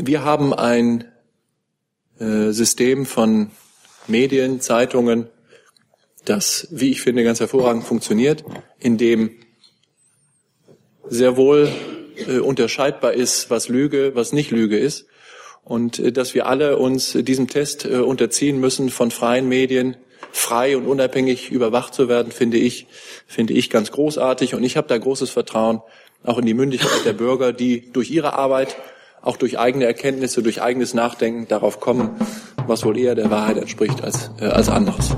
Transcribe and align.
Wir 0.00 0.22
haben 0.22 0.54
ein 0.54 1.10
äh, 2.20 2.52
System 2.52 3.04
von 3.04 3.50
Medien, 4.06 4.60
Zeitungen, 4.60 5.26
das, 6.24 6.68
wie 6.70 6.92
ich 6.92 7.00
finde, 7.00 7.24
ganz 7.24 7.40
hervorragend 7.40 7.82
funktioniert, 7.82 8.44
in 8.78 8.96
dem 8.96 9.32
sehr 11.08 11.36
wohl 11.36 11.68
äh, 12.28 12.38
unterscheidbar 12.38 13.12
ist, 13.12 13.50
was 13.50 13.66
Lüge, 13.68 14.12
was 14.14 14.32
nicht 14.32 14.52
Lüge 14.52 14.78
ist. 14.78 15.06
Und 15.64 15.98
äh, 15.98 16.12
dass 16.12 16.32
wir 16.32 16.46
alle 16.46 16.76
uns 16.76 17.14
diesem 17.14 17.48
Test 17.48 17.84
unterziehen 17.84 18.60
müssen, 18.60 18.90
von 18.90 19.10
freien 19.10 19.48
Medien 19.48 19.96
frei 20.30 20.76
und 20.76 20.86
unabhängig 20.86 21.50
überwacht 21.50 21.92
zu 21.92 22.08
werden, 22.08 22.30
finde 22.30 22.58
ich, 22.58 22.86
finde 23.26 23.52
ich 23.52 23.68
ganz 23.68 23.90
großartig. 23.90 24.54
Und 24.54 24.62
ich 24.62 24.76
habe 24.76 24.86
da 24.86 24.96
großes 24.96 25.30
Vertrauen 25.30 25.82
auch 26.22 26.38
in 26.38 26.46
die 26.46 26.54
Mündigkeit 26.54 27.04
der 27.04 27.14
Bürger, 27.14 27.52
die 27.52 27.90
durch 27.92 28.12
ihre 28.12 28.34
Arbeit, 28.34 28.76
auch 29.22 29.36
durch 29.36 29.58
eigene 29.58 29.84
Erkenntnisse, 29.84 30.42
durch 30.42 30.62
eigenes 30.62 30.94
Nachdenken 30.94 31.48
darauf 31.48 31.80
kommen, 31.80 32.10
was 32.66 32.84
wohl 32.84 32.98
eher 32.98 33.14
der 33.14 33.30
Wahrheit 33.30 33.58
entspricht 33.58 34.02
als, 34.02 34.30
äh, 34.40 34.46
als 34.46 34.68
anderes. 34.68 35.16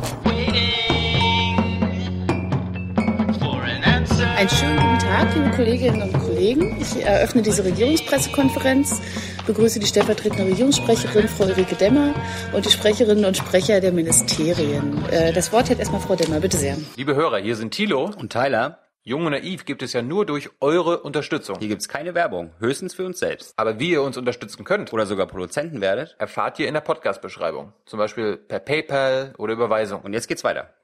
Einen 4.41 4.49
schönen 4.49 4.77
guten 4.79 4.99
Tag, 4.99 5.37
liebe 5.37 5.51
Kolleginnen 5.51 6.01
und 6.01 6.19
Kollegen. 6.19 6.81
Ich 6.81 7.05
eröffne 7.05 7.43
diese 7.43 7.63
Regierungspressekonferenz, 7.63 9.03
begrüße 9.47 9.79
die 9.81 9.87
stellvertretende 9.87 10.47
Regierungssprecherin 10.51 11.29
Frau 11.29 11.45
Ulrike 11.45 11.75
Demmer 11.75 12.15
und 12.55 12.65
die 12.65 12.71
Sprecherinnen 12.71 13.27
und 13.27 13.37
Sprecher 13.37 13.83
der 13.83 13.93
Ministerien. 13.93 15.05
Äh, 15.11 15.35
das 15.35 15.53
Wort 15.53 15.69
hat 15.69 15.79
erstmal 15.79 16.01
Frau 16.01 16.17
Demmer, 16.17 16.41
bitte 16.41 16.57
sehr. 16.57 16.79
Liebe 16.97 17.15
Hörer, 17.15 17.37
hier 17.37 17.55
sind 17.55 17.73
Thilo 17.73 18.13
und 18.19 18.33
Tyler. 18.33 18.80
Jung 19.03 19.25
und 19.25 19.33
naiv 19.33 19.65
gibt 19.65 19.83
es 19.83 19.95
ja 19.95 20.03
nur 20.03 20.27
durch 20.27 20.51
eure 20.61 21.01
Unterstützung. 21.01 21.57
Hier 21.59 21.69
gibt 21.69 21.81
es 21.81 21.89
keine 21.89 22.15
Werbung, 22.15 22.53
höchstens 22.59 22.93
für 22.93 23.07
uns 23.07 23.19
selbst. 23.19 23.55
Aber 23.57 23.81
wie 23.81 23.93
ihr 23.93 24.03
uns 24.03 24.19
unterstützen 24.19 24.63
könnt 24.63 24.93
oder 24.93 25.07
sogar 25.07 25.27
Produzenten 25.27 25.81
werdet, 25.81 26.17
erfahrt 26.19 26.59
ihr 26.59 26.69
in 26.69 26.75
der 26.75 26.83
Podcast-Beschreibung. 26.83 27.73
Zum 27.87 27.99
Beispiel 27.99 28.37
per 28.37 28.59
PayPal 28.59 29.33
oder 29.39 29.55
Überweisung. 29.55 30.03
Und 30.03 30.13
jetzt 30.13 30.29
geht's 30.29 30.45
weiter. 30.45 30.75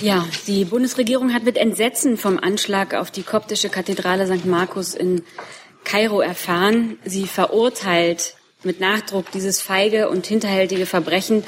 Ja, 0.00 0.26
die 0.48 0.64
Bundesregierung 0.64 1.32
hat 1.32 1.44
mit 1.44 1.56
Entsetzen 1.56 2.16
vom 2.16 2.36
Anschlag 2.36 2.94
auf 2.94 3.12
die 3.12 3.22
koptische 3.22 3.68
Kathedrale 3.68 4.26
St. 4.26 4.44
Markus 4.44 4.96
in 4.96 5.22
Kairo 5.84 6.20
erfahren. 6.20 6.98
Sie 7.04 7.28
verurteilt 7.28 8.34
mit 8.64 8.80
Nachdruck 8.80 9.30
dieses 9.30 9.62
feige 9.62 10.08
und 10.08 10.26
hinterhältige 10.26 10.86
Verbrechen, 10.86 11.44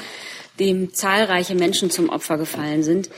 dem 0.61 0.93
zahlreiche 0.93 1.55
Menschen 1.55 1.91
zum 1.91 2.07
Opfer 2.07 2.37
gefallen 2.37 2.83
sind. 2.83 3.09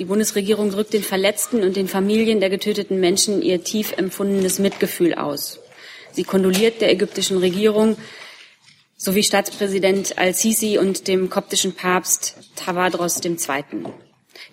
Die 0.00 0.06
Bundesregierung 0.06 0.70
drückt 0.70 0.94
den 0.94 1.02
Verletzten 1.02 1.62
und 1.62 1.76
den 1.76 1.86
Familien 1.86 2.40
der 2.40 2.48
getöteten 2.48 3.00
Menschen 3.00 3.42
ihr 3.42 3.62
tief 3.62 3.92
empfundenes 3.98 4.58
Mitgefühl 4.58 5.12
aus. 5.12 5.60
Sie 6.12 6.24
kondoliert 6.24 6.80
der 6.80 6.90
ägyptischen 6.90 7.36
Regierung 7.36 7.98
sowie 8.96 9.22
Staatspräsident 9.22 10.16
al-Sisi 10.16 10.78
und 10.78 11.06
dem 11.06 11.28
koptischen 11.28 11.74
Papst 11.74 12.36
Tawadros 12.56 13.22
II. 13.22 13.36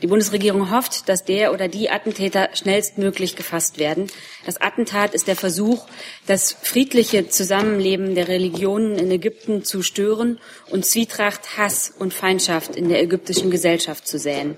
Die 0.02 0.08
Bundesregierung 0.08 0.70
hofft, 0.70 1.08
dass 1.08 1.24
der 1.24 1.54
oder 1.54 1.70
die 1.70 1.90
Attentäter 1.90 2.50
schnellstmöglich 2.54 3.38
gefasst 3.38 3.80
werden. 3.80 4.08
Das 4.46 4.60
Attentat 4.60 5.14
ist 5.14 5.30
der 5.30 5.38
Versuch, 5.38 5.88
das 6.26 6.58
friedliche 6.62 7.30
Zusammenleben 7.30 8.16
der 8.16 8.28
Religionen 8.28 9.00
in 9.00 9.10
Ägypten 9.10 9.64
zu 9.64 9.82
stören 9.82 10.42
und 10.70 10.86
Zwietracht, 10.86 11.58
Hass 11.58 11.94
und 11.98 12.14
Feindschaft 12.14 12.76
in 12.76 12.90
der 12.90 13.02
ägyptischen 13.02 13.50
Gesellschaft 13.50 14.06
zu 14.06 14.20
säen. 14.20 14.58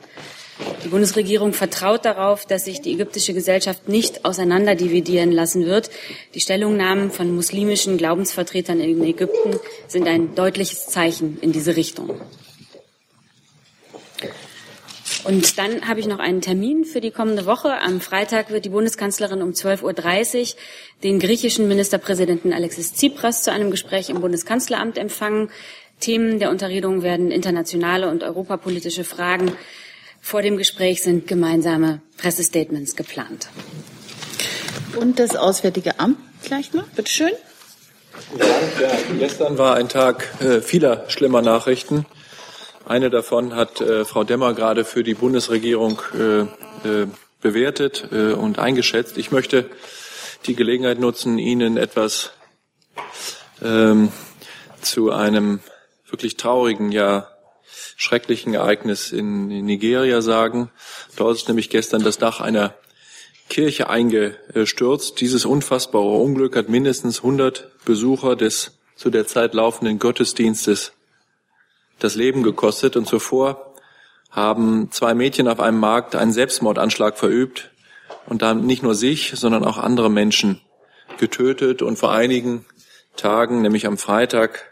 Die 0.83 0.89
Bundesregierung 0.89 1.53
vertraut 1.53 2.05
darauf, 2.05 2.45
dass 2.45 2.65
sich 2.65 2.81
die 2.81 2.93
ägyptische 2.93 3.33
Gesellschaft 3.33 3.87
nicht 3.87 4.25
auseinanderdividieren 4.25 5.31
lassen 5.31 5.65
wird. 5.65 5.89
Die 6.33 6.39
Stellungnahmen 6.39 7.11
von 7.11 7.33
muslimischen 7.33 7.97
Glaubensvertretern 7.97 8.79
in 8.79 9.03
Ägypten 9.03 9.59
sind 9.87 10.07
ein 10.07 10.35
deutliches 10.35 10.87
Zeichen 10.87 11.37
in 11.41 11.51
diese 11.51 11.75
Richtung. 11.75 12.19
Und 15.25 15.57
dann 15.57 15.87
habe 15.87 15.99
ich 15.99 16.07
noch 16.07 16.19
einen 16.19 16.41
Termin 16.41 16.85
für 16.85 17.01
die 17.01 17.11
kommende 17.11 17.45
Woche. 17.45 17.81
Am 17.81 17.99
Freitag 18.01 18.49
wird 18.49 18.65
die 18.65 18.69
Bundeskanzlerin 18.69 19.41
um 19.41 19.51
12.30 19.51 20.39
Uhr 20.39 20.59
den 21.03 21.19
griechischen 21.19 21.67
Ministerpräsidenten 21.67 22.53
Alexis 22.53 22.93
Tsipras 22.93 23.43
zu 23.43 23.51
einem 23.51 23.69
Gespräch 23.69 24.09
im 24.09 24.21
Bundeskanzleramt 24.21 24.97
empfangen. 24.97 25.49
Themen 25.99 26.39
der 26.39 26.49
Unterredung 26.49 27.03
werden 27.03 27.31
internationale 27.31 28.09
und 28.09 28.23
europapolitische 28.23 29.03
Fragen. 29.03 29.51
Vor 30.21 30.41
dem 30.41 30.57
Gespräch 30.57 31.01
sind 31.01 31.27
gemeinsame 31.27 32.01
Pressestatements 32.17 32.95
geplant. 32.95 33.49
Und 34.95 35.19
das 35.19 35.35
Auswärtige 35.35 35.99
Amt 35.99 36.17
gleich 36.43 36.73
noch, 36.73 36.87
bitte 36.87 37.11
schön. 37.11 37.31
Ja, 38.37 38.45
gestern 39.17 39.57
war 39.57 39.75
ein 39.75 39.89
Tag 39.89 40.27
äh, 40.41 40.61
vieler 40.61 41.09
schlimmer 41.09 41.41
Nachrichten. 41.41 42.05
Eine 42.85 43.09
davon 43.09 43.55
hat 43.55 43.81
äh, 43.81 44.03
Frau 44.03 44.23
Demmer 44.23 44.53
gerade 44.53 44.83
für 44.83 45.03
die 45.03 45.13
Bundesregierung 45.13 46.01
äh, 46.17 46.39
äh, 46.41 47.07
bewertet 47.41 48.09
äh, 48.11 48.33
und 48.33 48.59
eingeschätzt. 48.59 49.17
Ich 49.17 49.31
möchte 49.31 49.69
die 50.45 50.55
Gelegenheit 50.55 50.99
nutzen, 50.99 51.37
Ihnen 51.37 51.77
etwas 51.77 52.31
ähm, 53.61 54.11
zu 54.81 55.11
einem 55.11 55.59
wirklich 56.09 56.37
traurigen, 56.37 56.91
ja 56.91 57.27
schrecklichen 57.99 58.53
Ereignis 58.53 59.11
in, 59.11 59.47
Nigeria 59.65 60.21
sagen. 60.21 60.71
Dort 61.17 61.35
ist 61.35 61.49
nämlich 61.49 61.69
gestern 61.69 62.01
das 62.01 62.17
Dach 62.17 62.39
einer 62.39 62.73
Kirche 63.49 63.89
eingestürzt. 63.89 65.19
Dieses 65.19 65.43
unfassbare 65.43 66.05
Unglück 66.05 66.55
hat 66.55 66.69
mindestens 66.69 67.17
100 67.17 67.69
Besucher 67.83 68.37
des 68.37 68.79
zu 68.95 69.09
der 69.09 69.27
Zeit 69.27 69.53
laufenden 69.53 69.99
Gottesdienstes 69.99 70.93
das 71.99 72.15
Leben 72.15 72.41
gekostet 72.41 72.95
und 72.95 73.05
zuvor 73.05 73.73
haben 74.29 74.89
zwei 74.91 75.13
Mädchen 75.13 75.49
auf 75.49 75.59
einem 75.59 75.79
Markt 75.79 76.15
einen 76.15 76.31
Selbstmordanschlag 76.31 77.17
verübt 77.17 77.71
und 78.27 78.41
dann 78.41 78.65
nicht 78.65 78.81
nur 78.81 78.95
sich, 78.95 79.33
sondern 79.35 79.65
auch 79.65 79.77
andere 79.77 80.09
Menschen 80.09 80.61
getötet 81.17 81.81
und 81.81 81.99
vor 81.99 82.13
einigen 82.13 82.65
Tagen, 83.17 83.61
nämlich 83.61 83.87
am 83.87 83.97
Freitag, 83.97 84.71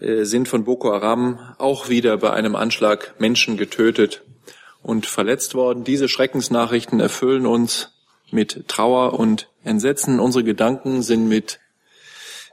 sind 0.00 0.48
von 0.48 0.64
Boko 0.64 0.92
Haram 0.92 1.38
auch 1.58 1.88
wieder 1.88 2.16
bei 2.16 2.32
einem 2.32 2.56
Anschlag 2.56 3.14
Menschen 3.18 3.56
getötet 3.56 4.22
und 4.82 5.06
verletzt 5.06 5.54
worden. 5.54 5.84
Diese 5.84 6.08
Schreckensnachrichten 6.08 7.00
erfüllen 7.00 7.46
uns 7.46 7.92
mit 8.30 8.68
Trauer 8.68 9.18
und 9.18 9.48
Entsetzen. 9.64 10.20
Unsere 10.20 10.44
Gedanken 10.44 11.02
sind 11.02 11.28
mit 11.28 11.60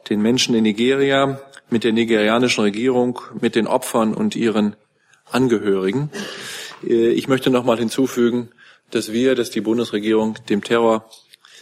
den 0.09 0.21
Menschen 0.21 0.55
in 0.55 0.63
Nigeria, 0.63 1.39
mit 1.69 1.83
der 1.83 1.93
nigerianischen 1.93 2.63
Regierung, 2.63 3.19
mit 3.39 3.55
den 3.55 3.67
Opfern 3.67 4.13
und 4.13 4.35
ihren 4.35 4.75
Angehörigen. 5.31 6.09
Äh, 6.83 7.09
ich 7.09 7.27
möchte 7.27 7.49
noch 7.49 7.63
mal 7.63 7.77
hinzufügen, 7.77 8.49
dass 8.91 9.11
wir, 9.11 9.35
dass 9.35 9.49
die 9.49 9.61
Bundesregierung 9.61 10.37
dem 10.49 10.63
Terror, 10.63 11.09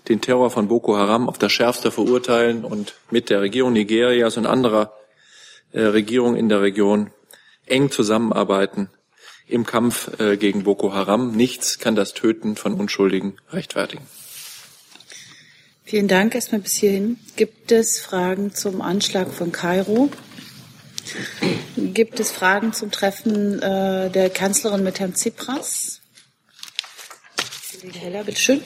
den 0.07 0.21
Terror 0.21 0.51
von 0.51 0.67
Boko 0.67 0.95
Haram 0.97 1.27
auf 1.27 1.39
das 1.39 1.51
Schärfste 1.51 1.89
verurteilen 1.89 2.63
und 2.63 2.93
mit 3.09 3.29
der 3.29 3.41
Regierung 3.41 3.73
Nigerias 3.73 4.37
und 4.37 4.45
anderer 4.45 4.93
äh, 4.93 5.04
Regierungen 5.81 6.37
in 6.37 6.49
der 6.49 6.61
Region 6.61 7.11
eng 7.65 7.91
zusammenarbeiten 7.91 8.89
im 9.47 9.65
Kampf 9.65 10.19
äh, 10.19 10.37
gegen 10.37 10.63
Boko 10.63 10.93
Haram. 10.93 11.35
Nichts 11.35 11.79
kann 11.79 11.95
das 11.95 12.13
Töten 12.13 12.55
von 12.55 12.73
Unschuldigen 12.73 13.37
rechtfertigen. 13.51 14.05
Vielen 15.83 16.07
Dank 16.07 16.33
erstmal 16.33 16.61
bis 16.61 16.73
hierhin. 16.73 17.19
Gibt 17.35 17.71
es 17.71 17.99
Fragen 17.99 18.55
zum 18.55 18.81
Anschlag 18.81 19.31
von 19.31 19.51
Kairo? 19.51 20.09
Gibt 21.77 22.19
es 22.19 22.31
Fragen 22.31 22.73
zum 22.73 22.89
Treffen 22.89 23.61
äh, 23.61 24.09
der 24.09 24.31
Kanzlerin 24.31 24.83
mit 24.83 24.99
Herrn 24.99 25.13
Tsipras? 25.13 26.01
Kollege 27.85 27.99
Heller, 27.99 28.23
bitteschön. 28.23 28.61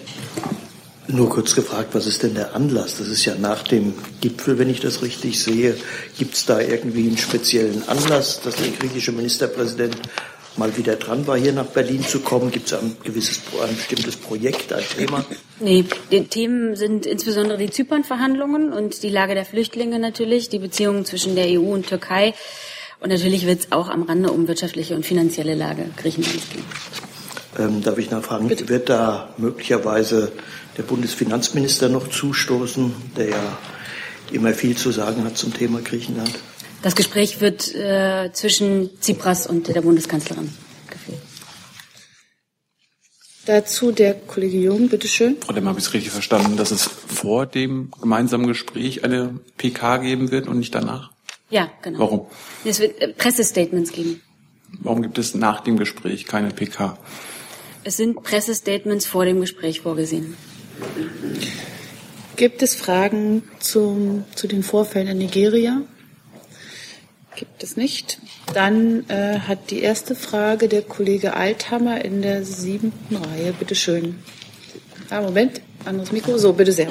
Nur 1.12 1.28
kurz 1.28 1.56
gefragt, 1.56 1.90
was 1.94 2.06
ist 2.06 2.22
denn 2.22 2.36
der 2.36 2.56
Anlass? 2.56 3.00
Das 3.00 3.08
ist 3.08 3.26
ja 3.26 3.34
nach 3.34 3.64
dem 3.64 3.96
Gipfel, 4.22 4.60
wenn 4.60 4.70
ich 4.70 4.80
das 4.80 5.02
richtig 5.02 5.42
sehe. 5.42 5.76
Gibt 6.20 6.36
es 6.36 6.46
da 6.46 6.60
irgendwie 6.60 7.08
einen 7.08 7.18
speziellen 7.18 7.82
Anlass, 7.88 8.42
dass 8.42 8.58
der 8.58 8.68
griechische 8.68 9.12
Ministerpräsident 9.12 9.98
mal 10.56 10.78
wieder 10.78 10.98
dran 10.98 11.26
war, 11.26 11.36
hier 11.36 11.52
nach 11.52 11.66
Berlin 11.66 12.04
zu 12.04 12.20
kommen? 12.20 12.52
Gibt 12.52 12.68
es 12.68 12.74
ein 12.78 12.96
gewisses, 13.04 13.42
ein 13.60 13.76
bestimmtes 13.76 14.18
Projekt, 14.18 14.72
ein 14.72 14.84
Thema? 14.96 15.26
Nee, 15.60 15.86
die 16.12 16.26
Themen 16.26 16.76
sind 16.76 17.08
insbesondere 17.08 17.58
die 17.58 17.72
Zypern-Verhandlungen 17.72 18.72
und 18.72 19.02
die 19.02 19.10
Lage 19.10 19.34
der 19.34 19.46
Flüchtlinge 19.46 19.98
natürlich, 19.98 20.50
die 20.50 20.60
Beziehungen 20.60 21.06
zwischen 21.06 21.36
der 21.36 21.48
EU 21.48 21.74
und 21.74 21.88
Türkei. 21.88 22.36
Und 23.00 23.10
natürlich 23.10 23.48
wird 23.48 23.62
es 23.62 23.72
auch 23.72 23.90
am 23.90 24.04
Rande 24.04 24.32
um 24.32 24.48
wirtschaftliche 24.48 24.94
und 24.96 25.08
finanzielle 25.08 25.56
Lage 25.56 25.90
Griechenlands 25.98 26.50
gehen. 26.52 26.66
Ähm, 27.58 27.82
darf 27.82 27.98
ich 27.98 28.12
nachfragen, 28.12 28.48
Bitte? 28.48 28.70
wird 28.70 28.90
da 28.90 29.34
möglicherweise 29.38 30.32
der 30.78 30.84
Bundesfinanzminister 30.84 31.90
noch 31.90 32.08
zustoßen, 32.10 32.94
der 33.18 33.30
ja 33.30 33.58
immer 34.32 34.54
viel 34.54 34.78
zu 34.78 34.92
sagen 34.92 35.24
hat 35.24 35.38
zum 35.38 35.54
Thema 35.54 35.82
Griechenland? 35.82 36.34
Das 36.82 36.96
Gespräch 36.96 37.42
wird 37.42 37.74
äh, 37.76 38.32
zwischen 38.32 38.90
Tsipras 39.02 39.48
und 39.48 39.68
der 39.68 39.82
Bundeskanzlerin 39.82 40.50
geführt. 40.90 41.20
Dazu 43.46 43.92
der 43.92 44.14
Kollege 44.14 44.58
Jung, 44.58 44.90
bitteschön. 44.90 45.38
Frau 45.42 45.54
Demmer, 45.54 45.72
habe 45.72 45.80
ich 45.80 45.86
es 45.88 45.94
richtig 45.94 46.12
verstanden, 46.12 46.56
dass 46.56 46.72
es 46.72 46.84
vor 46.84 47.46
dem 47.46 47.92
gemeinsamen 48.00 48.48
Gespräch 48.48 49.04
eine 49.04 49.40
PK 49.58 49.98
geben 49.98 50.32
wird 50.32 50.48
und 50.48 50.60
nicht 50.60 50.74
danach? 50.74 51.12
Ja, 51.50 51.70
genau. 51.82 52.00
Warum? 52.00 52.28
Es 52.64 52.80
wird 52.80 53.02
äh, 53.02 53.10
Pressestatements 53.10 53.92
geben. 53.92 54.22
Warum 54.82 55.02
gibt 55.02 55.18
es 55.18 55.34
nach 55.34 55.62
dem 55.62 55.78
Gespräch 55.78 56.26
keine 56.26 56.50
PK? 56.50 56.98
Es 57.84 57.98
sind 57.98 58.22
Pressestatements 58.22 59.06
vor 59.06 59.26
dem 59.26 59.42
Gespräch 59.42 59.82
vorgesehen. 59.82 60.38
Gibt 62.36 62.62
es 62.62 62.76
Fragen 62.76 63.44
zum, 63.60 64.24
zu 64.36 64.48
den 64.48 64.64
Vorfällen 64.64 65.08
in 65.10 65.18
Nigeria? 65.18 65.82
Gibt 67.36 67.64
es 67.64 67.78
nicht. 67.78 68.20
Dann 68.54 69.10
äh, 69.10 69.40
hat 69.40 69.72
die 69.72 69.82
erste 69.82 70.16
Frage 70.16 70.68
der 70.68 70.82
Kollege 70.82 71.36
Althammer 71.36 72.04
in 72.04 72.22
der 72.22 72.44
siebten 72.46 73.16
Reihe. 73.16 73.54
Bitte 73.58 73.76
schön. 73.76 74.16
Ah, 75.10 75.22
Moment, 75.22 75.62
anderes 75.86 76.12
Mikro. 76.12 76.38
So, 76.38 76.54
bitte 76.54 76.72
sehr. 76.72 76.88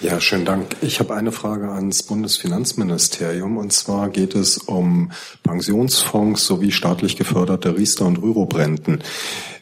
Ja, 0.00 0.20
schönen 0.20 0.44
Dank. 0.44 0.76
Ich 0.80 1.00
habe 1.00 1.14
eine 1.16 1.32
Frage 1.32 1.70
ans 1.70 2.04
Bundesfinanzministerium. 2.04 3.56
Und 3.56 3.72
zwar 3.72 4.10
geht 4.10 4.36
es 4.36 4.58
um 4.58 5.10
Pensionsfonds 5.42 6.46
sowie 6.46 6.70
staatlich 6.70 7.16
geförderte 7.16 7.76
Riester- 7.76 8.06
und 8.06 8.18
Rürup-Renten. 8.18 9.00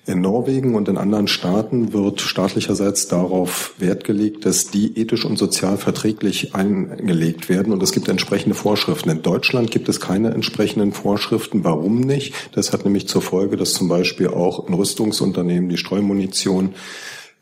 In 0.06 0.20
Norwegen 0.20 0.76
und 0.76 0.88
in 0.88 0.98
anderen 0.98 1.26
Staaten 1.26 1.92
wird 1.92 2.20
staatlicherseits 2.20 3.08
darauf 3.08 3.74
Wert 3.78 4.04
gelegt, 4.04 4.46
dass 4.46 4.68
die 4.68 4.96
ethisch 4.96 5.24
und 5.24 5.36
sozial 5.36 5.78
verträglich 5.78 6.54
eingelegt 6.54 7.48
werden 7.48 7.72
und 7.72 7.82
es 7.82 7.90
gibt 7.90 8.08
entsprechende 8.08 8.54
Vorschriften. 8.54 9.10
In 9.10 9.22
Deutschland 9.22 9.72
gibt 9.72 9.88
es 9.88 9.98
keine 9.98 10.32
entsprechenden 10.32 10.92
Vorschriften. 10.92 11.64
Warum 11.64 11.98
nicht? 11.98 12.34
Das 12.52 12.72
hat 12.72 12.84
nämlich 12.84 13.08
zur 13.08 13.20
Folge, 13.20 13.56
dass 13.56 13.72
zum 13.72 13.88
Beispiel 13.88 14.28
auch 14.28 14.68
ein 14.68 14.74
Rüstungsunternehmen 14.74 15.68
die 15.68 15.76
Streumunition 15.76 16.74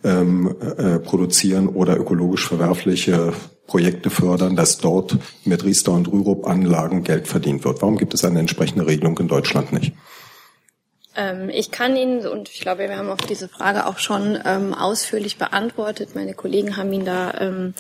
ähm, 0.02 0.54
äh, 0.78 1.00
produzieren 1.00 1.68
oder 1.68 1.98
ökologisch 1.98 2.48
verwerfliche 2.48 3.34
Projekte 3.66 4.08
fördern, 4.08 4.56
dass 4.56 4.78
dort 4.78 5.18
mit 5.44 5.64
Riester 5.64 5.92
und 5.92 6.10
Rürup 6.10 6.46
Anlagen 6.46 7.04
Geld 7.04 7.28
verdient 7.28 7.64
wird. 7.64 7.82
Warum 7.82 7.98
gibt 7.98 8.14
es 8.14 8.24
eine 8.24 8.40
entsprechende 8.40 8.86
Regelung 8.86 9.18
in 9.18 9.28
Deutschland 9.28 9.72
nicht? 9.74 9.92
Ähm, 11.16 11.48
ich 11.48 11.70
kann 11.70 11.96
Ihnen, 11.96 12.26
und 12.26 12.48
ich 12.48 12.60
glaube, 12.60 12.88
wir 12.88 12.96
haben 12.96 13.10
auf 13.10 13.20
diese 13.20 13.48
Frage 13.48 13.86
auch 13.86 13.98
schon 13.98 14.38
ähm, 14.44 14.74
ausführlich 14.74 15.38
beantwortet, 15.38 16.14
meine 16.14 16.34
Kollegen 16.34 16.76
haben 16.76 16.92
Ihnen 16.92 17.04
da 17.04 17.34
ähm, 17.40 17.74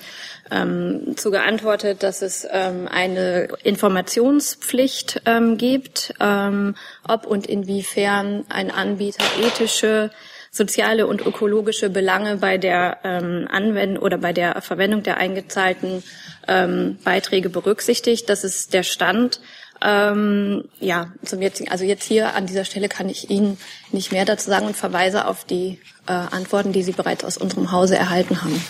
ähm, 0.50 1.16
zu 1.16 1.30
geantwortet, 1.30 2.02
dass 2.02 2.22
es 2.22 2.46
ähm, 2.50 2.88
eine 2.88 3.48
Informationspflicht 3.62 5.22
ähm, 5.26 5.56
gibt, 5.56 6.14
ähm, 6.20 6.76
ob 7.06 7.26
und 7.26 7.46
inwiefern 7.46 8.44
ein 8.48 8.70
Anbieter 8.70 9.24
ethische 9.40 10.10
soziale 10.54 11.08
und 11.08 11.20
ökologische 11.20 11.90
Belange 11.90 12.36
bei 12.36 12.58
der 12.58 12.98
ähm, 13.02 13.48
Anwendung 13.50 14.04
oder 14.04 14.18
bei 14.18 14.32
der 14.32 14.62
Verwendung 14.62 15.02
der 15.02 15.16
eingezahlten 15.16 16.04
ähm, 16.46 16.98
Beiträge 17.02 17.48
berücksichtigt. 17.48 18.28
Das 18.28 18.44
ist 18.44 18.72
der 18.72 18.84
Stand. 18.84 19.40
Ähm, 19.86 20.64
ja, 20.80 21.12
zum 21.24 21.42
jetzigen, 21.42 21.70
also 21.70 21.84
jetzt 21.84 22.04
hier 22.04 22.34
an 22.34 22.46
dieser 22.46 22.64
Stelle 22.64 22.88
kann 22.88 23.10
ich 23.10 23.28
Ihnen 23.28 23.58
nicht 23.92 24.12
mehr 24.12 24.24
dazu 24.24 24.48
sagen 24.48 24.66
und 24.66 24.76
verweise 24.76 25.26
auf 25.26 25.44
die 25.44 25.78
äh, 26.06 26.12
Antworten, 26.12 26.72
die 26.72 26.82
Sie 26.82 26.92
bereits 26.92 27.22
aus 27.22 27.36
unserem 27.36 27.70
Hause 27.70 27.96
erhalten 27.96 28.42
haben. 28.42 28.64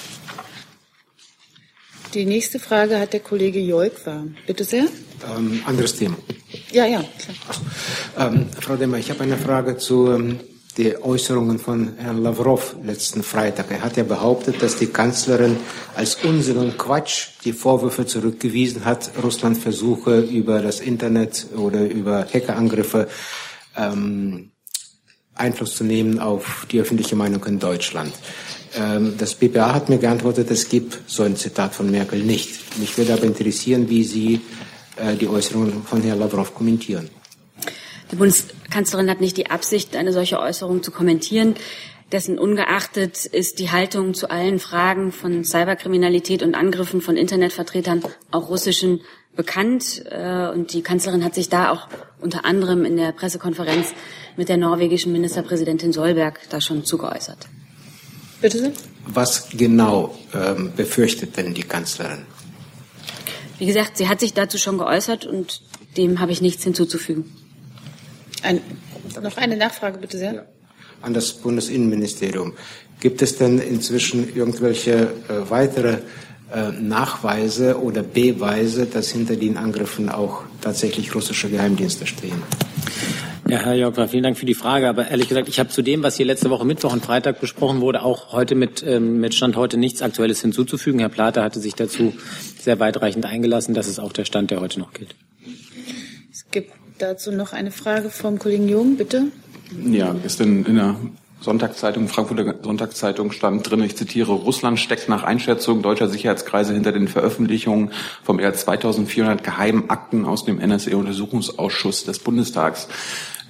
Die 2.14 2.26
nächste 2.26 2.58
Frage 2.58 2.98
hat 2.98 3.12
der 3.12 3.20
Kollege 3.20 3.60
Jeukwa. 3.60 4.24
Bitte 4.46 4.64
sehr. 4.64 4.86
Ähm, 5.36 5.62
anderes 5.66 5.96
Thema. 5.96 6.16
Ja, 6.72 6.84
ja. 6.86 7.04
Klar. 7.18 8.32
Ähm, 8.32 8.48
Frau 8.60 8.76
Demmer, 8.76 8.98
ich 8.98 9.10
habe 9.10 9.22
eine 9.22 9.36
Frage 9.36 9.76
zu 9.76 10.08
den 10.78 10.96
Äußerungen 11.02 11.58
von 11.58 11.92
Herrn 11.96 12.22
Lavrov 12.22 12.76
letzten 12.82 13.22
Freitag. 13.22 13.70
Er 13.70 13.82
hat 13.82 13.96
ja 13.96 14.02
behauptet, 14.02 14.62
dass 14.62 14.76
die 14.76 14.86
Kanzlerin 14.86 15.56
als 15.94 16.16
Unsinn 16.24 16.56
und 16.58 16.78
Quatsch 16.78 17.28
die 17.44 17.52
Vorwürfe 17.52 18.06
zurückgewiesen 18.06 18.84
hat, 18.84 19.10
Russland 19.22 19.56
versuche 19.58 20.20
über 20.20 20.60
das 20.60 20.80
Internet 20.80 21.46
oder 21.56 21.88
über 21.88 22.26
Hackerangriffe 22.32 23.08
ähm, 23.76 24.50
Einfluss 25.34 25.76
zu 25.76 25.84
nehmen 25.84 26.18
auf 26.18 26.66
die 26.70 26.80
öffentliche 26.80 27.16
Meinung 27.16 27.44
in 27.44 27.58
Deutschland. 27.58 28.12
Ähm, 28.76 29.14
das 29.18 29.34
BPA 29.34 29.74
hat 29.74 29.88
mir 29.88 29.98
geantwortet, 29.98 30.50
es 30.50 30.68
gibt 30.68 30.98
so 31.06 31.22
ein 31.22 31.36
Zitat 31.36 31.74
von 31.74 31.90
Merkel 31.90 32.20
nicht. 32.22 32.78
Mich 32.78 32.96
würde 32.98 33.12
aber 33.12 33.24
interessieren, 33.24 33.88
wie 33.88 34.04
Sie 34.04 34.40
äh, 34.96 35.14
die 35.16 35.28
Äußerungen 35.28 35.84
von 35.84 36.02
Herrn 36.02 36.18
Lavrov 36.18 36.54
kommentieren. 36.54 37.08
Die 38.10 38.16
Bundeskanzlerin 38.16 39.10
hat 39.10 39.20
nicht 39.20 39.36
die 39.36 39.50
Absicht, 39.50 39.96
eine 39.96 40.12
solche 40.12 40.38
Äußerung 40.38 40.82
zu 40.82 40.90
kommentieren. 40.90 41.54
Dessen 42.12 42.38
ungeachtet 42.38 43.24
ist 43.24 43.58
die 43.58 43.70
Haltung 43.70 44.14
zu 44.14 44.30
allen 44.30 44.58
Fragen 44.58 45.10
von 45.10 45.42
Cyberkriminalität 45.42 46.42
und 46.42 46.54
Angriffen 46.54 47.00
von 47.00 47.16
Internetvertretern, 47.16 48.02
auch 48.30 48.48
russischen, 48.50 49.00
bekannt. 49.36 50.04
Äh, 50.10 50.48
und 50.48 50.72
die 50.72 50.82
Kanzlerin 50.82 51.24
hat 51.24 51.34
sich 51.34 51.48
da 51.48 51.70
auch 51.70 51.88
unter 52.20 52.44
anderem 52.44 52.84
in 52.84 52.96
der 52.96 53.12
Pressekonferenz 53.12 53.92
mit 54.36 54.48
der 54.48 54.56
norwegischen 54.56 55.12
Ministerpräsidentin 55.12 55.92
Solberg 55.92 56.40
da 56.50 56.60
schon 56.60 56.84
zugeäußert. 56.84 57.38
Bitte 58.40 58.58
sehr. 58.58 58.72
Was 59.06 59.48
genau 59.50 60.16
ähm, 60.32 60.72
befürchtet 60.76 61.36
denn 61.36 61.54
die 61.54 61.62
Kanzlerin? 61.62 62.24
Wie 63.58 63.66
gesagt, 63.66 63.96
sie 63.96 64.08
hat 64.08 64.20
sich 64.20 64.34
dazu 64.34 64.58
schon 64.58 64.78
geäußert 64.78 65.26
und 65.26 65.62
dem 65.96 66.20
habe 66.20 66.32
ich 66.32 66.40
nichts 66.40 66.64
hinzuzufügen. 66.64 67.30
Ein, 68.44 68.60
noch 69.22 69.36
eine 69.36 69.56
Nachfrage, 69.56 69.98
bitte 69.98 70.18
sehr. 70.18 70.34
Ja. 70.34 70.42
An 71.02 71.14
das 71.14 71.32
Bundesinnenministerium. 71.32 72.54
Gibt 73.00 73.20
es 73.22 73.36
denn 73.36 73.58
inzwischen 73.58 74.34
irgendwelche 74.34 74.92
äh, 75.28 75.50
weitere 75.50 75.98
äh, 76.54 76.70
Nachweise 76.80 77.80
oder 77.80 78.02
Beweise, 78.02 78.86
dass 78.86 79.10
hinter 79.10 79.36
den 79.36 79.56
Angriffen 79.56 80.08
auch 80.08 80.44
tatsächlich 80.60 81.14
russische 81.14 81.50
Geheimdienste 81.50 82.06
stehen? 82.06 82.42
Ja, 83.48 83.58
Herr 83.58 83.74
Jörg, 83.74 84.08
vielen 84.08 84.22
Dank 84.22 84.38
für 84.38 84.46
die 84.46 84.54
Frage. 84.54 84.88
Aber 84.88 85.08
ehrlich 85.08 85.28
gesagt, 85.28 85.48
ich 85.48 85.58
habe 85.58 85.68
zu 85.68 85.82
dem, 85.82 86.02
was 86.02 86.16
hier 86.16 86.24
letzte 86.24 86.48
Woche 86.50 86.64
Mittwoch 86.64 86.92
und 86.92 87.04
Freitag 87.04 87.40
besprochen 87.40 87.80
wurde, 87.80 88.02
auch 88.02 88.32
heute 88.32 88.54
mit, 88.54 88.82
ähm, 88.86 89.20
mit 89.20 89.34
Stand 89.34 89.56
heute 89.56 89.76
nichts 89.76 90.00
Aktuelles 90.00 90.40
hinzuzufügen. 90.40 91.00
Herr 91.00 91.10
Plater 91.10 91.42
hatte 91.42 91.60
sich 91.60 91.74
dazu 91.74 92.14
sehr 92.58 92.80
weitreichend 92.80 93.26
eingelassen. 93.26 93.74
Das 93.74 93.86
ist 93.86 93.98
auch 93.98 94.12
der 94.12 94.24
Stand, 94.24 94.50
der 94.50 94.60
heute 94.60 94.80
noch 94.80 94.92
gilt. 94.92 95.14
Es 96.32 96.46
gibt 96.50 96.72
dazu 96.98 97.32
noch 97.32 97.52
eine 97.52 97.70
Frage 97.70 98.10
vom 98.10 98.38
Kollegen 98.38 98.68
Jung, 98.68 98.96
bitte. 98.96 99.26
Ja, 99.84 100.14
gestern 100.22 100.64
in 100.64 100.76
der 100.76 100.96
Sonntagszeitung, 101.44 102.08
Frankfurter 102.08 102.54
Sonntagszeitung 102.62 103.30
stand 103.30 103.68
drin, 103.68 103.82
ich 103.82 103.96
zitiere, 103.96 104.32
Russland 104.32 104.80
steckt 104.80 105.08
nach 105.08 105.24
Einschätzung 105.24 105.82
deutscher 105.82 106.08
Sicherheitskreise 106.08 106.72
hinter 106.72 106.92
den 106.92 107.06
Veröffentlichungen 107.06 107.90
von 108.22 108.36
mehr 108.36 108.46
als 108.46 108.62
2400 108.62 109.44
geheimen 109.44 109.90
Akten 109.90 110.24
aus 110.24 110.46
dem 110.46 110.56
NSA-Untersuchungsausschuss 110.56 112.04
des 112.04 112.18
Bundestags. 112.18 112.88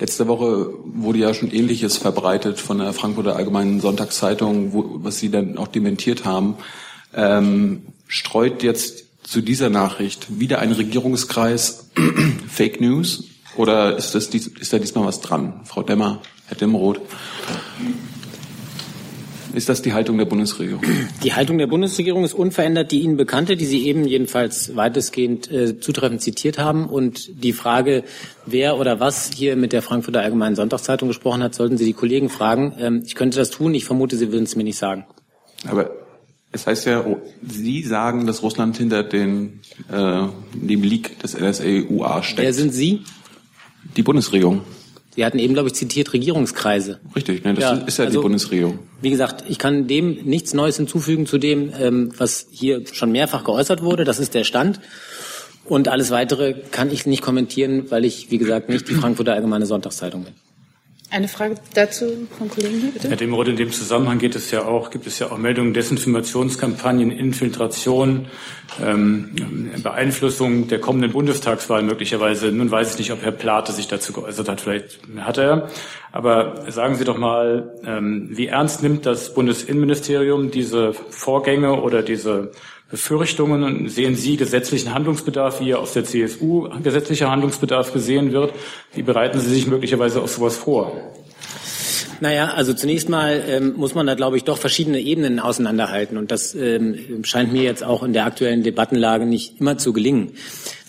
Letzte 0.00 0.26
Woche 0.26 0.70
wurde 0.84 1.20
ja 1.20 1.32
schon 1.34 1.52
Ähnliches 1.52 1.96
verbreitet 1.96 2.58
von 2.58 2.78
der 2.78 2.92
Frankfurter 2.92 3.36
Allgemeinen 3.36 3.80
Sonntagszeitung, 3.80 4.72
wo, 4.72 4.98
was 5.04 5.20
Sie 5.20 5.30
dann 5.30 5.56
auch 5.56 5.68
dementiert 5.68 6.24
haben. 6.24 6.56
Ähm, 7.14 7.82
streut 8.08 8.64
jetzt 8.64 9.04
zu 9.22 9.40
dieser 9.40 9.70
Nachricht 9.70 10.40
wieder 10.40 10.58
ein 10.58 10.72
Regierungskreis 10.72 11.90
Fake 12.48 12.80
News 12.80 13.24
oder 13.56 13.96
ist, 13.96 14.14
das, 14.14 14.26
ist 14.28 14.72
da 14.72 14.78
diesmal 14.78 15.06
was 15.06 15.20
dran? 15.20 15.60
Frau 15.64 15.82
Demmer, 15.82 16.20
Herr 16.46 16.56
Demroth. 16.56 17.00
Ist 19.54 19.68
das 19.68 19.82
die 19.82 19.92
Haltung 19.92 20.18
der 20.18 20.24
Bundesregierung? 20.24 20.82
Die 21.22 21.32
Haltung 21.32 21.58
der 21.58 21.68
Bundesregierung 21.68 22.24
ist 22.24 22.34
unverändert 22.34 22.90
die 22.90 23.02
Ihnen 23.02 23.16
bekannte, 23.16 23.56
die 23.56 23.66
Sie 23.66 23.86
eben 23.86 24.04
jedenfalls 24.04 24.74
weitestgehend 24.74 25.50
äh, 25.50 25.78
zutreffend 25.78 26.20
zitiert 26.22 26.58
haben. 26.58 26.86
Und 26.86 27.44
die 27.44 27.52
Frage, 27.52 28.02
wer 28.46 28.78
oder 28.78 28.98
was 28.98 29.30
hier 29.32 29.54
mit 29.54 29.72
der 29.72 29.82
Frankfurter 29.82 30.22
Allgemeinen 30.22 30.56
Sonntagszeitung 30.56 31.06
gesprochen 31.06 31.42
hat, 31.42 31.54
sollten 31.54 31.78
Sie 31.78 31.84
die 31.84 31.92
Kollegen 31.92 32.30
fragen. 32.30 32.74
Ähm, 32.80 33.02
ich 33.06 33.14
könnte 33.14 33.38
das 33.38 33.50
tun, 33.50 33.74
ich 33.74 33.84
vermute, 33.84 34.16
Sie 34.16 34.32
würden 34.32 34.44
es 34.44 34.56
mir 34.56 34.64
nicht 34.64 34.78
sagen. 34.78 35.06
Aber 35.68 35.92
es 36.50 36.66
heißt 36.66 36.86
ja, 36.86 37.04
Sie 37.46 37.82
sagen, 37.82 38.26
dass 38.26 38.42
Russland 38.42 38.76
hinter 38.76 39.04
den, 39.04 39.60
äh, 39.92 40.26
dem 40.52 40.82
Leak 40.82 41.20
des 41.20 41.38
NSA-UA 41.38 42.22
steckt. 42.24 42.42
Wer 42.42 42.52
sind 42.52 42.74
Sie? 42.74 43.04
Die 43.96 44.02
Bundesregierung. 44.02 44.62
Sie 45.16 45.24
hatten 45.24 45.38
eben, 45.38 45.54
glaube 45.54 45.68
ich, 45.68 45.74
zitiert 45.74 46.12
Regierungskreise. 46.12 46.98
Richtig, 47.14 47.44
ne, 47.44 47.54
das 47.54 47.62
ja, 47.62 47.72
ist 47.86 47.98
ja 47.98 48.06
also, 48.06 48.18
die 48.18 48.22
Bundesregierung. 48.22 48.80
Wie 49.00 49.10
gesagt, 49.10 49.44
ich 49.48 49.58
kann 49.58 49.86
dem 49.86 50.24
nichts 50.24 50.54
Neues 50.54 50.76
hinzufügen 50.76 51.26
zu 51.26 51.38
dem, 51.38 51.72
ähm, 51.78 52.10
was 52.18 52.48
hier 52.50 52.84
schon 52.92 53.12
mehrfach 53.12 53.44
geäußert 53.44 53.82
wurde. 53.82 54.04
Das 54.04 54.18
ist 54.18 54.34
der 54.34 54.44
Stand. 54.44 54.80
Und 55.66 55.88
alles 55.88 56.10
Weitere 56.10 56.54
kann 56.72 56.92
ich 56.92 57.06
nicht 57.06 57.22
kommentieren, 57.22 57.90
weil 57.90 58.04
ich, 58.04 58.30
wie 58.30 58.38
gesagt, 58.38 58.68
nicht 58.68 58.88
die 58.88 58.94
Frankfurter 58.94 59.34
Allgemeine 59.34 59.66
Sonntagszeitung 59.66 60.24
bin. 60.24 60.34
Eine 61.14 61.28
Frage 61.28 61.54
dazu 61.74 62.26
vom 62.36 62.50
Kollegen 62.50 62.90
bitte. 62.92 63.08
Herr 63.08 63.16
Demerod, 63.16 63.46
in 63.46 63.54
dem 63.54 63.70
Zusammenhang 63.70 64.18
geht 64.18 64.34
es 64.34 64.50
ja 64.50 64.64
auch, 64.64 64.90
gibt 64.90 65.06
es 65.06 65.20
ja 65.20 65.30
auch 65.30 65.38
Meldungen, 65.38 65.72
Desinformationskampagnen, 65.72 67.12
Infiltration, 67.12 68.26
ähm, 68.84 69.30
Beeinflussung 69.80 70.66
der 70.66 70.80
kommenden 70.80 71.12
Bundestagswahl 71.12 71.84
möglicherweise. 71.84 72.48
Nun 72.50 72.68
weiß 72.68 72.94
ich 72.94 72.98
nicht, 72.98 73.12
ob 73.12 73.22
Herr 73.22 73.30
Plate 73.30 73.70
sich 73.70 73.86
dazu 73.86 74.12
geäußert 74.12 74.48
hat. 74.48 74.60
Vielleicht 74.60 74.98
hat 75.18 75.38
er. 75.38 75.68
Aber 76.10 76.64
sagen 76.72 76.96
Sie 76.96 77.04
doch 77.04 77.16
mal, 77.16 77.72
ähm, 77.86 78.30
wie 78.32 78.48
ernst 78.48 78.82
nimmt 78.82 79.06
das 79.06 79.34
Bundesinnenministerium 79.34 80.50
diese 80.50 80.94
Vorgänge 80.94 81.80
oder 81.80 82.02
diese 82.02 82.50
Befürchtungen? 82.90 83.88
Sehen 83.88 84.14
Sie 84.14 84.36
gesetzlichen 84.36 84.94
Handlungsbedarf, 84.94 85.60
wie 85.60 85.70
er 85.70 85.80
aus 85.80 85.92
der 85.92 86.04
CSU 86.04 86.68
gesetzlicher 86.82 87.30
Handlungsbedarf 87.30 87.92
gesehen 87.92 88.32
wird? 88.32 88.52
Wie 88.94 89.02
bereiten 89.02 89.40
Sie 89.40 89.50
sich 89.50 89.66
möglicherweise 89.66 90.20
auf 90.22 90.30
sowas 90.30 90.56
vor? 90.56 90.92
Naja, 92.20 92.52
also 92.54 92.72
zunächst 92.72 93.08
mal 93.08 93.42
ähm, 93.46 93.74
muss 93.76 93.94
man 93.94 94.06
da, 94.06 94.14
glaube 94.14 94.36
ich, 94.36 94.44
doch 94.44 94.58
verschiedene 94.58 95.00
Ebenen 95.00 95.40
auseinanderhalten. 95.40 96.16
Und 96.16 96.30
das 96.30 96.54
ähm, 96.54 97.24
scheint 97.24 97.52
mir 97.52 97.62
jetzt 97.62 97.82
auch 97.82 98.02
in 98.02 98.12
der 98.12 98.24
aktuellen 98.24 98.62
Debattenlage 98.62 99.26
nicht 99.26 99.60
immer 99.60 99.78
zu 99.78 99.92
gelingen. 99.92 100.32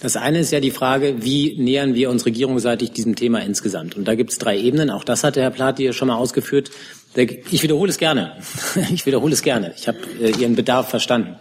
Das 0.02 0.18
eine 0.18 0.40
ist 0.40 0.52
ja 0.52 0.60
die 0.60 0.72
Frage, 0.72 1.16
wie 1.24 1.56
nähern 1.58 1.96
wir 1.96 2.10
uns 2.10 2.26
regierungsseitig 2.26 2.92
diesem 2.92 3.16
Thema 3.16 3.40
insgesamt? 3.40 3.98
Und 3.98 4.08
da 4.08 4.16
gibt 4.16 4.32
es 4.32 4.38
drei 4.38 4.58
Ebenen. 4.58 4.90
Auch 4.90 5.04
das 5.04 5.24
hatte 5.24 5.42
Herr 5.42 5.52
Plath 5.52 5.78
hier 5.78 5.94
schon 5.94 6.10
mal 6.10 6.16
ausgeführt. 6.16 6.70
Ich 7.16 7.64
wiederhole 7.64 7.90
es 7.90 7.98
gerne. 7.98 8.38
Ich 8.94 9.06
wiederhole 9.06 9.34
es 9.34 9.42
gerne. 9.42 9.74
Ich 9.78 9.88
habe 9.88 9.98
äh, 10.22 10.32
Ihren 10.32 10.56
Bedarf 10.56 10.90
verstanden. 10.90 11.36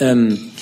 Ähm, 0.00 0.52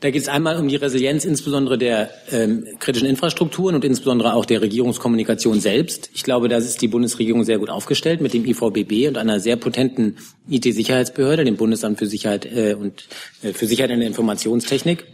da 0.00 0.10
geht 0.10 0.22
es 0.22 0.28
einmal 0.28 0.58
um 0.58 0.68
die 0.68 0.76
Resilienz 0.76 1.24
insbesondere 1.24 1.78
der 1.78 2.10
ähm, 2.30 2.66
kritischen 2.78 3.08
Infrastrukturen 3.08 3.74
und 3.74 3.84
insbesondere 3.84 4.34
auch 4.34 4.44
der 4.44 4.60
Regierungskommunikation 4.60 5.60
selbst. 5.60 6.10
Ich 6.14 6.22
glaube, 6.22 6.48
da 6.48 6.58
ist 6.58 6.82
die 6.82 6.88
Bundesregierung 6.88 7.44
sehr 7.44 7.58
gut 7.58 7.70
aufgestellt 7.70 8.20
mit 8.20 8.34
dem 8.34 8.44
IVBB 8.44 9.08
und 9.08 9.16
einer 9.16 9.40
sehr 9.40 9.56
potenten 9.56 10.18
IT-Sicherheitsbehörde, 10.50 11.44
dem 11.44 11.56
Bundesamt 11.56 11.98
für 11.98 12.06
Sicherheit 12.06 12.44
äh, 12.44 12.74
und 12.74 13.08
äh, 13.42 13.52
für 13.52 13.66
Sicherheit 13.66 13.90
in 13.90 14.00
der 14.00 14.08
Informationstechnik. 14.08 15.04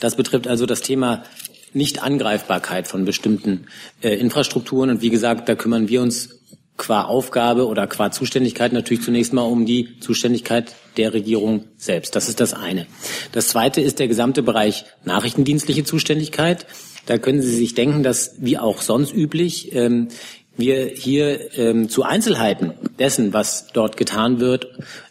Das 0.00 0.16
betrifft 0.16 0.46
also 0.46 0.66
das 0.66 0.82
Thema 0.82 1.24
Nicht-Angreifbarkeit 1.72 2.88
von 2.88 3.06
bestimmten 3.06 3.68
äh, 4.02 4.14
Infrastrukturen. 4.14 4.90
Und 4.90 5.00
wie 5.02 5.10
gesagt, 5.10 5.48
da 5.48 5.54
kümmern 5.54 5.88
wir 5.88 6.02
uns 6.02 6.38
qua 6.78 7.02
Aufgabe 7.02 7.66
oder 7.66 7.86
qua 7.86 8.10
Zuständigkeit 8.10 8.72
natürlich 8.72 9.04
zunächst 9.04 9.34
mal 9.34 9.42
um 9.42 9.66
die 9.66 10.00
Zuständigkeit 10.00 10.74
der 10.96 11.12
Regierung 11.12 11.64
selbst. 11.76 12.16
Das 12.16 12.28
ist 12.28 12.40
das 12.40 12.54
eine. 12.54 12.86
Das 13.32 13.48
zweite 13.48 13.82
ist 13.82 13.98
der 13.98 14.08
gesamte 14.08 14.42
Bereich 14.42 14.86
nachrichtendienstliche 15.04 15.84
Zuständigkeit. 15.84 16.66
Da 17.04 17.18
können 17.18 17.42
Sie 17.42 17.54
sich 17.54 17.74
denken, 17.74 18.02
dass 18.02 18.36
wie 18.38 18.58
auch 18.58 18.80
sonst 18.80 19.12
üblich 19.12 19.74
ähm, 19.74 20.08
wir 20.56 20.86
hier 20.86 21.56
ähm, 21.56 21.88
zu 21.88 22.02
Einzelheiten 22.02 22.74
dessen, 22.98 23.32
was 23.32 23.68
dort 23.72 23.96
getan 23.96 24.40
wird 24.40 24.68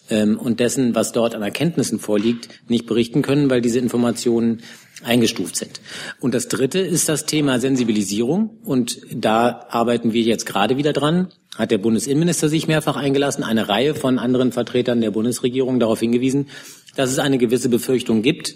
ähm, 0.09 0.37
und 0.37 0.59
dessen, 0.59 0.93
was 0.93 1.11
dort 1.11 1.35
an 1.35 1.41
Erkenntnissen 1.41 1.99
vorliegt, 1.99 2.49
nicht 2.67 2.85
berichten 2.85 3.21
können, 3.21 3.49
weil 3.49 3.61
diese 3.61 3.79
Informationen 3.79 4.61
eingestuft 5.03 5.55
sind. 5.55 5.81
Und 6.19 6.33
das 6.33 6.47
Dritte 6.47 6.79
ist 6.79 7.09
das 7.09 7.25
Thema 7.25 7.59
Sensibilisierung. 7.59 8.57
Und 8.63 8.99
da 9.11 9.67
arbeiten 9.69 10.13
wir 10.13 10.21
jetzt 10.21 10.45
gerade 10.45 10.77
wieder 10.77 10.93
dran 10.93 11.29
hat 11.57 11.71
der 11.71 11.79
Bundesinnenminister 11.79 12.49
sich 12.49 12.67
mehrfach 12.67 12.95
eingelassen, 12.95 13.43
eine 13.43 13.67
Reihe 13.67 13.95
von 13.95 14.19
anderen 14.19 14.51
Vertretern 14.51 15.01
der 15.01 15.11
Bundesregierung 15.11 15.79
darauf 15.79 15.99
hingewiesen, 15.99 16.49
dass 16.95 17.11
es 17.11 17.19
eine 17.19 17.37
gewisse 17.37 17.69
Befürchtung 17.69 18.21
gibt, 18.21 18.55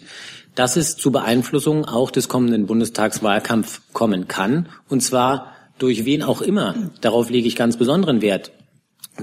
dass 0.55 0.77
es 0.77 0.97
zu 0.97 1.11
Beeinflussungen 1.11 1.85
auch 1.85 2.11
des 2.11 2.29
kommenden 2.29 2.67
Bundestagswahlkampfs 2.67 3.81
kommen 3.93 4.27
kann, 4.27 4.69
und 4.87 5.01
zwar 5.01 5.55
durch 5.79 6.05
wen 6.05 6.21
auch 6.21 6.41
immer. 6.41 6.75
Darauf 7.01 7.29
lege 7.31 7.47
ich 7.47 7.55
ganz 7.55 7.77
besonderen 7.77 8.21
Wert. 8.21 8.51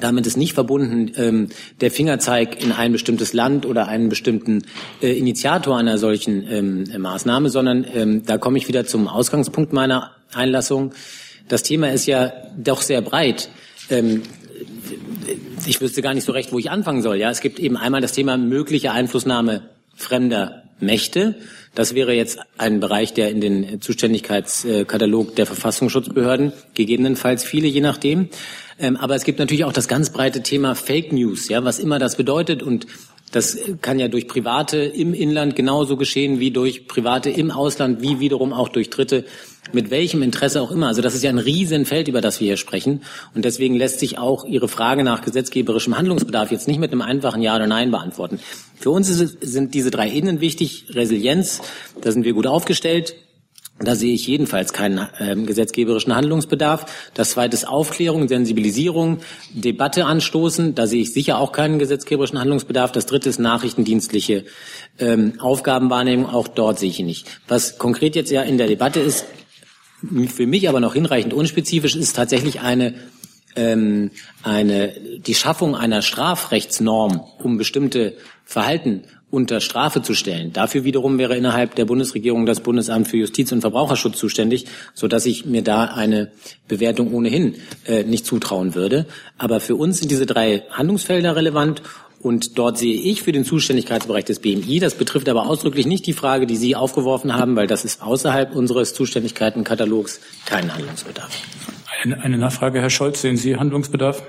Damit 0.01 0.27
ist 0.27 0.37
nicht 0.37 0.55
verbunden 0.55 1.13
ähm, 1.17 1.49
der 1.81 1.91
Fingerzeig 1.91 2.63
in 2.63 2.73
ein 2.73 2.93
bestimmtes 2.93 3.33
Land 3.33 3.67
oder 3.67 3.89
einen 3.89 4.09
bestimmten 4.09 4.65
äh, 5.03 5.13
Initiator 5.13 5.77
einer 5.77 5.99
solchen 5.99 6.47
ähm, 6.51 6.85
Maßnahme, 7.01 7.51
sondern 7.51 7.87
ähm, 7.95 8.25
da 8.25 8.39
komme 8.39 8.59
ich 8.59 8.69
wieder 8.69 8.87
zum 8.87 9.09
Ausgangspunkt 9.09 9.73
meiner 9.73 10.13
Einlassung. 10.35 10.93
Das 11.49 11.63
Thema 11.63 11.91
ist 11.93 12.07
ja 12.07 12.33
doch 12.57 12.83
sehr 12.83 13.01
breit 13.01 13.49
ähm, 13.91 14.23
ich 15.67 15.81
wüsste 15.81 16.03
gar 16.03 16.15
nicht 16.15 16.25
so 16.25 16.33
recht, 16.33 16.53
wo 16.53 16.59
ich 16.59 16.71
anfangen 16.71 17.03
soll. 17.03 17.17
Ja, 17.17 17.31
es 17.31 17.41
gibt 17.41 17.59
eben 17.59 17.77
einmal 17.77 18.01
das 18.01 18.13
Thema 18.13 18.37
mögliche 18.37 18.93
Einflussnahme 18.93 19.69
fremder 19.95 20.63
Mächte. 20.81 21.35
Das 21.75 21.95
wäre 21.95 22.13
jetzt 22.13 22.39
ein 22.57 22.81
Bereich, 22.81 23.13
der 23.13 23.31
in 23.31 23.41
den 23.41 23.81
Zuständigkeitskatalog 23.81 25.37
der 25.37 25.47
Verfassungsschutzbehörden 25.47 26.53
gegebenenfalls 26.75 27.45
viele, 27.45 27.69
je 27.69 27.81
nachdem. 27.81 28.29
Ähm, 28.79 28.97
aber 28.97 29.15
es 29.15 29.25
gibt 29.25 29.39
natürlich 29.39 29.65
auch 29.65 29.73
das 29.73 29.89
ganz 29.89 30.11
breite 30.11 30.43
Thema 30.43 30.75
Fake 30.75 31.13
News, 31.13 31.49
ja, 31.49 31.65
was 31.65 31.79
immer 31.79 31.99
das 31.99 32.17
bedeutet 32.17 32.63
und 32.63 32.87
das 33.33 33.59
kann 33.83 33.99
ja 33.99 34.09
durch 34.09 34.27
Private 34.27 34.79
im 34.79 35.13
Inland 35.13 35.55
genauso 35.55 35.97
geschehen 35.97 36.41
wie 36.41 36.51
durch 36.51 36.89
Private 36.89 37.29
im 37.29 37.51
Ausland, 37.51 38.01
wie 38.01 38.21
wiederum 38.21 38.55
auch 38.55 38.71
durch 38.71 38.89
Dritte 38.89 39.27
mit 39.73 39.91
welchem 39.91 40.23
Interesse 40.23 40.63
auch 40.63 40.71
immer. 40.71 40.87
Also 40.87 41.03
das 41.03 41.15
ist 41.15 41.23
ja 41.23 41.29
ein 41.29 41.39
Riesenfeld, 41.39 42.09
über 42.09 42.23
das 42.23 42.41
wir 42.41 42.47
hier 42.47 42.57
sprechen. 42.57 43.03
Und 43.35 43.45
deswegen 43.45 43.75
lässt 43.75 44.01
sich 44.01 44.17
auch 44.17 44.47
Ihre 44.47 44.67
Frage 44.67 45.05
nach 45.05 45.21
gesetzgeberischem 45.21 45.99
Handlungsbedarf 45.99 46.51
jetzt 46.51 46.69
nicht 46.69 46.81
mit 46.81 46.91
einem 46.91 47.03
einfachen 47.03 47.43
Ja 47.43 47.55
oder 47.57 47.67
Nein 47.67 47.91
beantworten. 47.91 48.41
Für 48.77 48.91
uns 48.91 49.09
sind 49.09 49.75
diese 49.75 49.91
drei 49.91 50.11
Ebenen 50.11 50.41
wichtig. 50.41 50.87
Resilienz, 50.91 51.61
da 52.01 52.13
sind 52.13 52.25
wir 52.25 52.33
gut 52.33 52.47
aufgestellt. 52.47 53.15
Da 53.81 53.95
sehe 53.95 54.13
ich 54.13 54.27
jedenfalls 54.27 54.73
keinen 54.73 55.07
äh, 55.19 55.37
gesetzgeberischen 55.37 56.15
Handlungsbedarf. 56.15 56.87
Das 57.15 57.31
zweite 57.31 57.55
ist 57.55 57.69
Aufklärung, 57.69 58.27
Sensibilisierung, 58.27 59.19
Debatte 59.53 60.05
anstoßen. 60.05 60.75
Da 60.75 60.87
sehe 60.87 61.03
ich 61.03 61.13
sicher 61.13 61.39
auch 61.39 61.53
keinen 61.53 61.79
gesetzgeberischen 61.79 62.41
Handlungsbedarf. 62.41 62.91
Das 62.91 63.07
dritte 63.07 63.29
ist 63.29 63.39
nachrichtendienstliche 63.39 64.45
ähm, 64.99 65.35
Aufgabenwahrnehmung. 65.39 66.27
Auch 66.27 66.49
dort 66.49 66.81
sehe 66.81 66.91
ich 66.91 66.99
ihn 66.99 67.07
nicht. 67.07 67.29
Was 67.47 67.79
konkret 67.79 68.17
jetzt 68.17 68.33
ja 68.33 68.43
in 68.43 68.59
der 68.59 68.67
Debatte 68.67 68.99
ist, 68.99 69.27
für 70.29 70.47
mich 70.47 70.69
aber 70.69 70.81
noch 70.81 70.95
hinreichend 70.95 71.35
unspezifisch 71.35 71.97
ist 71.97 72.15
tatsächlich 72.15 72.61
eine 72.61 72.95
ähm, 73.57 74.11
eine 74.43 74.93
die 75.19 75.35
Schaffung 75.35 75.75
einer 75.75 76.03
Strafrechtsnorm, 76.03 77.21
um 77.43 77.59
bestimmte 77.59 78.17
Verhalten 78.45 79.05
unter 79.31 79.61
Strafe 79.61 80.01
zu 80.03 80.15
stellen. 80.15 80.53
Dafür 80.53 80.85
wiederum 80.85 81.19
wäre 81.19 81.37
innerhalb 81.37 81.75
der 81.75 81.85
Bundesregierung 81.85 82.47
das 82.47 82.61
Bundesamt 82.61 83.09
für 83.09 83.19
Justiz 83.19 83.53
und 83.53 83.61
Verbraucherschutz 83.61 84.17
zuständig, 84.17 84.67
so 84.95 85.07
dass 85.07 85.27
ich 85.27 85.45
mir 85.45 85.63
da 85.63 85.85
eine 85.85 86.31
Bewertung 86.67 87.13
ohnehin 87.13 87.57
äh, 87.87 88.05
nicht 88.05 88.25
zutrauen 88.25 88.75
würde. 88.75 89.07
Aber 89.37 89.61
für 89.61 89.77
uns 89.77 89.99
sind 89.99 90.11
diese 90.11 90.25
drei 90.25 90.63
Handlungsfelder 90.71 91.37
relevant 91.37 91.83
und 92.21 92.59
dort 92.59 92.79
sehe 92.79 92.95
ich 92.95 93.23
für 93.23 93.33
den 93.33 93.45
Zuständigkeitsbereich 93.45 94.25
des 94.25 94.41
BMI, 94.41 94.81
das 94.81 94.95
betrifft 94.95 95.29
aber 95.29 95.47
ausdrücklich 95.47 95.87
nicht 95.87 96.07
die 96.07 96.13
Frage, 96.15 96.47
die 96.47 96.57
Sie 96.57 96.75
aufgeworfen 96.75 97.35
haben, 97.35 97.55
weil 97.55 97.69
das 97.69 97.85
ist 97.85 98.03
außerhalb 98.03 98.57
unseres 98.57 98.95
Zuständigkeitenkatalogs 98.95 100.21
kein 100.45 100.73
Handlungsbedarf. 100.75 101.31
Eine, 102.03 102.21
eine 102.23 102.39
Nachfrage, 102.39 102.81
Herr 102.81 102.91
Scholz, 102.91 103.23
sehen 103.23 103.37
Sie 103.37 103.57
Handlungsbedarf? 103.57 104.23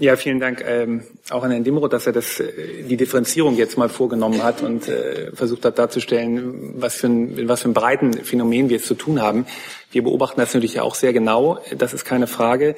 Ja, 0.00 0.16
vielen 0.16 0.40
Dank 0.40 0.64
ähm, 0.66 1.04
auch 1.30 1.44
an 1.44 1.52
Herrn 1.52 1.62
Dimroth, 1.62 1.92
dass 1.92 2.08
er 2.08 2.12
das, 2.12 2.40
äh, 2.40 2.82
die 2.82 2.96
Differenzierung 2.96 3.56
jetzt 3.56 3.78
mal 3.78 3.88
vorgenommen 3.88 4.42
hat 4.42 4.60
und 4.60 4.88
äh, 4.88 5.30
versucht 5.32 5.64
hat 5.64 5.78
darzustellen, 5.78 6.74
was 6.80 6.96
für, 6.96 7.06
ein, 7.06 7.48
was 7.48 7.62
für 7.62 7.68
ein 7.68 7.74
breiten 7.74 8.12
Phänomen 8.12 8.68
wir 8.70 8.78
es 8.78 8.86
zu 8.86 8.94
tun 8.94 9.22
haben. 9.22 9.46
Wir 9.92 10.02
beobachten 10.02 10.40
das 10.40 10.52
natürlich 10.52 10.80
auch 10.80 10.96
sehr 10.96 11.12
genau, 11.12 11.60
das 11.78 11.94
ist 11.94 12.04
keine 12.04 12.26
Frage. 12.26 12.74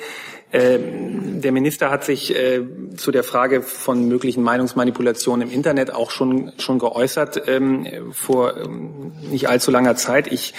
Ähm, 0.52 1.40
der 1.40 1.52
Minister 1.52 1.90
hat 1.90 2.04
sich 2.04 2.37
äh, 2.37 2.61
zu 2.96 3.11
der 3.12 3.25
Frage 3.25 3.62
von 3.62 4.08
möglichen 4.08 4.42
Meinungsmanipulationen 4.42 5.49
im 5.49 5.54
Internet 5.54 5.94
auch 5.94 6.11
schon, 6.11 6.52
schon 6.58 6.78
geäußert 6.78 7.49
ähm, 7.49 8.12
vor 8.12 8.58
ähm, 8.58 9.12
nicht 9.30 9.49
allzu 9.49 9.70
langer 9.70 9.96
Zeit. 9.96 10.30
Ich 10.30 10.52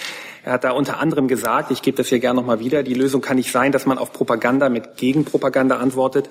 er 0.47 0.53
hat 0.53 0.63
da 0.63 0.71
unter 0.71 1.01
anderem 1.01 1.27
gesagt, 1.27 1.71
ich 1.71 1.81
gebe 1.81 1.97
das 1.97 2.07
hier 2.07 2.19
gerne 2.19 2.39
nochmal 2.39 2.61
wieder, 2.61 2.81
die 2.81 2.93
Lösung 2.93 3.19
kann 3.19 3.35
nicht 3.35 3.51
sein, 3.51 3.73
dass 3.73 3.85
man 3.85 3.97
auf 3.97 4.13
Propaganda 4.13 4.69
mit 4.69 4.95
Gegenpropaganda 4.95 5.75
antwortet. 5.75 6.29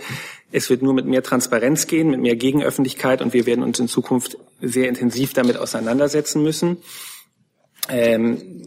Es 0.50 0.70
wird 0.70 0.80
nur 0.80 0.94
mit 0.94 1.04
mehr 1.04 1.22
Transparenz 1.22 1.86
gehen, 1.86 2.08
mit 2.08 2.20
mehr 2.20 2.34
Gegenöffentlichkeit 2.34 3.20
und 3.20 3.34
wir 3.34 3.44
werden 3.44 3.62
uns 3.62 3.78
in 3.78 3.88
Zukunft 3.88 4.38
sehr 4.62 4.88
intensiv 4.88 5.34
damit 5.34 5.58
auseinandersetzen 5.58 6.42
müssen. 6.42 6.78
Ähm, 7.90 8.62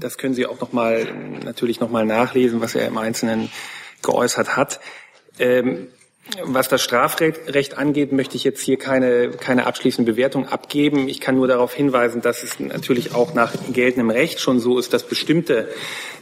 das 0.00 0.16
können 0.16 0.32
Sie 0.32 0.46
auch 0.46 0.58
noch 0.62 0.72
mal, 0.72 1.12
natürlich 1.44 1.78
nochmal 1.78 2.06
nachlesen, 2.06 2.62
was 2.62 2.74
er 2.74 2.88
im 2.88 2.96
Einzelnen 2.96 3.50
geäußert 4.00 4.56
hat. 4.56 4.80
Ähm, 5.38 5.88
was 6.42 6.68
das 6.68 6.82
Strafrecht 6.82 7.76
angeht, 7.76 8.12
möchte 8.12 8.36
ich 8.36 8.44
jetzt 8.44 8.62
hier 8.62 8.78
keine, 8.78 9.30
keine 9.30 9.66
abschließende 9.66 10.12
Bewertung 10.12 10.48
abgeben. 10.48 11.08
Ich 11.08 11.20
kann 11.20 11.36
nur 11.36 11.46
darauf 11.46 11.74
hinweisen, 11.74 12.22
dass 12.22 12.42
es 12.42 12.58
natürlich 12.58 13.14
auch 13.14 13.34
nach 13.34 13.52
geltendem 13.72 14.10
Recht 14.10 14.40
schon 14.40 14.58
so 14.58 14.78
ist, 14.78 14.92
dass 14.92 15.06
bestimmte 15.06 15.68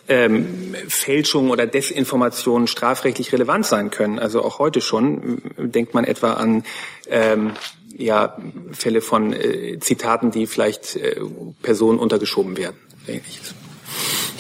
ähm, 0.09 0.75
Fälschungen 0.89 1.51
oder 1.51 1.67
Desinformationen 1.67 2.67
strafrechtlich 2.67 3.33
relevant 3.33 3.65
sein 3.65 3.91
können. 3.91 4.19
Also 4.19 4.43
auch 4.43 4.59
heute 4.59 4.81
schon 4.81 5.41
denkt 5.57 5.95
man 5.95 6.05
etwa 6.05 6.35
an 6.35 6.65
ähm, 7.09 7.53
ja, 7.97 8.37
Fälle 8.73 9.01
von 9.03 9.33
äh, 9.33 9.79
Zitaten, 9.79 10.31
die 10.33 10.47
vielleicht 10.47 10.97
äh, 10.97 11.21
Personen 11.63 11.99
untergeschoben 11.99 12.57
werden. 12.57 12.77
Ähnliches. 13.07 13.55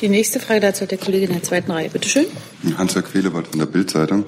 Die 0.00 0.08
nächste 0.08 0.40
Frage 0.40 0.60
dazu 0.60 0.82
hat 0.82 0.90
der 0.90 0.98
Kollege 0.98 1.26
in 1.26 1.32
der 1.32 1.42
zweiten 1.44 1.70
Reihe. 1.70 1.88
Bitte 1.88 2.08
schön. 2.08 2.26
Hans-Jörg 2.76 3.04
Quelewald 3.12 3.46
von 3.48 3.58
der 3.60 3.66
Bild-Zeitung. 3.66 4.24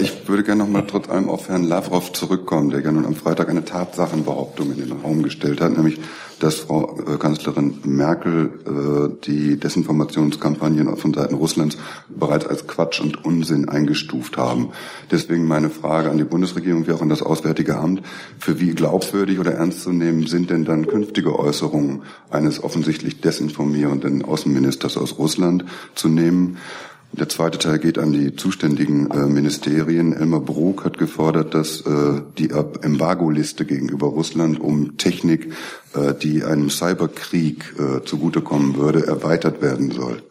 Ich 0.00 0.28
würde 0.28 0.42
gerne 0.42 0.62
noch 0.62 0.68
mal 0.68 0.82
trotz 0.86 1.08
allem 1.08 1.30
auf 1.30 1.48
Herrn 1.48 1.64
Lavrov 1.64 2.12
zurückkommen, 2.12 2.68
der 2.68 2.80
ja 2.80 2.92
nun 2.92 3.06
am 3.06 3.14
Freitag 3.14 3.48
eine 3.48 3.64
Tatsachenbehauptung 3.64 4.72
in 4.72 4.76
den 4.76 4.92
Raum 4.92 5.22
gestellt 5.22 5.62
hat, 5.62 5.74
nämlich, 5.74 5.98
dass 6.38 6.56
Frau 6.56 6.98
äh, 6.98 7.16
Kanzlerin 7.16 7.78
Merkel 7.84 8.50
äh, 8.66 9.24
die 9.24 9.58
Desinformationskampagnen 9.58 10.98
von 10.98 11.14
Seiten 11.14 11.34
Russlands 11.34 11.78
bereits 12.08 12.46
als 12.46 12.66
Quatsch 12.66 13.00
und 13.00 13.24
Unsinn 13.24 13.70
eingestuft 13.70 14.36
haben. 14.36 14.70
Deswegen 15.10 15.46
meine 15.46 15.70
Frage 15.70 16.10
an 16.10 16.18
die 16.18 16.24
Bundesregierung 16.24 16.86
wie 16.86 16.92
auch 16.92 17.02
an 17.02 17.08
das 17.08 17.22
Auswärtige 17.22 17.78
Amt, 17.78 18.02
für 18.38 18.60
wie 18.60 18.72
glaubwürdig 18.72 19.38
oder 19.38 19.52
ernst 19.52 19.82
zu 19.82 19.92
nehmen 19.92 20.26
sind 20.26 20.50
denn 20.50 20.66
dann 20.66 20.86
künftige 20.86 21.38
Äußerungen 21.38 22.02
eines 22.30 22.62
offensichtlich 22.62 23.22
desinformierenden 23.22 24.26
Außenministers 24.26 24.98
aus 24.98 25.18
Russland 25.18 25.64
zu 25.94 26.08
nehmen? 26.08 26.58
Der 27.12 27.28
zweite 27.28 27.58
Teil 27.58 27.78
geht 27.78 27.98
an 27.98 28.12
die 28.12 28.36
zuständigen 28.36 29.10
äh, 29.10 29.26
Ministerien. 29.26 30.12
Elmar 30.12 30.40
Brok 30.40 30.84
hat 30.84 30.96
gefordert, 30.96 31.54
dass 31.54 31.80
äh, 31.80 32.22
die 32.38 32.50
Embargo-Liste 32.50 33.64
gegenüber 33.64 34.06
Russland 34.06 34.60
um 34.60 34.96
Technik, 34.96 35.52
äh, 35.94 36.14
die 36.14 36.44
einem 36.44 36.70
Cyberkrieg 36.70 37.74
äh, 37.78 38.04
zugutekommen 38.04 38.76
würde, 38.76 39.06
erweitert 39.06 39.60
werden 39.60 39.90
soll. 39.90 40.22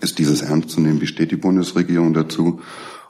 Ist 0.00 0.18
dieses 0.18 0.42
ernst 0.42 0.70
zu 0.70 0.80
nehmen? 0.80 1.00
Wie 1.00 1.06
steht 1.06 1.30
die 1.30 1.36
Bundesregierung 1.36 2.14
dazu? 2.14 2.60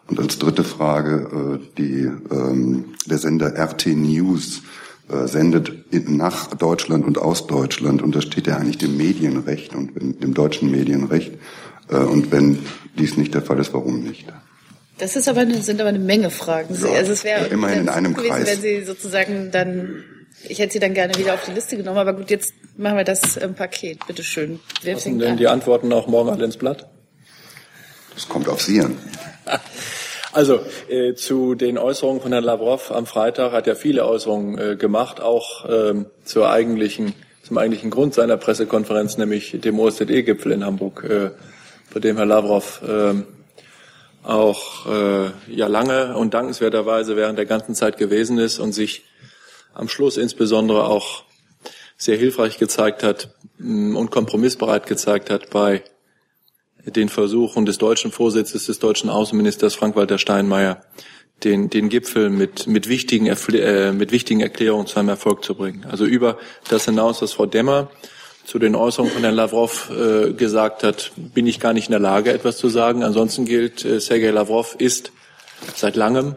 Und 0.06 0.20
als 0.20 0.38
dritte 0.38 0.64
Frage, 0.64 1.60
äh, 1.60 1.78
die, 1.78 2.10
ähm, 2.30 2.94
der 3.06 3.18
Sender 3.18 3.54
RT 3.58 3.86
News 3.88 4.62
äh, 5.08 5.26
sendet 5.26 5.72
in, 5.90 6.18
nach 6.18 6.48
Deutschland 6.54 7.06
und 7.06 7.18
aus 7.18 7.46
Deutschland 7.46 8.02
und 8.02 8.14
da 8.14 8.20
steht 8.20 8.46
ja 8.46 8.56
eigentlich 8.56 8.78
dem 8.78 8.96
Medienrecht 8.96 9.74
und 9.74 9.92
dem 9.96 10.34
deutschen 10.34 10.70
Medienrecht. 10.70 11.32
Äh, 11.90 11.96
und 11.96 12.30
wenn 12.32 12.64
dies 12.98 13.16
nicht 13.16 13.34
der 13.34 13.42
Fall 13.42 13.58
ist, 13.58 13.72
warum 13.74 14.02
nicht? 14.02 14.26
Das 14.98 15.14
ist 15.14 15.28
aber 15.28 15.40
eine, 15.40 15.62
sind 15.62 15.80
aber 15.80 15.90
eine 15.90 15.98
Menge 15.98 16.30
Fragen. 16.30 16.76
Ja, 16.80 16.90
also 16.90 17.12
es 17.12 17.24
wäre 17.24 17.42
ja, 17.42 17.46
immerhin 17.46 17.82
in 17.82 17.88
einem 17.88 18.14
gewesen, 18.14 18.30
Kreis. 18.30 18.46
wenn 18.48 18.60
Sie 18.60 18.84
sozusagen 18.84 19.50
dann, 19.52 20.04
ich 20.48 20.58
hätte 20.58 20.72
Sie 20.72 20.80
dann 20.80 20.94
gerne 20.94 21.16
wieder 21.16 21.34
auf 21.34 21.44
die 21.44 21.52
Liste 21.52 21.76
genommen, 21.76 21.98
aber 21.98 22.14
gut, 22.14 22.30
jetzt 22.30 22.52
machen 22.76 22.96
wir 22.96 23.04
das 23.04 23.36
im 23.36 23.54
Paket. 23.54 24.06
Bitte 24.06 24.24
schön. 24.24 24.58
Wer 24.82 24.94
Passen 24.94 25.18
denn 25.18 25.36
die 25.36 25.46
Antworten 25.46 25.92
auch 25.92 26.08
morgen 26.08 26.30
alle 26.30 26.44
ins 26.44 26.56
Blatt? 26.56 26.88
Das 28.14 28.28
kommt 28.28 28.48
auf 28.48 28.62
Sie 28.62 28.80
an. 28.80 28.98
Also 30.30 30.60
äh, 30.88 31.14
zu 31.14 31.54
den 31.54 31.78
Äußerungen 31.78 32.20
von 32.20 32.32
Herrn 32.32 32.44
Lavrov 32.44 32.92
am 32.92 33.06
Freitag 33.06 33.52
hat 33.52 33.66
er 33.66 33.74
viele 33.74 34.06
Äußerungen 34.06 34.58
äh, 34.58 34.76
gemacht, 34.76 35.20
auch 35.20 35.64
ähm, 35.68 36.06
zur 36.22 36.50
eigentlichen, 36.50 37.14
zum 37.42 37.56
eigentlichen 37.56 37.90
Grund 37.90 38.12
seiner 38.12 38.36
Pressekonferenz, 38.36 39.16
nämlich 39.16 39.58
dem 39.58 39.80
OSZE-Gipfel 39.80 40.52
in 40.52 40.66
Hamburg. 40.66 41.02
Äh, 41.02 41.30
bei 41.92 42.00
dem 42.00 42.16
Herr 42.16 42.26
Lavrov 42.26 42.82
äh, 42.82 43.14
auch 44.22 44.86
äh, 44.86 45.30
ja 45.48 45.66
lange 45.68 46.16
und 46.16 46.34
dankenswerterweise 46.34 47.16
während 47.16 47.38
der 47.38 47.46
ganzen 47.46 47.74
Zeit 47.74 47.96
gewesen 47.96 48.38
ist 48.38 48.58
und 48.58 48.72
sich 48.72 49.04
am 49.74 49.88
Schluss 49.88 50.16
insbesondere 50.16 50.84
auch 50.84 51.24
sehr 51.96 52.16
hilfreich 52.16 52.58
gezeigt 52.58 53.02
hat 53.02 53.30
mm, 53.58 53.96
und 53.96 54.10
kompromissbereit 54.10 54.86
gezeigt 54.86 55.30
hat 55.30 55.50
bei 55.50 55.82
den 56.84 57.08
Versuchen 57.08 57.66
des 57.66 57.78
deutschen 57.78 58.12
Vorsitzes 58.12 58.66
des 58.66 58.78
deutschen 58.78 59.10
Außenministers 59.10 59.74
Frank-Walter 59.74 60.18
Steinmeier, 60.18 60.82
den, 61.44 61.70
den 61.70 61.88
Gipfel 61.88 62.30
mit, 62.30 62.66
mit, 62.66 62.88
wichtigen, 62.88 63.26
äh, 63.26 63.92
mit 63.92 64.12
wichtigen 64.12 64.40
Erklärungen 64.40 64.86
zu 64.86 64.98
einem 64.98 65.10
Erfolg 65.10 65.44
zu 65.44 65.54
bringen. 65.54 65.86
Also 65.88 66.04
über 66.04 66.38
das 66.68 66.84
hinaus, 66.84 67.22
was 67.22 67.32
Frau 67.32 67.46
Demmer 67.46 67.90
zu 68.48 68.58
den 68.58 68.74
Äußerungen 68.74 69.12
von 69.12 69.22
Herrn 69.22 69.34
Lavrov 69.34 69.90
äh, 69.90 70.32
gesagt 70.32 70.82
hat, 70.82 71.12
bin 71.16 71.46
ich 71.46 71.60
gar 71.60 71.74
nicht 71.74 71.88
in 71.88 71.92
der 71.92 72.00
Lage, 72.00 72.32
etwas 72.32 72.56
zu 72.56 72.70
sagen. 72.70 73.04
Ansonsten 73.04 73.44
gilt, 73.44 73.84
äh, 73.84 74.00
Sergei 74.00 74.30
Lavrov 74.30 74.74
ist 74.78 75.12
seit 75.74 75.96
langem 75.96 76.34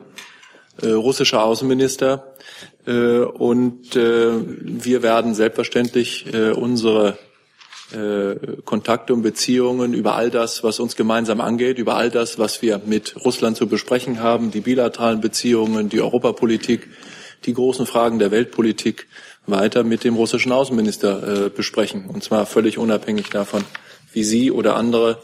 äh, 0.82 0.90
russischer 0.90 1.42
Außenminister 1.42 2.34
äh, 2.86 3.20
und 3.20 3.96
äh, 3.96 4.30
wir 4.44 5.04
werden 5.04 5.34
selbstverständlich 5.36 6.26
äh, 6.34 6.50
unsere 6.50 7.18
äh, 7.94 8.36
Kontakte 8.66 9.14
und 9.14 9.22
Beziehungen 9.22 9.94
über 9.94 10.16
all 10.18 10.30
das, 10.30 10.66
was 10.66 10.82
uns 10.82 10.98
gemeinsam 10.98 11.40
angeht, 11.40 11.78
über 11.78 11.96
all 11.96 12.10
das, 12.10 12.38
was 12.38 12.62
wir 12.62 12.82
mit 12.86 13.24
Russland 13.24 13.56
zu 13.56 13.68
besprechen 13.68 14.20
haben, 14.20 14.52
die 14.52 14.60
bilateralen 14.60 15.22
Beziehungen, 15.22 15.88
die 15.88 16.02
Europapolitik, 16.02 16.90
die 17.46 17.54
großen 17.54 17.86
Fragen 17.86 18.20
der 18.20 18.32
Weltpolitik 18.32 19.08
weiter 19.52 19.84
mit 19.84 20.04
dem 20.04 20.16
russischen 20.16 20.52
Außenminister 20.52 21.46
äh, 21.46 21.50
besprechen. 21.50 22.06
Und 22.06 22.24
zwar 22.24 22.46
völlig 22.46 22.78
unabhängig 22.78 23.30
davon, 23.30 23.64
wie 24.12 24.24
Sie 24.24 24.52
oder 24.52 24.76
andere 24.76 25.20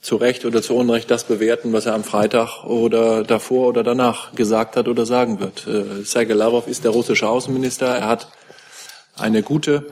zu 0.00 0.16
Recht 0.16 0.44
oder 0.44 0.62
zu 0.62 0.74
Unrecht 0.74 1.10
das 1.10 1.24
bewerten, 1.24 1.72
was 1.72 1.86
er 1.86 1.94
am 1.94 2.04
Freitag 2.04 2.64
oder 2.64 3.22
davor 3.22 3.68
oder 3.68 3.82
danach 3.82 4.34
gesagt 4.34 4.76
hat 4.76 4.88
oder 4.88 5.04
sagen 5.04 5.40
wird. 5.40 5.66
Äh, 5.66 6.04
Sergei 6.04 6.34
Lavrov 6.34 6.66
ist 6.66 6.84
der 6.84 6.92
russische 6.92 7.28
Außenminister. 7.28 7.86
Er 7.86 8.08
hat 8.08 8.28
eine 9.16 9.42
gute, 9.42 9.86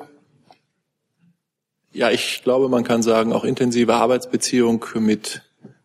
ja, 1.93 2.11
ich 2.11 2.43
glaube, 2.43 2.69
man 2.69 2.85
kann 2.85 3.03
sagen, 3.03 3.33
auch 3.33 3.45
intensive 3.45 3.95
Arbeitsbeziehung 3.95 4.85
mit 4.95 5.43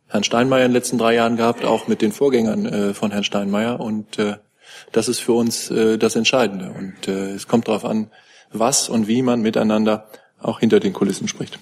Herrn 0.07 0.23
Steinmeier 0.23 0.65
in 0.65 0.71
den 0.71 0.75
letzten 0.75 0.97
drei 0.97 1.15
Jahren 1.15 1.37
gehabt, 1.37 1.65
auch 1.65 1.87
mit 1.87 2.01
den 2.01 2.11
Vorgängern 2.11 2.65
äh, 2.65 2.93
von 2.93 3.11
Herrn 3.11 3.23
Steinmeier. 3.23 3.79
Und 3.79 4.19
äh, 4.19 4.37
das 4.93 5.09
ist 5.09 5.19
für 5.19 5.33
uns 5.33 5.69
äh, 5.69 5.97
das 5.97 6.15
Entscheidende. 6.15 6.71
Und 6.71 7.07
äh, 7.07 7.31
es 7.31 7.47
kommt 7.47 7.67
darauf 7.67 7.83
an, 7.83 8.09
was 8.51 8.87
und 8.87 9.07
wie 9.07 9.21
man 9.21 9.41
miteinander 9.41 10.07
auch 10.39 10.59
hinter 10.61 10.79
den 10.79 10.93
Kulissen 10.93 11.27
spricht. 11.27 11.59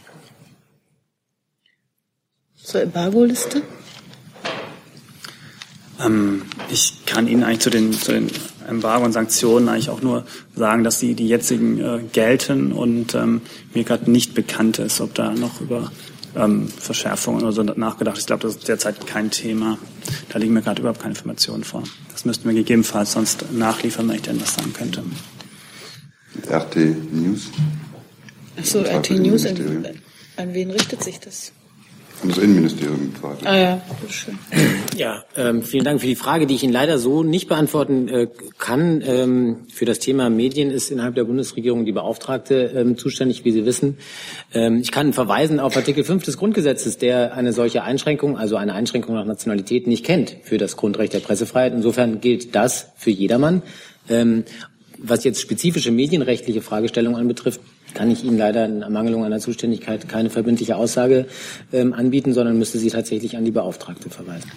Zur 2.55 2.81
Embargo-Liste? 2.81 3.63
Ähm, 5.99 6.43
ich 6.69 7.05
kann 7.05 7.27
Ihnen 7.27 7.43
eigentlich 7.43 7.59
zu 7.59 7.69
den, 7.69 7.93
zu 7.93 8.11
den 8.11 8.29
Embargo 8.67 9.05
und 9.05 9.13
Sanktionen 9.13 9.69
eigentlich 9.69 9.89
auch 9.89 10.01
nur 10.01 10.25
sagen, 10.55 10.83
dass 10.83 10.99
die, 10.99 11.15
die 11.15 11.27
jetzigen 11.27 11.79
äh, 11.79 12.03
gelten 12.11 12.71
und 12.71 13.15
ähm, 13.15 13.41
mir 13.73 13.83
gerade 13.83 14.11
nicht 14.11 14.33
bekannt 14.33 14.79
ist, 14.79 15.01
ob 15.01 15.13
da 15.15 15.31
noch 15.31 15.61
über 15.61 15.91
ähm, 16.35 16.67
Verschärfungen 16.67 17.41
oder 17.41 17.51
so 17.51 17.63
nachgedacht. 17.63 18.17
Ich 18.17 18.25
glaube, 18.25 18.43
das 18.43 18.55
ist 18.55 18.67
derzeit 18.67 19.05
kein 19.07 19.31
Thema. 19.31 19.77
Da 20.29 20.39
liegen 20.39 20.53
mir 20.53 20.61
gerade 20.61 20.81
überhaupt 20.81 20.99
keine 20.99 21.13
Informationen 21.13 21.63
vor. 21.63 21.83
Das 22.11 22.25
müssten 22.25 22.47
wir 22.47 22.55
gegebenenfalls 22.55 23.13
sonst 23.13 23.51
nachliefern, 23.51 24.07
wenn 24.09 24.15
ich 24.15 24.21
denn 24.23 24.39
was 24.41 24.55
sagen 24.55 24.73
könnte. 24.73 25.03
RT 26.49 26.75
News? 27.11 27.49
Achso, 28.57 28.81
RT 28.81 29.11
News, 29.11 29.45
an, 29.45 29.85
an 30.37 30.53
wen 30.53 30.71
richtet 30.71 31.03
sich 31.03 31.19
das? 31.19 31.51
An 32.21 32.29
das 32.29 32.37
Innenministerium 32.37 33.13
quasi. 33.19 33.45
Ah 33.45 33.57
ja, 33.57 33.81
schön. 34.09 34.37
Ja, 34.95 35.23
ähm, 35.35 35.63
vielen 35.63 35.83
Dank 35.83 36.01
für 36.01 36.07
die 36.07 36.15
Frage, 36.15 36.45
die 36.45 36.53
ich 36.53 36.63
Ihnen 36.63 36.73
leider 36.73 36.99
so 36.99 37.23
nicht 37.23 37.47
beantworten 37.47 38.07
äh, 38.07 38.27
kann. 38.59 39.01
Ähm, 39.05 39.57
für 39.73 39.85
das 39.85 39.97
Thema 39.97 40.29
Medien 40.29 40.69
ist 40.69 40.91
innerhalb 40.91 41.15
der 41.15 41.23
Bundesregierung 41.23 41.85
die 41.85 41.91
Beauftragte 41.91 42.71
ähm, 42.75 42.97
zuständig, 42.97 43.43
wie 43.43 43.51
Sie 43.51 43.65
wissen. 43.65 43.97
Ähm, 44.53 44.81
ich 44.81 44.91
kann 44.91 45.13
verweisen 45.13 45.59
auf 45.59 45.75
Artikel 45.75 46.03
5 46.03 46.23
des 46.23 46.37
Grundgesetzes, 46.37 46.99
der 46.99 47.33
eine 47.33 47.53
solche 47.53 47.83
Einschränkung, 47.83 48.37
also 48.37 48.55
eine 48.55 48.73
Einschränkung 48.73 49.15
nach 49.15 49.25
Nationalität 49.25 49.87
nicht 49.87 50.05
kennt 50.05 50.35
für 50.43 50.59
das 50.59 50.77
Grundrecht 50.77 51.13
der 51.13 51.19
Pressefreiheit. 51.19 51.73
Insofern 51.73 52.21
gilt 52.21 52.53
das 52.53 52.91
für 52.97 53.11
jedermann. 53.11 53.63
Ähm, 54.09 54.43
was 55.03 55.23
jetzt 55.23 55.41
spezifische 55.41 55.91
medienrechtliche 55.91 56.61
Fragestellungen 56.61 57.19
anbetrifft, 57.19 57.61
kann 57.93 58.09
ich 58.11 58.23
Ihnen 58.23 58.37
leider 58.37 58.65
in 58.65 58.81
Ermangelung 58.81 59.23
einer 59.23 59.39
Zuständigkeit 59.39 60.07
keine 60.07 60.29
verbindliche 60.29 60.75
Aussage 60.75 61.25
ähm, 61.71 61.93
anbieten, 61.93 62.33
sondern 62.33 62.57
müsste 62.57 62.79
sie 62.79 62.89
tatsächlich 62.89 63.37
an 63.37 63.45
die 63.45 63.51
Beauftragte 63.51 64.09
verweisen. 64.09 64.51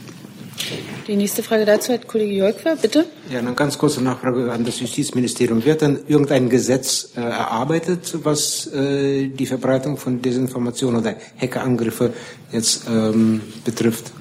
Die 1.07 1.17
nächste 1.17 1.43
Frage 1.43 1.65
dazu 1.65 1.93
hat 1.93 2.09
Kollege 2.09 2.35
Jolkwer, 2.35 2.77
bitte. 2.77 3.05
Ja, 3.31 3.41
eine 3.41 3.53
ganz 3.53 3.77
kurze 3.77 4.03
Nachfrage 4.03 4.51
an 4.51 4.65
das 4.65 4.81
Justizministerium. 4.81 5.65
Wird 5.65 5.83
dann 5.83 5.99
irgendein 6.07 6.49
Gesetz 6.49 7.13
äh, 7.17 7.21
erarbeitet, 7.21 8.17
was 8.23 8.73
äh, 8.73 9.29
die 9.29 9.47
Verbreitung 9.47 9.97
von 9.97 10.23
Desinformation 10.23 10.97
oder 10.97 11.17
Hackerangriffe 11.39 12.13
jetzt 12.53 12.85
ähm, 12.89 13.43
betrifft? 13.65 14.13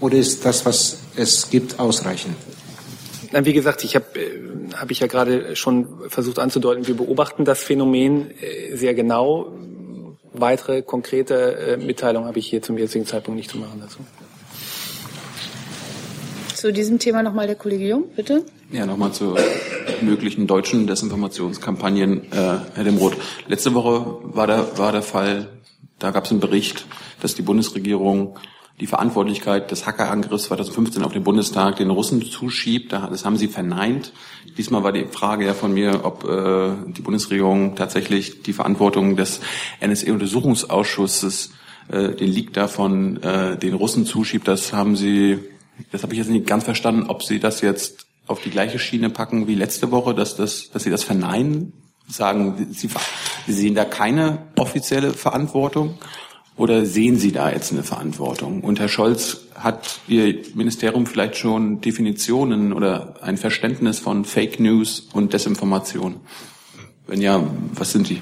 Oder 0.00 0.16
ist 0.16 0.44
das, 0.44 0.64
was 0.64 0.98
es 1.16 1.50
gibt, 1.50 1.78
ausreichend? 1.78 2.36
Nein, 3.30 3.44
wie 3.44 3.52
gesagt, 3.52 3.84
ich 3.84 3.94
habe 3.94 4.06
äh, 4.18 4.72
hab 4.74 4.90
ich 4.90 5.00
ja 5.00 5.06
gerade 5.06 5.54
schon 5.56 5.86
versucht 6.08 6.38
anzudeuten, 6.38 6.86
wir 6.86 6.96
beobachten 6.96 7.44
das 7.44 7.62
Phänomen 7.62 8.30
äh, 8.30 8.76
sehr 8.76 8.94
genau. 8.94 9.52
Weitere 10.32 10.82
konkrete 10.82 11.56
äh, 11.56 11.76
Mitteilungen 11.76 12.28
habe 12.28 12.38
ich 12.38 12.48
hier 12.48 12.62
zum 12.62 12.78
jetzigen 12.78 13.06
Zeitpunkt 13.06 13.38
nicht 13.38 13.50
zu 13.50 13.58
machen 13.58 13.80
dazu. 13.80 13.98
Zu 16.54 16.72
diesem 16.72 16.98
Thema 16.98 17.22
nochmal 17.22 17.46
der 17.46 17.56
Kollege 17.56 17.86
Jung, 17.86 18.04
bitte. 18.16 18.44
Ja, 18.72 18.84
nochmal 18.84 19.12
zu 19.12 19.36
möglichen 20.02 20.46
deutschen 20.46 20.86
Desinformationskampagnen, 20.86 22.32
äh, 22.32 22.58
Herr 22.74 22.84
Demroth. 22.84 23.16
Letzte 23.46 23.74
Woche 23.74 24.18
war 24.22 24.46
der, 24.46 24.78
war 24.78 24.92
der 24.92 25.02
Fall, 25.02 25.48
da 25.98 26.10
gab 26.10 26.24
es 26.24 26.30
einen 26.30 26.40
Bericht, 26.40 26.86
dass 27.20 27.34
die 27.34 27.42
Bundesregierung 27.42 28.38
die 28.80 28.86
Verantwortlichkeit 28.86 29.70
des 29.70 29.86
Hackerangriffs 29.86 30.44
2015 30.44 31.02
auf 31.02 31.12
den 31.12 31.24
Bundestag 31.24 31.76
den 31.76 31.90
Russen 31.90 32.22
zuschiebt. 32.22 32.92
Das 32.92 33.24
haben 33.24 33.36
sie 33.36 33.48
verneint. 33.48 34.12
Diesmal 34.56 34.84
war 34.84 34.92
die 34.92 35.06
Frage 35.06 35.46
ja 35.46 35.54
von 35.54 35.72
mir, 35.72 36.04
ob 36.04 36.24
äh, 36.24 36.70
die 36.86 37.02
Bundesregierung 37.02 37.74
tatsächlich 37.74 38.42
die 38.42 38.52
Verantwortung 38.52 39.16
des 39.16 39.40
NSE-Untersuchungsausschusses 39.80 41.52
äh, 41.88 42.10
den 42.10 42.30
Leak 42.30 42.52
davon 42.52 43.20
äh, 43.22 43.56
den 43.56 43.74
Russen 43.74 44.06
zuschiebt. 44.06 44.46
Das 44.46 44.72
haben 44.72 44.94
Sie, 44.94 45.40
das 45.90 46.04
habe 46.04 46.12
ich 46.12 46.18
jetzt 46.18 46.30
nicht 46.30 46.46
ganz 46.46 46.62
verstanden, 46.62 47.06
ob 47.08 47.24
Sie 47.24 47.40
das 47.40 47.60
jetzt 47.60 48.06
auf 48.28 48.40
die 48.40 48.50
gleiche 48.50 48.78
Schiene 48.78 49.10
packen 49.10 49.48
wie 49.48 49.54
letzte 49.56 49.90
Woche, 49.90 50.14
dass, 50.14 50.36
das, 50.36 50.70
dass 50.70 50.84
Sie 50.84 50.90
das 50.90 51.02
verneinen, 51.02 51.72
sagen, 52.06 52.68
Sie, 52.70 52.88
Sie 53.46 53.52
sehen 53.52 53.74
da 53.74 53.84
keine 53.84 54.38
offizielle 54.56 55.12
Verantwortung 55.12 55.98
oder 56.58 56.84
sehen 56.84 57.16
Sie 57.16 57.32
da 57.32 57.50
jetzt 57.50 57.72
eine 57.72 57.84
Verantwortung? 57.84 58.62
Und 58.62 58.80
Herr 58.80 58.88
Scholz, 58.88 59.46
hat 59.54 60.00
Ihr 60.08 60.40
Ministerium 60.54 61.06
vielleicht 61.06 61.36
schon 61.36 61.80
Definitionen 61.80 62.72
oder 62.72 63.14
ein 63.22 63.36
Verständnis 63.36 64.00
von 64.00 64.24
Fake 64.24 64.60
News 64.60 65.08
und 65.12 65.32
Desinformation? 65.32 66.16
Wenn 67.06 67.22
ja, 67.22 67.42
was 67.74 67.92
sind 67.92 68.10
die? 68.10 68.20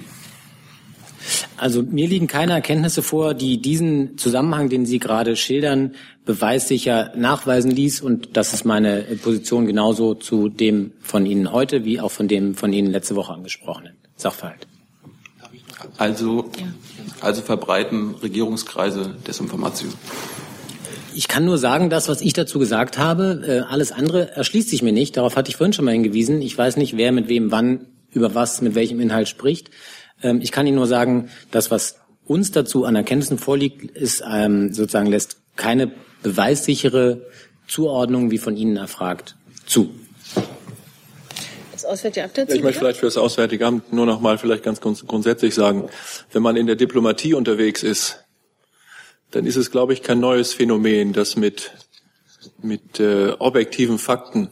Also 1.57 1.83
mir 1.83 2.07
liegen 2.07 2.27
keine 2.27 2.53
Erkenntnisse 2.53 3.03
vor, 3.03 3.35
die 3.35 3.61
diesen 3.61 4.19
Zusammenhang, 4.19 4.69
den 4.69 4.87
Sie 4.87 4.99
gerade 4.99 5.35
schildern, 5.35 5.95
beweissicher 6.25 7.13
nachweisen 7.17 7.71
ließ. 7.71 8.03
Und 8.03 8.37
das 8.37 8.53
ist 8.53 8.65
meine 8.65 9.03
Position 9.23 9.67
genauso 9.67 10.15
zu 10.15 10.49
dem 10.49 10.93
von 11.01 11.25
Ihnen 11.25 11.53
heute 11.53 11.85
wie 11.85 12.01
auch 12.01 12.11
von 12.11 12.29
dem 12.29 12.55
von 12.55 12.73
Ihnen 12.73 12.91
letzte 12.91 13.17
Woche 13.17 13.33
angesprochenen 13.33 13.95
Sachverhalt. 14.17 14.67
Also, 15.99 16.51
also 17.21 17.43
verbreiten 17.43 18.15
Regierungskreise 18.23 19.15
Desinformation. 19.27 19.93
Ich 21.15 21.29
kann 21.29 21.47
nur 21.47 21.57
sagen, 21.57 21.89
das, 21.89 22.09
was 22.09 22.21
ich 22.21 22.35
dazu 22.35 22.59
gesagt 22.59 22.99
habe, 22.99 23.43
äh, 23.47 23.73
alles 23.73 23.91
andere 23.91 24.33
erschließt 24.33 24.69
sich 24.69 24.83
mir 24.83 24.93
nicht. 24.93 25.17
Darauf 25.17 25.37
hatte 25.37 25.49
ich 25.49 25.57
vorhin 25.57 25.73
schon 25.73 25.87
mal 25.87 25.93
hingewiesen. 25.93 26.43
Ich 26.43 26.57
weiß 26.57 26.77
nicht, 26.77 26.97
wer 26.97 27.11
mit 27.11 27.29
wem 27.29 27.51
wann 27.51 27.87
über 28.13 28.35
was, 28.35 28.61
mit 28.61 28.75
welchem 28.75 29.01
Inhalt 29.01 29.29
spricht. 29.29 29.71
Ähm, 30.23 30.41
ich 30.43 30.53
kann 30.53 30.67
Ihnen 30.67 30.77
nur 30.77 30.87
sagen, 30.87 31.31
das, 31.51 31.71
was 31.71 31.97
uns 32.27 32.51
dazu 32.51 32.85
an 32.85 32.97
Erkenntnissen 32.97 33.39
vorliegt, 33.39 33.97
ist 33.97 34.23
ähm, 34.31 34.75
sozusagen 34.75 35.07
lässt 35.07 35.39
keine 35.57 35.91
beweissichere 36.23 37.23
Zuordnung, 37.67 38.31
wie 38.31 38.39
von 38.39 38.57
Ihnen 38.57 38.77
erfragt, 38.77 39.37
zu. 39.65 39.95
Auswärtige 41.87 42.25
Amt 42.25 42.39
dazu, 42.39 42.55
Ich 42.55 42.63
möchte 42.63 42.81
vielleicht 42.81 43.01
für 43.01 43.07
das 43.07 43.17
Auswärtige 43.17 43.67
Amt 43.67 43.93
nur 43.93 44.07
noch 44.07 44.21
mal 44.21 44.39
vielleicht 44.39 44.63
ganz 44.63 44.81
grundsätzlich 44.81 45.55
sagen, 45.55 45.89
wenn 46.33 46.43
man 46.43 46.57
in 46.57 46.67
der 46.67 46.77
Diplomatie 46.77 47.35
unterwegs 47.35 47.83
ist, 47.83 48.25
dann 49.31 49.47
ist 49.47 49.57
es, 49.57 49.71
glaube 49.71 49.93
ich, 49.93 50.03
kein 50.03 50.21
neues 50.21 50.53
Phänomen, 50.53 51.13
dass 51.13 51.37
mit, 51.37 51.73
mit 52.63 53.01
äh, 53.01 53.33
objektiven 53.39 53.99
Fakten 53.99 54.51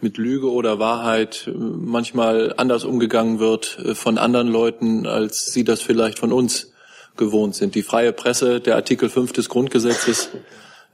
mit 0.00 0.18
Lüge 0.18 0.52
oder 0.52 0.78
Wahrheit 0.78 1.48
äh, 1.48 1.50
manchmal 1.50 2.54
anders 2.56 2.84
umgegangen 2.84 3.40
wird 3.40 3.78
äh, 3.78 3.94
von 3.94 4.18
anderen 4.18 4.48
Leuten, 4.48 5.06
als 5.06 5.46
sie 5.46 5.64
das 5.64 5.82
vielleicht 5.82 6.18
von 6.18 6.32
uns 6.32 6.72
gewohnt 7.16 7.54
sind. 7.54 7.74
Die 7.74 7.82
freie 7.82 8.12
Presse, 8.12 8.60
der 8.60 8.76
Artikel 8.76 9.08
5 9.08 9.32
des 9.32 9.48
Grundgesetzes, 9.48 10.30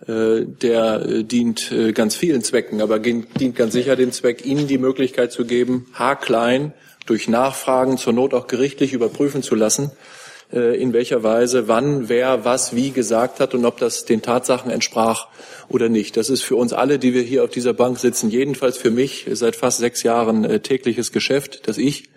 der 0.07 1.23
dient 1.25 1.73
ganz 1.95 2.17
vielen 2.17 2.43
Zwecken, 2.43 2.81
aber 2.81 2.99
dient 2.99 3.55
ganz 3.55 3.73
sicher 3.75 3.97
dem 3.97 4.13
Zweck, 4.13 4.47
Ihnen 4.47 4.67
die 4.67 4.79
Möglichkeit 4.79 5.31
zu 5.31 5.45
geben, 5.45 5.87
haarklein 5.93 6.73
durch 7.07 7.29
Nachfragen 7.29 7.99
zur 7.99 8.15
Not 8.15 8.33
auch 8.33 8.47
gerichtlich 8.47 8.93
überprüfen 8.95 9.43
zu 9.43 9.55
lassen, 9.55 9.91
in 10.51 10.93
welcher 10.93 11.23
Weise, 11.23 11.69
wann, 11.69 12.09
wer, 12.09 12.45
was, 12.45 12.75
wie 12.75 12.91
gesagt 12.91 13.41
hat 13.41 13.55
und 13.55 13.65
ob 13.67 13.79
das 13.79 14.05
den 14.05 14.23
Tatsachen 14.23 14.71
entsprach 14.71 15.29
oder 15.71 15.89
nicht. 15.89 16.17
Das 16.17 16.29
ist 16.29 16.43
für 16.43 16.57
uns 16.57 16.73
alle, 16.73 16.99
die 16.99 17.15
wir 17.15 17.23
hier 17.23 17.45
auf 17.45 17.51
dieser 17.51 17.73
Bank 17.73 17.99
sitzen, 17.99 18.31
jedenfalls 18.31 18.77
für 18.77 18.91
mich 18.91 19.27
seit 19.33 19.57
fast 19.57 19.79
sechs 19.79 20.03
Jahren 20.03 20.45
äh, 20.45 20.61
tägliches 20.61 21.13
Geschäft, 21.13 21.69
dass 21.69 21.79
ich 21.79 22.11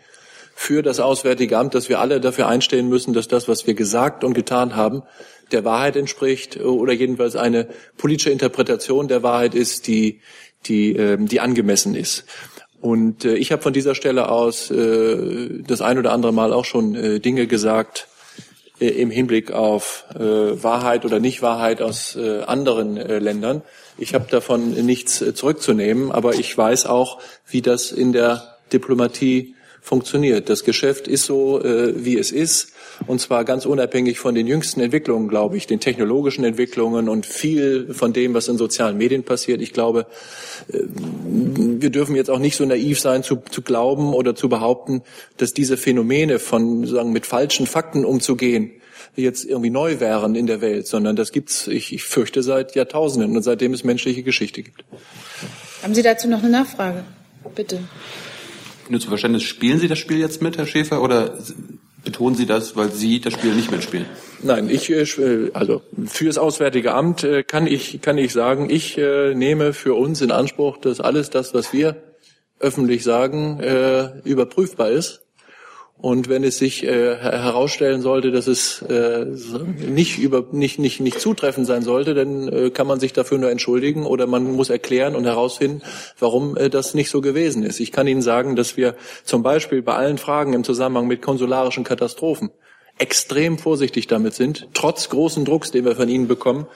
für 0.56 0.82
das 0.82 1.00
Auswärtige 1.00 1.58
Amt, 1.58 1.76
dass 1.76 1.89
wir 1.89 2.00
alle 2.00 2.22
dafür 2.22 2.48
einstehen 2.48 2.89
müssen, 2.89 3.13
dass 3.13 3.28
das, 3.28 3.48
was 3.48 3.68
wir 3.68 3.74
gesagt 3.74 4.24
und 4.24 4.34
getan 4.34 4.76
haben, 4.76 5.04
der 5.52 5.66
Wahrheit 5.66 5.96
entspricht 5.96 6.60
oder 6.60 6.94
jedenfalls 6.94 7.36
eine 7.36 7.68
politische 7.98 8.30
Interpretation 8.30 9.08
der 9.08 9.24
Wahrheit 9.24 9.56
ist, 9.56 9.88
die, 9.88 10.22
die, 10.66 10.96
ähm, 10.96 11.28
die 11.28 11.39
angemessen 11.39 11.96
ist. 11.96 12.26
Und 12.82 13.26
äh, 13.26 13.36
ich 13.36 13.52
habe 13.52 13.62
von 13.62 13.74
dieser 13.74 13.96
Stelle 13.96 14.30
aus 14.30 14.72
äh, 14.72 15.62
das 15.66 15.82
ein 15.82 15.98
oder 15.98 16.12
andere 16.12 16.34
Mal 16.34 16.54
auch 16.54 16.66
schon 16.66 17.22
Dinge 17.22 17.48
gesagt, 17.48 18.08
äh, 18.84 18.88
im 18.89 19.12
Hinblick 19.12 19.52
auf 19.52 20.06
äh, 20.16 20.20
Wahrheit 20.20 21.06
oder 21.06 21.20
Nichtwahrheit 21.20 21.82
aus 21.82 22.16
äh, 22.16 22.42
anderen 22.42 22.98
äh, 22.98 23.20
Ländern. 23.20 23.62
Ich 23.98 24.13
habe 24.13 24.26
davon 24.30 24.72
nichts 24.72 25.22
äh, 25.22 25.34
zurückzunehmen, 25.34 26.12
aber 26.12 26.34
ich 26.34 26.58
weiß 26.58 26.88
auch, 26.88 27.20
wie 27.48 27.62
das 27.62 27.92
in 27.92 28.13
der 28.13 28.58
Diplomatie 28.72 29.56
funktioniert. 29.84 30.50
Das 30.50 30.63
Geschäft 30.63 31.08
ist 31.10 31.26
so, 31.26 31.62
äh, 31.62 31.93
wie 32.04 32.17
es 32.17 32.32
ist, 32.32 32.72
und 33.06 33.19
zwar 33.19 33.43
ganz 33.43 33.65
unabhängig 33.65 34.17
von 34.17 34.34
den 34.34 34.48
jüngsten 34.48 34.80
Entwicklungen, 34.80 35.28
glaube 35.28 35.58
ich, 35.58 35.67
den 35.67 35.82
technologischen 35.82 36.46
Entwicklungen 36.46 37.10
und 37.10 37.26
viel 37.26 37.93
von 37.93 38.13
dem, 38.13 38.34
was 38.34 38.48
in 38.48 38.58
sozialen 38.58 38.98
Medien 38.98 39.24
passiert. 39.24 39.62
Ich 39.62 39.74
glaube, 39.74 40.08
äh, 40.72 40.80
wir 40.86 41.89
dürfen 41.89 42.15
jetzt 42.15 42.30
auch 42.30 42.39
nicht 42.39 42.56
so 42.56 42.65
naiv 42.65 43.00
sein, 43.00 43.24
zu, 43.24 43.43
zu 43.52 43.62
glauben 43.62 44.13
oder 44.13 44.36
zu 44.36 44.48
behaupten, 44.48 45.02
dass 45.36 45.54
diese 45.54 45.76
Phänomene 45.76 46.39
von 46.39 46.88
sagen 46.88 47.12
mit 47.12 47.26
falschen 47.26 47.67
Fakten 47.67 48.06
umzugehen 48.06 48.72
jetzt 49.15 49.46
irgendwie 49.46 49.69
neu 49.69 50.00
wären 50.00 50.34
in 50.34 50.48
der 50.48 50.62
Welt, 50.62 50.88
sondern 50.88 51.15
das 51.15 51.32
gibt's, 51.32 51.67
ich, 51.67 51.93
ich 51.93 52.04
fürchte, 52.04 52.41
seit 52.41 52.74
Jahrtausenden 52.74 53.36
und 53.36 53.43
seitdem 53.43 53.74
es 53.74 53.84
menschliche 53.84 54.24
Geschichte 54.24 54.63
gibt. 54.63 54.84
Haben 55.84 55.93
Sie 55.93 56.02
dazu 56.02 56.28
noch 56.28 56.39
eine 56.39 56.50
Nachfrage? 56.50 57.04
Bitte. 57.54 57.80
Nur 58.89 59.00
zu 59.00 59.08
Verständnis, 59.08 59.43
spielen 59.43 59.80
Sie 59.80 59.88
das 59.88 60.00
Spiel 60.00 60.17
jetzt 60.17 60.41
mit, 60.41 60.58
Herr 60.58 60.65
Schäfer, 60.65 61.02
oder 61.02 61.38
betonen 62.04 62.36
Sie 62.36 62.46
das, 62.46 62.76
weil 62.76 62.91
Sie 62.91 63.22
das 63.22 63.34
Spiel 63.34 63.54
nicht 63.54 63.72
mitspielen? 63.72 64.06
Nein, 64.41 64.69
ich 64.69 64.89
äh, 64.89 65.52
also 65.54 65.82
fürs 66.06 66.38
Auswärtige 66.38 66.93
Amt 66.93 67.24
äh, 67.24 67.43
kann 67.43 67.65
ich 67.65 68.02
kann 68.02 68.17
ich 68.17 68.34
sagen, 68.34 68.69
ich 68.69 68.98
äh, 68.98 69.34
nehme 69.34 69.74
für 69.74 69.93
uns 69.93 70.22
in 70.22 70.32
Anspruch, 70.32 70.78
dass 70.78 71.00
alles 71.00 71.30
das, 71.30 71.54
was 71.54 71.72
wir 71.74 71.96
öffentlich 72.60 73.04
sagen, 73.04 73.60
überprüfbar 74.24 74.89
ist 74.89 75.23
und 76.04 76.28
wenn 76.28 76.44
es 76.44 76.58
sich 76.58 76.84
äh, 76.84 77.16
herausstellen 77.16 78.02
sollte, 78.02 78.32
dass 78.32 78.48
es 78.48 78.82
äh, 78.82 79.24
nicht, 79.24 80.18
über, 80.18 80.44
nicht, 80.52 80.78
nicht, 80.78 81.00
nicht 81.00 81.22
zutreffend 81.22 81.66
sein 81.66 81.82
sollte, 81.82 82.13
dann 82.13 82.50
äh, 82.50 82.70
kann 82.72 82.88
man 82.88 83.00
sich 83.00 83.13
dafür 83.13 83.38
nur 83.38 83.50
entschuldigen 83.50 84.06
oder 84.06 84.28
man 84.28 84.52
muss 84.52 84.70
erklären 84.70 85.16
und 85.16 85.24
herausfinden, 85.24 85.82
warum 86.20 86.58
äh, 86.58 86.70
das 86.70 86.94
nicht 86.94 87.10
so 87.10 87.22
gewesen 87.22 87.63
ist. 87.63 87.80
Ich 87.80 87.94
kann 87.94 88.06
Ihnen 88.06 88.22
sagen, 88.22 88.58
dass 88.58 88.76
wir 88.76 88.96
zum 89.24 89.44
Beispiel 89.44 89.82
bei 89.82 89.96
allen 89.96 90.18
Fragen 90.18 90.52
im 90.52 90.66
Zusammenhang 90.66 91.08
mit 91.08 91.22
konsularischen 91.22 91.86
Katastrophen 91.86 92.52
extrem 92.98 93.58
vorsichtig 93.58 94.08
damit 94.08 94.34
sind, 94.34 94.68
trotz 94.74 95.08
großen 95.08 95.46
Drucks, 95.46 95.72
den 95.72 95.86
wir 95.86 95.96
von 95.96 96.10
Ihnen 96.10 96.28
bekommen, 96.28 96.68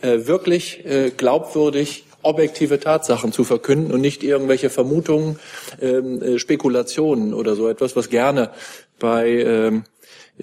äh, 0.00 0.20
wirklich 0.26 0.86
äh, 0.86 1.10
glaubwürdig 1.14 2.04
objektive 2.22 2.80
Tatsachen 2.80 3.32
zu 3.32 3.44
verkünden 3.44 3.92
und 3.92 4.00
nicht 4.00 4.22
irgendwelche 4.22 4.70
Vermutungen, 4.70 5.38
ähm, 5.80 6.22
äh, 6.22 6.38
Spekulationen 6.38 7.34
oder 7.34 7.54
so 7.54 7.68
etwas, 7.68 7.96
was 7.96 8.10
gerne 8.10 8.50
bei 8.98 9.28
ähm, 9.28 9.84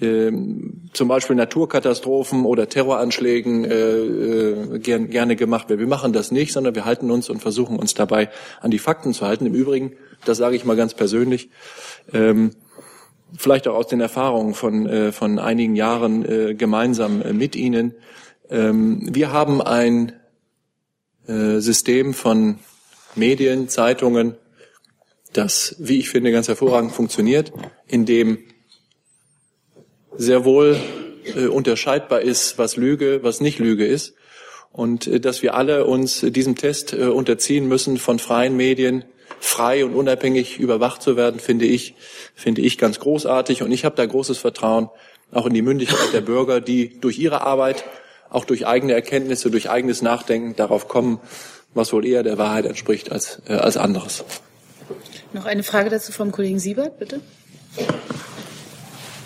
ähm, 0.00 0.88
zum 0.92 1.08
Beispiel 1.08 1.34
Naturkatastrophen 1.34 2.44
oder 2.44 2.68
Terroranschlägen 2.68 3.64
äh, 3.64 3.74
äh, 3.74 4.78
gern, 4.78 5.10
gerne 5.10 5.34
gemacht 5.34 5.68
wird. 5.68 5.80
Wir 5.80 5.86
machen 5.86 6.12
das 6.12 6.30
nicht, 6.30 6.52
sondern 6.52 6.74
wir 6.74 6.84
halten 6.84 7.10
uns 7.10 7.28
und 7.28 7.40
versuchen 7.40 7.78
uns 7.78 7.94
dabei 7.94 8.28
an 8.60 8.70
die 8.70 8.78
Fakten 8.78 9.12
zu 9.12 9.26
halten. 9.26 9.46
Im 9.46 9.54
Übrigen, 9.54 9.92
das 10.24 10.38
sage 10.38 10.56
ich 10.56 10.64
mal 10.64 10.76
ganz 10.76 10.94
persönlich, 10.94 11.50
ähm, 12.12 12.52
vielleicht 13.36 13.66
auch 13.66 13.74
aus 13.74 13.88
den 13.88 14.00
Erfahrungen 14.00 14.54
von, 14.54 14.86
äh, 14.86 15.12
von 15.12 15.38
einigen 15.38 15.74
Jahren 15.74 16.24
äh, 16.24 16.54
gemeinsam 16.54 17.22
äh, 17.22 17.32
mit 17.32 17.56
Ihnen. 17.56 17.94
Ähm, 18.50 19.08
wir 19.12 19.32
haben 19.32 19.60
ein 19.60 20.12
äh, 21.28 21.60
System 21.60 22.14
von 22.14 22.58
Medien, 23.14 23.68
Zeitungen, 23.68 24.36
das, 25.32 25.76
wie 25.78 25.98
ich 25.98 26.08
finde, 26.08 26.32
ganz 26.32 26.48
hervorragend 26.48 26.92
funktioniert, 26.92 27.52
in 27.86 28.06
dem 28.06 28.38
sehr 30.16 30.44
wohl 30.44 30.80
äh, 31.36 31.46
unterscheidbar 31.46 32.22
ist, 32.22 32.58
was 32.58 32.76
Lüge, 32.76 33.20
was 33.22 33.40
nicht 33.40 33.58
Lüge 33.58 33.86
ist. 33.86 34.14
Und 34.72 35.06
äh, 35.06 35.20
dass 35.20 35.42
wir 35.42 35.54
alle 35.54 35.84
uns 35.84 36.20
diesem 36.20 36.56
Test 36.56 36.92
äh, 36.92 37.06
unterziehen 37.06 37.68
müssen, 37.68 37.98
von 37.98 38.18
freien 38.18 38.56
Medien 38.56 39.04
frei 39.40 39.84
und 39.84 39.94
unabhängig 39.94 40.58
überwacht 40.58 41.02
zu 41.02 41.16
werden, 41.16 41.40
finde 41.40 41.66
ich, 41.66 41.94
finde 42.34 42.62
ich 42.62 42.78
ganz 42.78 42.98
großartig. 42.98 43.62
Und 43.62 43.70
ich 43.70 43.84
habe 43.84 43.96
da 43.96 44.04
großes 44.04 44.38
Vertrauen 44.38 44.88
auch 45.30 45.46
in 45.46 45.54
die 45.54 45.62
Mündigkeit 45.62 46.12
der 46.12 46.20
Bürger, 46.22 46.60
die 46.60 46.98
durch 47.00 47.18
ihre 47.18 47.42
Arbeit 47.42 47.84
auch 48.30 48.44
durch 48.44 48.66
eigene 48.66 48.92
Erkenntnisse, 48.92 49.50
durch 49.50 49.70
eigenes 49.70 50.02
Nachdenken 50.02 50.56
darauf 50.56 50.88
kommen, 50.88 51.20
was 51.74 51.92
wohl 51.92 52.06
eher 52.06 52.22
der 52.22 52.38
Wahrheit 52.38 52.66
entspricht 52.66 53.12
als, 53.12 53.40
äh, 53.48 53.54
als 53.54 53.76
anderes. 53.76 54.24
Noch 55.32 55.44
eine 55.44 55.62
Frage 55.62 55.90
dazu 55.90 56.12
vom 56.12 56.32
Kollegen 56.32 56.58
Siebert, 56.58 56.98
bitte. 56.98 57.20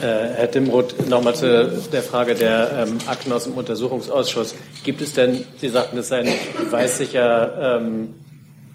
Äh, 0.00 0.34
Herr 0.34 0.46
Dimroth, 0.48 1.08
nochmal 1.08 1.36
zu 1.36 1.80
der 1.92 2.02
Frage 2.02 2.34
der 2.34 2.86
ähm, 2.88 2.98
Akten 3.06 3.32
aus 3.32 3.44
dem 3.44 3.54
Untersuchungsausschuss. 3.54 4.56
Gibt 4.82 5.00
es 5.00 5.14
denn, 5.14 5.44
Sie 5.58 5.68
sagten, 5.68 5.96
es 5.98 6.08
sei 6.08 6.22
nicht 6.22 6.58
beweissicher, 6.58 7.78
ähm, 7.80 8.14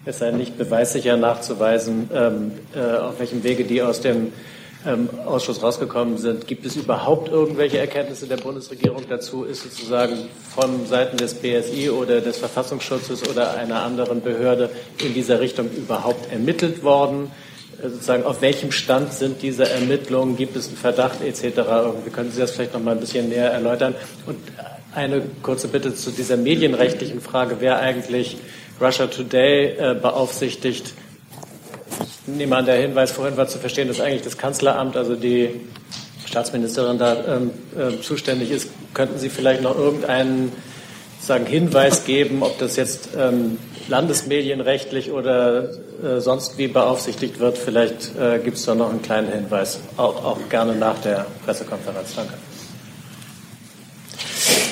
es 0.06 0.20
sei 0.20 0.30
nicht 0.30 0.56
beweissicher 0.56 1.18
nachzuweisen, 1.18 2.08
ähm, 2.14 2.52
äh, 2.74 2.96
auf 2.96 3.18
welchem 3.18 3.44
Wege 3.44 3.64
die 3.64 3.82
aus 3.82 4.00
dem 4.00 4.32
ähm, 4.86 5.08
Ausschuss 5.26 5.62
rausgekommen 5.62 6.18
sind. 6.18 6.46
Gibt 6.46 6.64
es 6.64 6.76
überhaupt 6.76 7.28
irgendwelche 7.28 7.78
Erkenntnisse 7.78 8.26
der 8.26 8.36
Bundesregierung 8.36 9.02
dazu? 9.08 9.44
Ist 9.44 9.62
sozusagen 9.62 10.28
von 10.54 10.86
Seiten 10.86 11.16
des 11.16 11.34
BSI 11.34 11.90
oder 11.90 12.20
des 12.20 12.38
Verfassungsschutzes 12.38 13.28
oder 13.28 13.54
einer 13.56 13.82
anderen 13.82 14.22
Behörde 14.22 14.70
in 15.04 15.14
dieser 15.14 15.40
Richtung 15.40 15.70
überhaupt 15.70 16.32
ermittelt 16.32 16.82
worden? 16.84 17.30
Äh, 17.82 17.88
sozusagen 17.88 18.24
auf 18.24 18.40
welchem 18.40 18.72
Stand 18.72 19.12
sind 19.12 19.42
diese 19.42 19.68
Ermittlungen? 19.68 20.36
Gibt 20.36 20.56
es 20.56 20.68
einen 20.68 20.76
Verdacht 20.76 21.22
etc.? 21.22 21.42
Irgendwie 21.56 22.10
können 22.10 22.30
Sie 22.30 22.40
das 22.40 22.52
vielleicht 22.52 22.74
noch 22.74 22.82
mal 22.82 22.92
ein 22.92 23.00
bisschen 23.00 23.28
näher 23.28 23.50
erläutern? 23.50 23.94
Und 24.26 24.38
eine 24.94 25.22
kurze 25.42 25.68
Bitte 25.68 25.94
zu 25.94 26.10
dieser 26.10 26.36
medienrechtlichen 26.36 27.20
Frage, 27.20 27.56
wer 27.60 27.78
eigentlich 27.78 28.38
Russia 28.80 29.06
Today 29.06 29.76
äh, 29.76 29.94
beaufsichtigt. 29.94 30.92
Ich 32.00 32.34
nehme 32.34 32.56
an, 32.56 32.66
der 32.66 32.76
Hinweis 32.76 33.12
vorhin 33.12 33.36
war 33.36 33.48
zu 33.48 33.58
verstehen, 33.58 33.88
dass 33.88 34.00
eigentlich 34.00 34.22
das 34.22 34.38
Kanzleramt, 34.38 34.96
also 34.96 35.14
die 35.14 35.50
Staatsministerin 36.26 36.98
da 36.98 37.14
äh, 37.14 38.00
zuständig 38.02 38.50
ist. 38.50 38.68
Könnten 38.94 39.18
Sie 39.18 39.28
vielleicht 39.28 39.62
noch 39.62 39.76
irgendeinen 39.76 40.52
sagen, 41.20 41.46
Hinweis 41.46 42.04
geben, 42.04 42.42
ob 42.42 42.58
das 42.58 42.76
jetzt 42.76 43.10
ähm, 43.16 43.58
landesmedienrechtlich 43.88 45.10
oder 45.10 45.70
äh, 46.02 46.20
sonst 46.20 46.58
wie 46.58 46.68
beaufsichtigt 46.68 47.38
wird? 47.40 47.58
Vielleicht 47.58 48.16
äh, 48.16 48.38
gibt 48.38 48.56
es 48.56 48.64
da 48.64 48.74
noch 48.74 48.90
einen 48.90 49.02
kleinen 49.02 49.32
Hinweis, 49.32 49.80
auch, 49.96 50.24
auch 50.24 50.38
gerne 50.48 50.74
nach 50.74 50.98
der 51.00 51.26
Pressekonferenz. 51.44 52.14
Danke. 52.14 52.34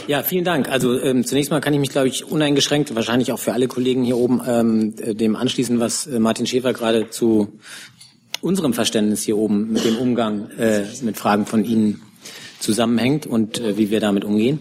Ja, 0.07 0.23
vielen 0.23 0.45
Dank. 0.45 0.71
Also 0.71 1.01
ähm, 1.01 1.25
zunächst 1.25 1.51
mal 1.51 1.61
kann 1.61 1.75
ich 1.75 1.81
mich, 1.81 1.91
glaube 1.91 2.07
ich, 2.07 2.25
uneingeschränkt, 2.25 2.95
wahrscheinlich 2.95 3.33
auch 3.33 3.41
für 3.41 3.53
alle 3.53 3.67
Kollegen 3.67 4.05
hier 4.05 4.17
oben, 4.17 4.41
ähm, 4.47 4.95
dem 4.97 5.35
anschließen, 5.35 5.81
was 5.81 6.07
äh, 6.07 6.21
Martin 6.21 6.47
Schäfer 6.47 6.73
gerade 6.73 7.11
zu 7.11 7.59
unserem 8.41 8.73
Verständnis 8.73 9.25
hier 9.25 9.37
oben 9.37 9.73
mit 9.73 9.85
dem 9.85 9.97
Umgang 9.97 10.49
äh, 10.59 10.85
mit 11.03 11.17
Fragen 11.17 11.45
von 11.45 11.65
Ihnen 11.65 12.03
zusammenhängt 12.61 13.27
und 13.27 13.59
äh, 13.59 13.77
wie 13.77 13.91
wir 13.91 13.99
damit 13.99 14.25
umgehen. 14.25 14.61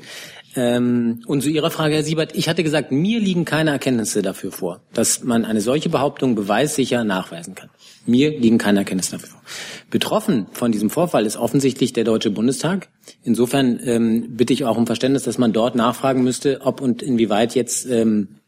Ähm, 0.55 1.21
und 1.27 1.41
zu 1.41 1.49
Ihrer 1.49 1.69
Frage, 1.69 1.95
Herr 1.95 2.03
Siebert, 2.03 2.35
ich 2.35 2.47
hatte 2.47 2.63
gesagt, 2.63 2.91
mir 2.91 3.19
liegen 3.19 3.43
keine 3.43 3.71
Erkenntnisse 3.71 4.21
dafür 4.21 4.51
vor, 4.51 4.79
dass 4.93 5.23
man 5.23 5.43
eine 5.43 5.59
solche 5.59 5.89
Behauptung 5.89 6.35
beweissicher 6.35 7.03
nachweisen 7.03 7.55
kann. 7.55 7.69
Mir 8.05 8.37
liegen 8.39 8.57
keine 8.57 8.79
Erkenntnisse 8.79 9.13
dafür 9.13 9.29
vor. 9.29 9.41
Betroffen 9.89 10.47
von 10.53 10.71
diesem 10.71 10.89
Vorfall 10.89 11.25
ist 11.25 11.35
offensichtlich 11.35 11.91
der 11.91 12.05
Deutsche 12.05 12.31
Bundestag. 12.31 12.87
Insofern 13.23 13.79
ähm, 13.83 14.37
bitte 14.37 14.53
ich 14.53 14.63
auch 14.63 14.77
um 14.77 14.85
Verständnis, 14.85 15.23
dass 15.23 15.37
man 15.37 15.51
dort 15.51 15.75
nachfragen 15.75 16.23
müsste, 16.23 16.61
ob 16.61 16.79
und 16.79 17.01
inwieweit 17.01 17.53
jetzt 17.53 17.85
ähm, 17.89 18.39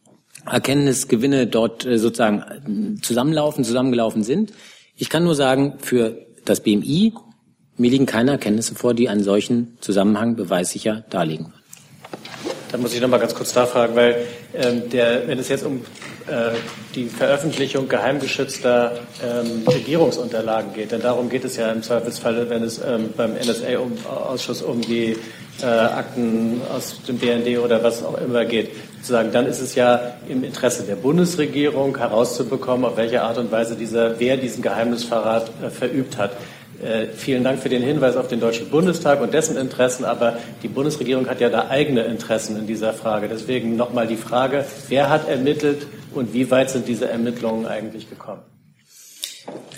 Erkenntnisgewinne 0.46 1.48
dort 1.48 1.86
äh, 1.86 1.98
sozusagen 1.98 2.98
äh, 2.98 3.02
zusammenlaufen, 3.02 3.66
zusammengelaufen 3.66 4.24
sind. 4.24 4.54
Ich 4.96 5.10
kann 5.10 5.24
nur 5.24 5.36
sagen, 5.36 5.76
für 5.80 6.26
das 6.46 6.62
BMI, 6.62 7.14
mir 7.76 7.92
liegen 7.92 8.06
keine 8.06 8.32
Erkenntnisse 8.32 8.76
vor, 8.76 8.94
die 8.94 9.10
einen 9.10 9.24
solchen 9.24 9.78
Zusammenhang 9.82 10.36
beweissicher 10.36 11.04
darlegen. 11.10 11.54
Da 12.72 12.78
muss 12.78 12.94
ich 12.94 13.00
noch 13.00 13.08
mal 13.08 13.20
ganz 13.20 13.34
kurz 13.34 13.56
nachfragen, 13.56 13.96
weil 13.96 14.28
ähm, 14.54 14.90
der, 14.90 15.26
wenn 15.28 15.40
es 15.40 15.48
jetzt 15.48 15.66
um 15.66 15.86
äh, 16.28 16.52
die 16.96 17.06
Veröffentlichung 17.06 17.88
geheimgeschützter 17.88 19.00
ähm, 19.24 19.64
Regierungsunterlagen 19.66 20.74
geht, 20.74 20.92
denn 20.92 21.02
darum 21.02 21.30
geht 21.30 21.46
es 21.46 21.56
ja 21.56 21.72
im 21.72 21.82
Zweifelsfall, 21.82 22.50
wenn 22.50 22.64
es 22.64 22.80
ähm, 22.80 23.14
beim 23.16 23.36
NSA-Ausschuss 23.36 24.62
um 24.62 24.82
die 24.82 25.16
äh, 25.62 25.66
Akten 25.66 26.62
aus 26.76 27.02
dem 27.08 27.18
BND 27.18 27.58
oder 27.60 27.82
was 27.84 28.04
auch 28.04 28.18
immer 28.20 28.44
geht, 28.44 28.72
sozusagen, 28.98 29.32
dann 29.32 29.46
ist 29.46 29.62
es 29.62 29.76
ja 29.76 30.16
im 30.28 30.44
Interesse 30.44 30.84
der 30.84 30.96
Bundesregierung 30.96 31.98
herauszubekommen, 31.98 32.86
auf 32.86 32.98
welche 32.98 33.22
Art 33.22 33.38
und 33.38 33.50
Weise 33.50 33.78
dieser, 33.78 34.20
wer 34.20 34.36
diesen 34.36 34.62
Geheimnisverrat 34.62 35.50
äh, 35.64 35.70
verübt 35.70 36.18
hat. 36.18 36.32
Äh, 36.84 37.08
vielen 37.08 37.44
Dank 37.44 37.60
für 37.60 37.70
den 37.70 37.82
Hinweis 37.82 38.16
auf 38.16 38.28
den 38.28 38.40
Deutschen 38.40 38.70
Bundestag 38.70 39.22
und 39.22 39.34
dessen 39.34 39.58
Interessen, 39.58 40.06
aber 40.06 40.38
die 40.62 40.68
Bundesregierung 40.68 41.28
hat 41.28 41.42
ja 41.42 41.50
da 41.50 41.70
eigene 41.70 42.04
Interessen 42.04 42.58
in 42.58 42.68
dieser 42.68 42.94
Frage. 42.94 43.28
Deswegen 43.28 43.76
nochmal 43.76 44.08
die 44.08 44.18
Frage, 44.18 44.66
wer 44.88 45.10
hat 45.10 45.28
ermittelt 45.28 45.88
und 46.14 46.34
wie 46.34 46.50
weit 46.52 46.70
sind 46.70 46.88
diese 46.88 47.10
Ermittlungen 47.10 47.66
eigentlich 47.66 48.10
gekommen? 48.10 48.42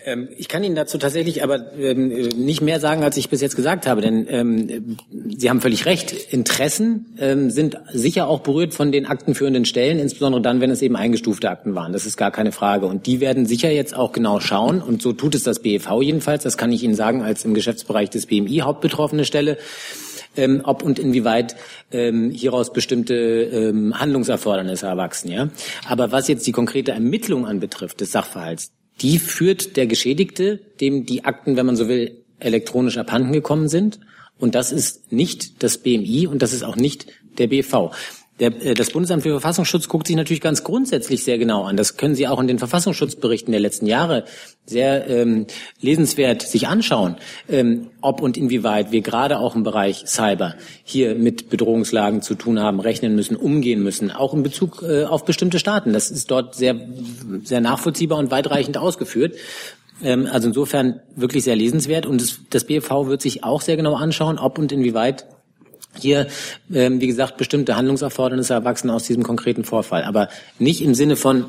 Ähm, 0.09 0.29
ich 0.37 0.47
kann 0.47 0.63
Ihnen 0.63 0.75
dazu 0.75 0.97
tatsächlich 0.97 1.43
aber 1.43 1.73
ähm, 1.77 2.07
nicht 2.07 2.61
mehr 2.61 2.79
sagen, 2.79 3.03
als 3.03 3.17
ich 3.17 3.29
bis 3.29 3.41
jetzt 3.41 3.55
gesagt 3.55 3.87
habe, 3.87 4.01
denn 4.01 4.25
ähm, 4.29 4.97
Sie 5.37 5.49
haben 5.49 5.61
völlig 5.61 5.85
recht. 5.85 6.11
Interessen 6.11 7.15
ähm, 7.19 7.49
sind 7.49 7.77
sicher 7.93 8.27
auch 8.27 8.39
berührt 8.39 8.73
von 8.73 8.91
den 8.91 9.05
aktenführenden 9.05 9.65
Stellen, 9.65 9.99
insbesondere 9.99 10.41
dann, 10.41 10.61
wenn 10.61 10.71
es 10.71 10.81
eben 10.81 10.95
eingestufte 10.95 11.49
Akten 11.49 11.75
waren. 11.75 11.93
Das 11.93 12.05
ist 12.05 12.17
gar 12.17 12.31
keine 12.31 12.51
Frage. 12.51 12.87
Und 12.87 13.05
die 13.05 13.19
werden 13.19 13.45
sicher 13.45 13.71
jetzt 13.71 13.95
auch 13.95 14.11
genau 14.11 14.39
schauen, 14.39 14.81
und 14.81 15.01
so 15.01 15.13
tut 15.13 15.35
es 15.35 15.43
das 15.43 15.59
BEV 15.59 16.01
jedenfalls, 16.01 16.43
das 16.43 16.57
kann 16.57 16.71
ich 16.71 16.83
Ihnen 16.83 16.95
sagen, 16.95 17.21
als 17.21 17.45
im 17.45 17.53
Geschäftsbereich 17.53 18.09
des 18.09 18.25
BMI 18.25 18.59
hauptbetroffene 18.59 19.25
Stelle, 19.25 19.57
ähm, 20.37 20.61
ob 20.63 20.83
und 20.83 20.99
inwieweit 20.99 21.55
ähm, 21.91 22.31
hieraus 22.31 22.71
bestimmte 22.73 23.15
ähm, 23.15 23.99
Handlungserfordernisse 23.99 24.87
erwachsen. 24.87 25.31
Ja? 25.31 25.49
Aber 25.87 26.11
was 26.11 26.27
jetzt 26.27 26.45
die 26.47 26.51
konkrete 26.51 26.91
Ermittlung 26.91 27.45
anbetrifft 27.45 28.01
des 28.01 28.11
Sachverhalts, 28.11 28.71
die 29.01 29.19
führt 29.19 29.77
der 29.77 29.87
Geschädigte, 29.87 30.59
dem 30.81 31.05
die 31.05 31.25
Akten, 31.25 31.55
wenn 31.55 31.65
man 31.65 31.75
so 31.75 31.87
will, 31.87 32.23
elektronisch 32.39 32.97
abhanden 32.97 33.33
gekommen 33.33 33.67
sind. 33.67 33.99
Und 34.37 34.55
das 34.55 34.71
ist 34.71 35.11
nicht 35.11 35.63
das 35.63 35.77
BMI 35.77 36.27
und 36.27 36.41
das 36.41 36.53
ist 36.53 36.63
auch 36.63 36.75
nicht 36.75 37.07
der 37.37 37.47
BV. 37.47 37.91
Der, 38.39 38.65
äh, 38.65 38.73
das 38.73 38.91
Bundesamt 38.91 39.23
für 39.23 39.31
Verfassungsschutz 39.31 39.87
guckt 39.87 40.07
sich 40.07 40.15
natürlich 40.15 40.41
ganz 40.41 40.63
grundsätzlich 40.63 41.23
sehr 41.23 41.37
genau 41.37 41.63
an. 41.63 41.77
Das 41.77 41.97
können 41.97 42.15
Sie 42.15 42.27
auch 42.27 42.39
in 42.39 42.47
den 42.47 42.59
Verfassungsschutzberichten 42.59 43.51
der 43.51 43.61
letzten 43.61 43.85
Jahre 43.85 44.25
sehr 44.65 45.07
ähm, 45.07 45.47
lesenswert 45.81 46.43
sich 46.43 46.67
anschauen, 46.67 47.15
ähm, 47.49 47.87
ob 48.01 48.21
und 48.21 48.37
inwieweit 48.37 48.91
wir 48.91 49.01
gerade 49.01 49.39
auch 49.39 49.55
im 49.55 49.63
Bereich 49.63 50.03
Cyber 50.05 50.55
hier 50.83 51.15
mit 51.15 51.49
Bedrohungslagen 51.49 52.21
zu 52.21 52.35
tun 52.35 52.59
haben, 52.59 52.79
rechnen 52.79 53.15
müssen, 53.15 53.35
umgehen 53.35 53.81
müssen, 53.83 54.11
auch 54.11 54.33
in 54.33 54.43
Bezug 54.43 54.83
äh, 54.83 55.05
auf 55.05 55.25
bestimmte 55.25 55.59
Staaten. 55.59 55.93
Das 55.93 56.11
ist 56.11 56.29
dort 56.29 56.55
sehr, 56.55 56.75
sehr 57.43 57.61
nachvollziehbar 57.61 58.19
und 58.19 58.31
weitreichend 58.31 58.77
ausgeführt. 58.77 59.35
Ähm, 60.03 60.27
also 60.31 60.47
insofern 60.47 61.01
wirklich 61.15 61.43
sehr 61.43 61.55
lesenswert. 61.55 62.05
Und 62.05 62.21
das, 62.21 62.39
das 62.49 62.63
BFV 62.65 63.07
wird 63.07 63.21
sich 63.21 63.43
auch 63.43 63.61
sehr 63.61 63.75
genau 63.75 63.95
anschauen, 63.95 64.37
ob 64.37 64.57
und 64.59 64.71
inwieweit 64.71 65.25
hier, 66.01 66.27
ähm, 66.73 67.01
wie 67.01 67.07
gesagt, 67.07 67.37
bestimmte 67.37 67.75
Handlungserfordernisse 67.75 68.53
erwachsen 68.53 68.89
aus 68.89 69.03
diesem 69.03 69.23
konkreten 69.23 69.63
Vorfall, 69.63 70.03
aber 70.03 70.29
nicht 70.57 70.81
im 70.81 70.95
Sinne 70.95 71.15
von 71.15 71.45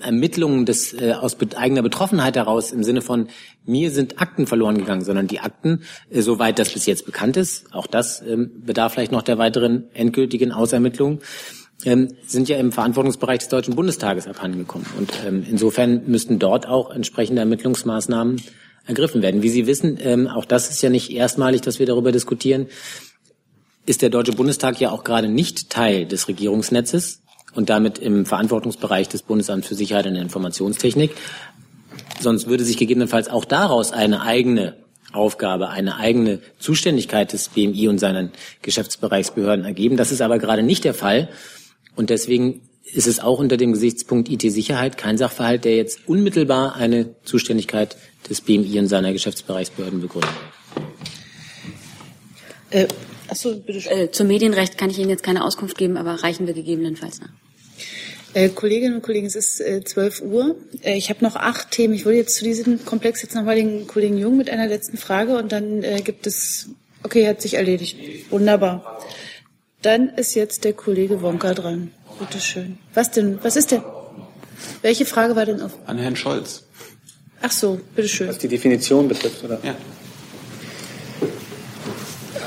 Ermittlungen 0.00 0.66
des, 0.66 0.94
äh, 0.94 1.12
aus 1.12 1.36
eigener 1.56 1.82
Betroffenheit 1.82 2.36
heraus 2.36 2.72
im 2.72 2.84
Sinne 2.84 3.02
von 3.02 3.28
mir 3.64 3.90
sind 3.90 4.20
Akten 4.20 4.46
verloren 4.46 4.78
gegangen, 4.78 5.04
sondern 5.04 5.26
die 5.26 5.40
Akten, 5.40 5.82
äh, 6.10 6.22
soweit 6.22 6.58
das 6.58 6.72
bis 6.72 6.86
jetzt 6.86 7.04
bekannt 7.06 7.36
ist, 7.36 7.72
auch 7.74 7.86
das 7.86 8.22
ähm, 8.22 8.62
bedarf 8.64 8.94
vielleicht 8.94 9.12
noch 9.12 9.22
der 9.22 9.38
weiteren 9.38 9.84
endgültigen 9.94 10.52
Ausermittlung, 10.52 11.20
ähm, 11.84 12.08
sind 12.26 12.48
ja 12.48 12.56
im 12.58 12.72
Verantwortungsbereich 12.72 13.38
des 13.40 13.48
Deutschen 13.48 13.74
Bundestages 13.74 14.26
abhandengekommen. 14.26 14.86
Und 14.98 15.12
ähm, 15.26 15.44
insofern 15.48 16.02
müssten 16.06 16.38
dort 16.38 16.66
auch 16.66 16.90
entsprechende 16.90 17.40
Ermittlungsmaßnahmen 17.40 18.40
ergriffen 18.88 19.22
werden. 19.22 19.42
Wie 19.42 19.50
Sie 19.50 19.66
wissen, 19.66 19.98
ähm, 20.00 20.26
auch 20.26 20.44
das 20.44 20.70
ist 20.70 20.82
ja 20.82 20.90
nicht 20.90 21.12
erstmalig, 21.12 21.60
dass 21.60 21.78
wir 21.78 21.86
darüber 21.86 22.10
diskutieren, 22.10 22.66
ist 23.86 24.02
der 24.02 24.10
Deutsche 24.10 24.32
Bundestag 24.32 24.80
ja 24.80 24.90
auch 24.90 25.04
gerade 25.04 25.28
nicht 25.28 25.70
Teil 25.70 26.06
des 26.06 26.26
Regierungsnetzes 26.26 27.22
und 27.54 27.70
damit 27.70 27.98
im 27.98 28.26
Verantwortungsbereich 28.26 29.08
des 29.08 29.22
Bundesamts 29.22 29.68
für 29.68 29.74
Sicherheit 29.74 30.06
und 30.06 30.16
Informationstechnik. 30.16 31.12
Sonst 32.20 32.48
würde 32.48 32.64
sich 32.64 32.76
gegebenenfalls 32.76 33.28
auch 33.28 33.44
daraus 33.44 33.92
eine 33.92 34.22
eigene 34.22 34.76
Aufgabe, 35.12 35.68
eine 35.68 35.96
eigene 35.96 36.40
Zuständigkeit 36.58 37.32
des 37.32 37.48
BMI 37.50 37.88
und 37.88 37.98
seinen 37.98 38.32
Geschäftsbereichsbehörden 38.62 39.64
ergeben. 39.64 39.96
Das 39.96 40.12
ist 40.12 40.20
aber 40.20 40.38
gerade 40.38 40.62
nicht 40.62 40.84
der 40.84 40.94
Fall. 40.94 41.28
Und 41.94 42.10
deswegen 42.10 42.62
ist 42.84 43.06
es 43.06 43.20
auch 43.20 43.38
unter 43.38 43.56
dem 43.56 43.72
Gesichtspunkt 43.72 44.30
IT-Sicherheit 44.30 44.96
kein 44.96 45.18
Sachverhalt, 45.18 45.64
der 45.64 45.76
jetzt 45.76 46.00
unmittelbar 46.06 46.76
eine 46.76 47.14
Zuständigkeit 47.22 47.96
des 48.28 48.40
BMI 48.40 48.78
und 48.78 48.88
seiner 48.88 49.12
Geschäftsbereichsbehörden 49.12 50.00
begründet. 50.00 50.30
Äh, 52.70 52.86
achso, 53.28 53.56
bitte 53.56 53.80
schön. 53.80 53.92
Äh, 53.92 54.10
zum 54.10 54.26
Medienrecht 54.26 54.76
kann 54.76 54.90
ich 54.90 54.98
Ihnen 54.98 55.10
jetzt 55.10 55.22
keine 55.22 55.44
Auskunft 55.44 55.78
geben, 55.78 55.96
aber 55.96 56.22
reichen 56.22 56.46
wir 56.46 56.54
gegebenenfalls 56.54 57.20
nach. 57.20 57.30
Äh, 58.34 58.50
Kolleginnen 58.50 58.96
und 58.96 59.02
Kollegen, 59.02 59.26
es 59.26 59.34
ist 59.34 59.60
äh, 59.60 59.82
12 59.82 60.20
Uhr. 60.20 60.56
Äh, 60.82 60.96
ich 60.96 61.08
habe 61.08 61.24
noch 61.24 61.36
acht 61.36 61.70
Themen. 61.70 61.94
Ich 61.94 62.04
würde 62.04 62.18
jetzt 62.18 62.36
zu 62.36 62.44
diesem 62.44 62.84
Komplex 62.84 63.22
jetzt 63.22 63.34
nochmal 63.34 63.56
den 63.56 63.86
Kollegen 63.86 64.18
Jung 64.18 64.36
mit 64.36 64.50
einer 64.50 64.66
letzten 64.66 64.98
Frage 64.98 65.38
und 65.38 65.50
dann 65.50 65.82
äh, 65.82 66.02
gibt 66.02 66.26
es, 66.26 66.68
okay, 67.02 67.26
hat 67.26 67.40
sich 67.40 67.54
erledigt. 67.54 67.96
Wunderbar. 68.30 69.00
Dann 69.80 70.10
ist 70.10 70.34
jetzt 70.34 70.64
der 70.64 70.74
Kollege 70.74 71.22
Wonka 71.22 71.54
dran. 71.54 71.92
Bitte 72.18 72.40
schön. 72.40 72.78
Was 72.94 73.10
denn? 73.12 73.38
Was 73.42 73.56
ist 73.56 73.70
denn? 73.70 73.82
Welche 74.82 75.06
Frage 75.06 75.36
war 75.36 75.46
denn 75.46 75.62
auf? 75.62 75.72
An 75.86 75.98
Herrn 75.98 76.16
Scholz. 76.16 76.64
Ach 77.40 77.52
so, 77.52 77.80
bitteschön. 77.94 78.28
Was 78.28 78.38
die 78.38 78.48
Definition 78.48 79.08
betrifft, 79.08 79.44
oder? 79.44 79.58
Ja. 79.62 79.76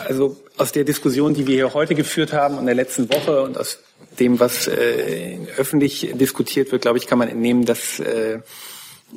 Also 0.07 0.37
aus 0.57 0.71
der 0.71 0.83
Diskussion, 0.83 1.33
die 1.33 1.47
wir 1.47 1.55
hier 1.55 1.73
heute 1.73 1.95
geführt 1.95 2.33
haben 2.33 2.57
und 2.57 2.65
der 2.65 2.75
letzten 2.75 3.09
Woche 3.09 3.41
und 3.43 3.57
aus 3.57 3.79
dem, 4.19 4.39
was 4.39 4.67
äh, 4.67 5.37
öffentlich 5.57 6.11
diskutiert 6.15 6.71
wird, 6.71 6.81
glaube 6.81 6.97
ich, 6.97 7.07
kann 7.07 7.17
man 7.17 7.29
entnehmen, 7.29 7.65
dass 7.65 7.99
äh, 7.99 8.39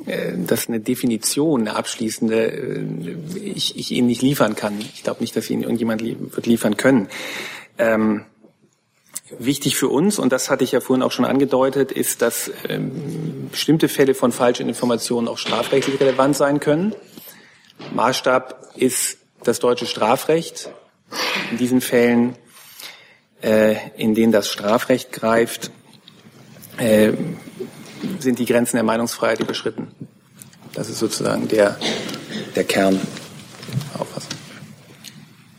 äh, 0.05 0.33
dass 0.37 0.67
eine 0.67 0.81
Definition, 0.81 1.61
eine 1.61 1.75
abschließende, 1.75 2.51
äh, 2.51 2.83
ich, 3.43 3.77
ich 3.77 3.91
Ihnen 3.91 4.07
nicht 4.07 4.21
liefern 4.21 4.55
kann. 4.55 4.79
Ich 4.79 5.03
glaube 5.03 5.21
nicht, 5.21 5.35
dass 5.35 5.49
Ihnen 5.49 5.63
irgendjemand 5.63 6.03
wird 6.03 6.45
liefern 6.45 6.75
können. 6.75 7.07
Ähm, 7.77 8.25
wichtig 9.39 9.75
für 9.75 9.89
uns, 9.89 10.19
und 10.19 10.31
das 10.31 10.49
hatte 10.49 10.63
ich 10.63 10.71
ja 10.71 10.79
vorhin 10.79 11.03
auch 11.03 11.11
schon 11.11 11.25
angedeutet, 11.25 11.91
ist, 11.91 12.21
dass 12.21 12.51
ähm, 12.67 13.49
bestimmte 13.51 13.87
Fälle 13.87 14.13
von 14.13 14.31
falschen 14.31 14.67
Informationen 14.67 15.27
auch 15.27 15.37
strafrechtlich 15.37 15.99
relevant 15.99 16.35
sein 16.35 16.59
können. 16.59 16.95
Maßstab 17.93 18.73
ist 18.75 19.17
das 19.43 19.59
deutsche 19.59 19.85
Strafrecht. 19.85 20.69
In 21.51 21.57
diesen 21.57 21.81
Fällen, 21.81 22.35
äh, 23.41 23.75
in 23.97 24.15
denen 24.15 24.31
das 24.31 24.49
Strafrecht 24.49 25.11
greift, 25.11 25.71
äh, 26.77 27.13
sind 28.19 28.39
die 28.39 28.45
Grenzen 28.45 28.77
der 28.77 28.83
Meinungsfreiheit 28.83 29.39
überschritten. 29.39 29.91
Das 30.73 30.89
ist 30.89 30.99
sozusagen 30.99 31.47
der, 31.47 31.77
der 32.55 32.63
Kern 32.63 32.99
Auffassung. 33.97 34.31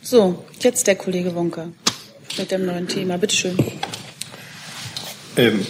So, 0.03 0.45
jetzt 0.61 0.87
der 0.87 0.97
Kollege 0.97 1.35
Wonka 1.35 1.69
mit 2.39 2.51
dem 2.51 2.67
neuen 2.67 2.89
Thema. 2.89 3.17
Bitte 3.17 3.35
schön. 3.35 3.57
Ähm, 5.37 5.67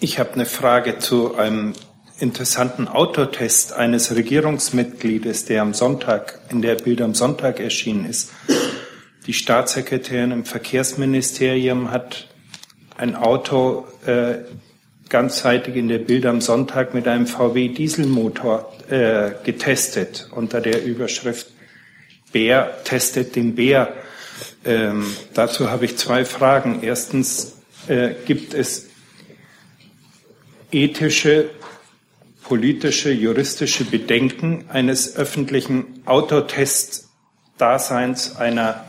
ich 0.00 0.18
habe 0.18 0.32
eine 0.34 0.46
Frage 0.46 0.98
zu 0.98 1.34
einem 1.34 1.74
interessanten 2.20 2.88
Autotest 2.88 3.72
eines 3.72 4.14
Regierungsmitgliedes, 4.14 5.44
der 5.44 5.62
am 5.62 5.74
Sonntag 5.74 6.40
in 6.50 6.62
der 6.62 6.74
Bild 6.74 7.00
am 7.00 7.14
Sonntag 7.14 7.60
erschienen 7.60 8.04
ist. 8.04 8.30
Die 9.26 9.32
Staatssekretärin 9.32 10.30
im 10.30 10.44
Verkehrsministerium 10.44 11.90
hat 11.90 12.28
ein 12.96 13.14
Auto 13.14 13.86
äh, 14.06 14.38
ganzseitig 15.08 15.76
in 15.76 15.88
der 15.88 15.98
Bild 15.98 16.26
am 16.26 16.40
Sonntag 16.40 16.94
mit 16.94 17.06
einem 17.06 17.26
VW 17.26 17.68
Dieselmotor 17.68 18.72
äh, 18.88 19.30
getestet 19.44 20.28
unter 20.34 20.60
der 20.60 20.84
Überschrift 20.84 21.46
Bär 22.32 22.82
testet 22.84 23.36
den 23.36 23.54
Bär. 23.54 23.92
Ähm, 24.64 25.06
dazu 25.34 25.70
habe 25.70 25.84
ich 25.84 25.96
zwei 25.96 26.24
Fragen. 26.24 26.80
Erstens, 26.82 27.58
äh, 27.88 28.14
gibt 28.26 28.54
es 28.54 28.86
ethische, 30.70 31.50
politische, 32.42 33.10
juristische 33.10 33.84
Bedenken 33.84 34.66
eines 34.68 35.16
öffentlichen 35.16 36.02
Autotest-Daseins 36.06 38.36
einer 38.36 38.84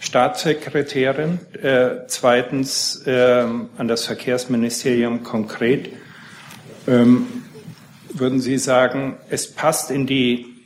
Staatssekretärin, 0.00 1.40
äh, 1.60 2.06
zweitens 2.06 3.02
äh, 3.06 3.44
an 3.76 3.88
das 3.88 4.06
Verkehrsministerium 4.06 5.24
konkret. 5.24 5.90
Ähm, 6.86 7.26
würden 8.10 8.40
Sie 8.40 8.58
sagen, 8.58 9.16
es 9.28 9.52
passt 9.52 9.90
in 9.90 10.06
die 10.06 10.57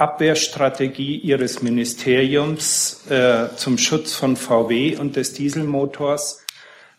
Abwehrstrategie 0.00 1.18
Ihres 1.18 1.60
Ministeriums 1.60 3.02
äh, 3.10 3.48
zum 3.56 3.76
Schutz 3.76 4.14
von 4.14 4.36
VW 4.36 4.96
und 4.96 5.16
des 5.16 5.34
Dieselmotors, 5.34 6.46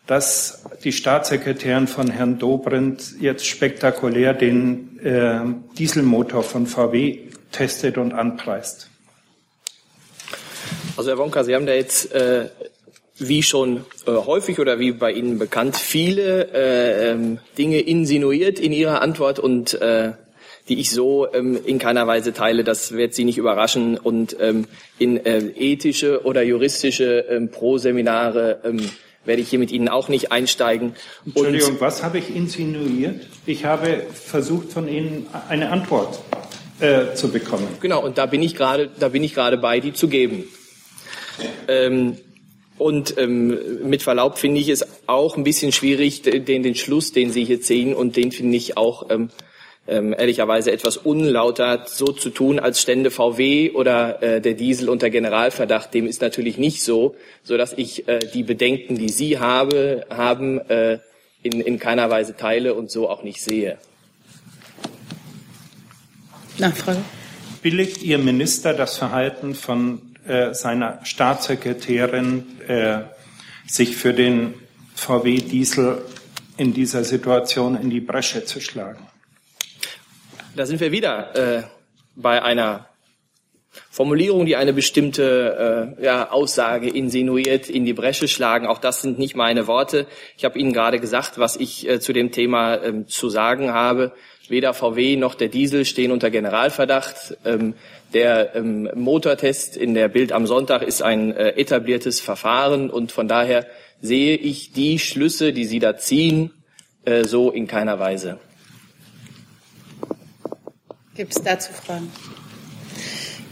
dass 0.06 0.62
die 0.84 0.92
Staatssekretärin 0.92 1.88
von 1.88 2.10
Herrn 2.10 2.38
Dobrindt 2.38 3.20
jetzt 3.20 3.46
spektakulär 3.46 4.34
den 4.34 5.00
äh, 5.00 5.40
Dieselmotor 5.76 6.44
von 6.44 6.68
VW 6.68 7.18
testet 7.50 7.98
und 7.98 8.12
anpreist? 8.12 8.88
Also 10.96 11.10
Herr 11.10 11.18
Wonka, 11.18 11.42
Sie 11.42 11.56
haben 11.56 11.66
da 11.66 11.72
jetzt 11.72 12.12
äh, 12.12 12.50
wie 13.18 13.42
schon 13.42 13.84
äh, 14.06 14.12
häufig 14.12 14.60
oder 14.60 14.78
wie 14.78 14.92
bei 14.92 15.10
Ihnen 15.10 15.38
bekannt 15.40 15.76
viele 15.76 16.52
äh, 16.54 17.10
ähm, 17.10 17.40
Dinge 17.58 17.80
insinuiert 17.80 18.60
in 18.60 18.72
Ihrer 18.72 19.02
Antwort 19.02 19.40
und 19.40 19.74
äh, 19.80 20.12
die 20.72 20.80
ich 20.80 20.90
so 20.90 21.30
ähm, 21.34 21.58
in 21.66 21.78
keiner 21.78 22.06
Weise 22.06 22.32
teile. 22.32 22.64
Das 22.64 22.92
wird 22.92 23.12
Sie 23.12 23.24
nicht 23.24 23.36
überraschen 23.36 23.98
und 23.98 24.34
ähm, 24.40 24.66
in 24.98 25.18
äh, 25.18 25.40
ethische 25.54 26.24
oder 26.24 26.42
juristische 26.42 27.26
ähm, 27.28 27.50
Pro-Seminare 27.50 28.62
ähm, 28.64 28.80
werde 29.26 29.42
ich 29.42 29.50
hier 29.50 29.58
mit 29.58 29.70
Ihnen 29.70 29.88
auch 29.88 30.08
nicht 30.08 30.32
einsteigen. 30.32 30.94
Entschuldigung, 31.26 31.72
und, 31.72 31.80
was 31.82 32.02
habe 32.02 32.16
ich 32.16 32.34
insinuiert? 32.34 33.26
Ich 33.44 33.66
habe 33.66 34.02
versucht, 34.14 34.72
von 34.72 34.88
Ihnen 34.88 35.26
eine 35.50 35.68
Antwort 35.68 36.20
äh, 36.80 37.12
zu 37.14 37.28
bekommen. 37.28 37.68
Genau, 37.82 38.02
und 38.02 38.16
da 38.16 38.24
bin 38.24 38.40
ich 38.40 38.54
gerade, 38.54 38.88
da 38.98 39.10
bin 39.10 39.22
ich 39.22 39.34
gerade 39.34 39.58
bei, 39.58 39.78
die 39.78 39.92
zu 39.92 40.08
geben. 40.08 40.44
Ähm, 41.68 42.16
und 42.78 43.18
ähm, 43.18 43.58
mit 43.84 44.02
Verlaub 44.02 44.38
finde 44.38 44.58
ich 44.58 44.70
es 44.70 44.86
auch 45.06 45.36
ein 45.36 45.44
bisschen 45.44 45.70
schwierig, 45.70 46.22
den, 46.22 46.62
den 46.62 46.74
Schluss, 46.74 47.12
den 47.12 47.30
Sie 47.30 47.44
hier 47.44 47.60
ziehen, 47.60 47.94
und 47.94 48.16
den 48.16 48.32
finde 48.32 48.56
ich 48.56 48.78
auch 48.78 49.10
ähm, 49.10 49.28
ähm, 49.86 50.14
ehrlicherweise 50.16 50.70
etwas 50.70 50.96
unlauter, 50.96 51.84
so 51.86 52.06
zu 52.06 52.30
tun, 52.30 52.58
als 52.58 52.80
stände 52.80 53.10
VW 53.10 53.72
oder 53.72 54.22
äh, 54.22 54.40
der 54.40 54.54
Diesel 54.54 54.88
unter 54.88 55.10
Generalverdacht. 55.10 55.92
Dem 55.92 56.06
ist 56.06 56.22
natürlich 56.22 56.56
nicht 56.56 56.82
so, 56.82 57.16
so 57.42 57.56
dass 57.56 57.72
ich 57.72 58.06
äh, 58.06 58.20
die 58.32 58.44
Bedenken, 58.44 58.96
die 58.96 59.08
Sie 59.08 59.38
habe, 59.38 60.06
haben, 60.08 60.60
äh, 60.68 60.98
in, 61.42 61.60
in 61.60 61.78
keiner 61.78 62.08
Weise 62.10 62.36
teile 62.36 62.74
und 62.74 62.90
so 62.90 63.08
auch 63.08 63.24
nicht 63.24 63.42
sehe. 63.42 63.78
Nachfrage. 66.58 67.00
Billigt 67.62 68.02
Ihr 68.02 68.18
Minister 68.18 68.74
das 68.74 68.96
Verhalten 68.96 69.54
von 69.54 70.00
äh, 70.26 70.54
seiner 70.54 71.04
Staatssekretärin, 71.04 72.44
äh, 72.68 72.98
sich 73.66 73.96
für 73.96 74.12
den 74.12 74.54
VW 74.94 75.38
Diesel 75.38 76.02
in 76.56 76.72
dieser 76.72 77.02
Situation 77.02 77.80
in 77.80 77.90
die 77.90 78.00
Bresche 78.00 78.44
zu 78.44 78.60
schlagen. 78.60 79.06
Da 80.54 80.66
sind 80.66 80.80
wir 80.80 80.92
wieder 80.92 81.34
äh, 81.34 81.62
bei 82.14 82.42
einer 82.42 82.86
Formulierung, 83.90 84.44
die 84.44 84.56
eine 84.56 84.74
bestimmte 84.74 85.96
äh, 85.98 86.04
ja, 86.04 86.30
Aussage 86.30 86.90
insinuiert, 86.90 87.70
in 87.70 87.86
die 87.86 87.94
Bresche 87.94 88.28
schlagen. 88.28 88.66
Auch 88.66 88.78
das 88.78 89.00
sind 89.00 89.18
nicht 89.18 89.34
meine 89.34 89.66
Worte. 89.66 90.06
Ich 90.36 90.44
habe 90.44 90.58
Ihnen 90.58 90.74
gerade 90.74 91.00
gesagt, 91.00 91.38
was 91.38 91.56
ich 91.56 91.88
äh, 91.88 92.00
zu 92.00 92.12
dem 92.12 92.32
Thema 92.32 92.82
ähm, 92.82 93.08
zu 93.08 93.30
sagen 93.30 93.72
habe. 93.72 94.12
Weder 94.48 94.74
VW 94.74 95.16
noch 95.16 95.34
der 95.34 95.48
Diesel 95.48 95.86
stehen 95.86 96.10
unter 96.10 96.28
Generalverdacht. 96.30 97.38
Ähm, 97.46 97.72
der 98.12 98.54
ähm, 98.54 98.90
Motortest 98.94 99.78
in 99.78 99.94
der 99.94 100.08
Bild 100.08 100.32
am 100.32 100.46
Sonntag 100.46 100.82
ist 100.82 101.00
ein 101.00 101.34
äh, 101.34 101.52
etabliertes 101.58 102.20
Verfahren 102.20 102.90
und 102.90 103.10
von 103.10 103.26
daher 103.26 103.66
sehe 104.02 104.36
ich 104.36 104.72
die 104.72 104.98
Schlüsse, 104.98 105.54
die 105.54 105.64
Sie 105.64 105.78
da 105.78 105.96
ziehen, 105.96 106.50
äh, 107.06 107.24
so 107.24 107.50
in 107.50 107.66
keiner 107.66 107.98
Weise. 107.98 108.38
Gibt 111.14 111.36
es 111.36 111.42
dazu 111.42 111.72
Fragen? 111.72 112.10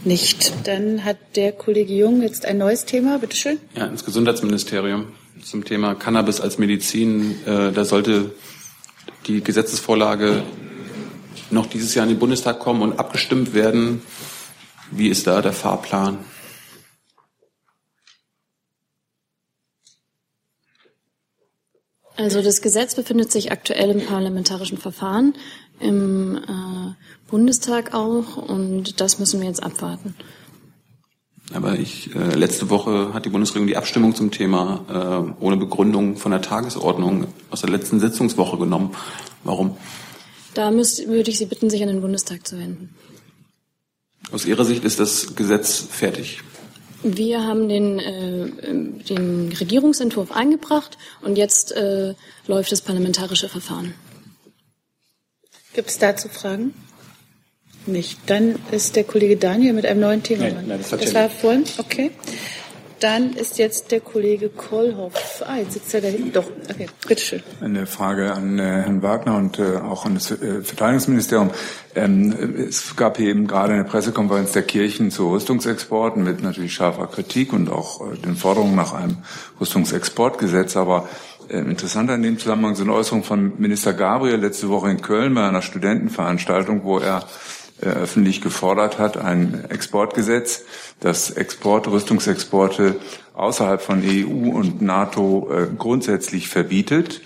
Nicht. 0.03 0.67
Dann 0.67 1.03
hat 1.03 1.17
der 1.35 1.51
Kollege 1.51 1.93
Jung 1.93 2.23
jetzt 2.23 2.45
ein 2.45 2.57
neues 2.57 2.85
Thema. 2.85 3.19
Bitte 3.19 3.35
schön. 3.35 3.59
Ja, 3.75 3.85
ins 3.85 4.03
Gesundheitsministerium 4.03 5.07
zum 5.43 5.63
Thema 5.63 5.93
Cannabis 5.93 6.41
als 6.41 6.57
Medizin. 6.57 7.37
Äh, 7.45 7.71
da 7.71 7.85
sollte 7.85 8.31
die 9.27 9.43
Gesetzesvorlage 9.43 10.43
noch 11.51 11.67
dieses 11.67 11.93
Jahr 11.93 12.05
in 12.05 12.13
den 12.13 12.19
Bundestag 12.19 12.59
kommen 12.59 12.81
und 12.81 12.97
abgestimmt 12.97 13.53
werden. 13.53 14.01
Wie 14.89 15.09
ist 15.09 15.27
da 15.27 15.41
der 15.41 15.53
Fahrplan? 15.53 16.17
Also 22.17 22.41
das 22.41 22.61
Gesetz 22.61 22.95
befindet 22.95 23.31
sich 23.31 23.51
aktuell 23.51 23.89
im 23.91 24.05
parlamentarischen 24.05 24.77
Verfahren, 24.77 25.33
im 25.79 26.37
äh, 26.37 26.93
Bundestag 27.31 27.93
auch, 27.93 28.37
und 28.37 28.99
das 29.01 29.17
müssen 29.17 29.39
wir 29.39 29.47
jetzt 29.47 29.63
abwarten. 29.63 30.15
Aber 31.53 31.79
ich, 31.79 32.13
äh, 32.15 32.35
letzte 32.35 32.69
Woche 32.69 33.13
hat 33.13 33.25
die 33.25 33.29
Bundesregierung 33.29 33.67
die 33.67 33.77
Abstimmung 33.77 34.15
zum 34.15 34.31
Thema 34.31 35.33
äh, 35.39 35.43
ohne 35.43 35.57
Begründung 35.57 36.17
von 36.17 36.31
der 36.31 36.41
Tagesordnung 36.41 37.27
aus 37.49 37.61
der 37.61 37.69
letzten 37.69 37.99
Sitzungswoche 37.99 38.57
genommen. 38.57 38.95
Warum? 39.43 39.75
Da 40.53 40.71
müsst, 40.71 41.07
würde 41.07 41.29
ich 41.29 41.37
Sie 41.37 41.45
bitten, 41.45 41.69
sich 41.69 41.81
an 41.81 41.87
den 41.87 42.01
Bundestag 42.01 42.45
zu 42.45 42.57
wenden. 42.57 42.95
Aus 44.31 44.45
Ihrer 44.45 44.63
Sicht 44.63 44.83
ist 44.83 44.99
das 44.99 45.35
Gesetz 45.35 45.79
fertig? 45.89 46.41
Wir 47.03 47.43
haben 47.43 47.67
den, 47.67 47.99
äh, 47.99 49.03
den 49.09 49.51
Regierungsentwurf 49.51 50.31
eingebracht 50.31 50.97
und 51.21 51.37
jetzt 51.37 51.71
äh, 51.71 52.13
läuft 52.47 52.71
das 52.71 52.81
parlamentarische 52.81 53.49
Verfahren. 53.49 53.93
Gibt 55.73 55.89
es 55.89 55.97
dazu 55.97 56.29
Fragen? 56.29 56.73
Nicht. 57.85 58.19
Dann 58.27 58.55
ist 58.71 58.95
der 58.95 59.03
Kollege 59.03 59.37
Daniel 59.37 59.73
mit 59.73 59.85
einem 59.85 60.01
neuen 60.01 60.23
Thema. 60.23 60.43
Nein, 60.43 60.65
nein, 60.67 60.79
das, 60.79 60.99
das 60.99 61.13
war 61.13 61.29
vorhin? 61.29 61.63
Okay. 61.77 62.11
Dann 62.99 63.33
ist 63.33 63.57
jetzt 63.57 63.91
der 63.91 63.99
Kollege 63.99 64.49
Kollhoff. 64.49 65.41
Ah, 65.43 65.57
jetzt 65.57 65.73
sitzt 65.73 65.91
er 65.95 66.01
da 66.01 66.07
hinten. 66.09 66.33
Doch, 66.33 66.45
okay, 66.69 66.85
bitteschön. 67.07 67.41
Eine 67.59 67.87
Frage 67.87 68.31
an 68.31 68.59
äh, 68.59 68.61
Herrn 68.61 69.01
Wagner 69.01 69.37
und 69.37 69.57
äh, 69.57 69.77
auch 69.77 70.05
an 70.05 70.13
das 70.13 70.29
äh, 70.29 70.61
Verteidigungsministerium. 70.61 71.49
Ähm, 71.95 72.67
es 72.69 72.95
gab 72.95 73.17
hier 73.17 73.29
eben 73.29 73.47
gerade 73.47 73.73
eine 73.73 73.85
Pressekonferenz 73.85 74.51
der 74.51 74.61
Kirchen 74.61 75.09
zu 75.09 75.31
Rüstungsexporten 75.31 76.23
mit 76.23 76.43
natürlich 76.43 76.75
scharfer 76.75 77.07
Kritik 77.07 77.53
und 77.53 77.71
auch 77.71 78.01
den 78.17 78.35
Forderungen 78.35 78.75
nach 78.75 78.93
einem 78.93 79.17
Rüstungsexportgesetz. 79.59 80.77
Aber 80.77 81.09
Äh, 81.51 81.59
interessant 81.59 82.09
an 82.09 82.21
dem 82.21 82.37
Zusammenhang 82.39 82.75
sind 82.75 82.89
Äußerungen 82.89 83.25
von 83.25 83.53
Minister 83.57 83.93
Gabriel 83.93 84.37
letzte 84.37 84.69
Woche 84.69 84.89
in 84.89 85.01
Köln 85.01 85.33
bei 85.33 85.47
einer 85.47 85.61
Studentenveranstaltung, 85.61 86.83
wo 86.83 86.99
er 86.99 87.25
öffentlich 87.81 88.41
gefordert 88.41 88.99
hat, 88.99 89.17
ein 89.17 89.65
Exportgesetz, 89.69 90.63
das 90.99 91.31
Export, 91.31 91.87
Rüstungsexporte 91.87 92.99
außerhalb 93.33 93.81
von 93.81 94.03
EU 94.05 94.51
und 94.51 94.81
NATO 94.81 95.49
äh, 95.51 95.67
grundsätzlich 95.77 96.47
verbietet 96.47 97.21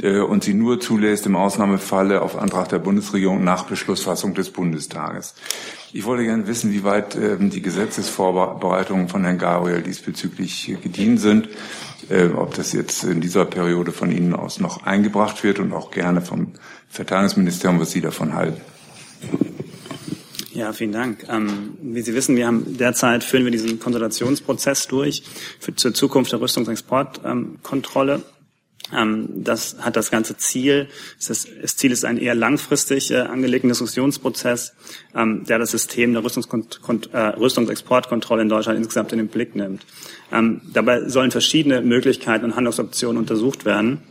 und 0.00 0.44
sie 0.44 0.54
nur 0.54 0.78
zulässt 0.78 1.26
im 1.26 1.34
Ausnahmefalle 1.34 2.22
auf 2.22 2.38
Antrag 2.38 2.68
der 2.68 2.78
Bundesregierung 2.78 3.42
nach 3.42 3.64
Beschlussfassung 3.64 4.32
des 4.32 4.50
Bundestages. 4.50 5.34
Ich 5.92 6.04
wollte 6.04 6.24
gerne 6.24 6.46
wissen, 6.46 6.70
wie 6.72 6.84
weit 6.84 7.16
ähm, 7.16 7.48
die 7.48 7.62
Gesetzesvorbereitungen 7.62 9.08
von 9.08 9.24
Herrn 9.24 9.38
Gabriel 9.38 9.82
diesbezüglich 9.82 10.76
gedient 10.82 11.18
sind, 11.18 11.48
äh, 12.10 12.28
ob 12.28 12.54
das 12.54 12.72
jetzt 12.72 13.04
in 13.04 13.22
dieser 13.22 13.46
Periode 13.46 13.92
von 13.92 14.10
Ihnen 14.10 14.34
aus 14.34 14.60
noch 14.60 14.84
eingebracht 14.84 15.42
wird 15.44 15.58
und 15.58 15.72
auch 15.72 15.90
gerne 15.90 16.20
vom 16.20 16.52
Verteidigungsministerium, 16.90 17.80
was 17.80 17.90
Sie 17.90 18.02
davon 18.02 18.34
halten. 18.34 18.60
Ja, 20.58 20.72
vielen 20.72 20.90
Dank. 20.90 21.24
Ähm, 21.28 21.78
wie 21.80 22.02
Sie 22.02 22.16
wissen, 22.16 22.34
wir 22.34 22.48
haben 22.48 22.76
derzeit 22.76 23.22
führen 23.22 23.44
wir 23.44 23.52
diesen 23.52 23.78
Konsultationsprozess 23.78 24.88
durch 24.88 25.22
für, 25.60 25.72
zur 25.76 25.94
Zukunft 25.94 26.32
der 26.32 26.40
Rüstungsexportkontrolle. 26.40 28.14
Ähm, 28.14 28.22
ähm, 28.92 29.44
das 29.44 29.76
hat 29.78 29.94
das 29.94 30.10
ganze 30.10 30.36
Ziel. 30.36 30.88
Das, 31.24 31.46
Ziel 31.76 31.92
ist 31.92 32.04
ein 32.04 32.18
eher 32.18 32.34
langfristig 32.34 33.12
äh, 33.12 33.18
angelegter 33.18 33.68
Diskussionsprozess, 33.68 34.74
ähm, 35.14 35.44
der 35.44 35.60
das 35.60 35.70
System 35.70 36.12
der 36.12 36.24
äh, 36.24 37.18
Rüstungsexportkontrolle 37.38 38.42
in 38.42 38.48
Deutschland 38.48 38.78
insgesamt 38.78 39.12
in 39.12 39.18
den 39.18 39.28
Blick 39.28 39.54
nimmt. 39.54 39.86
Ähm, 40.32 40.62
dabei 40.72 41.08
sollen 41.08 41.30
verschiedene 41.30 41.82
Möglichkeiten 41.82 42.46
und 42.46 42.56
Handlungsoptionen 42.56 43.16
untersucht 43.16 43.64
werden. 43.64 44.02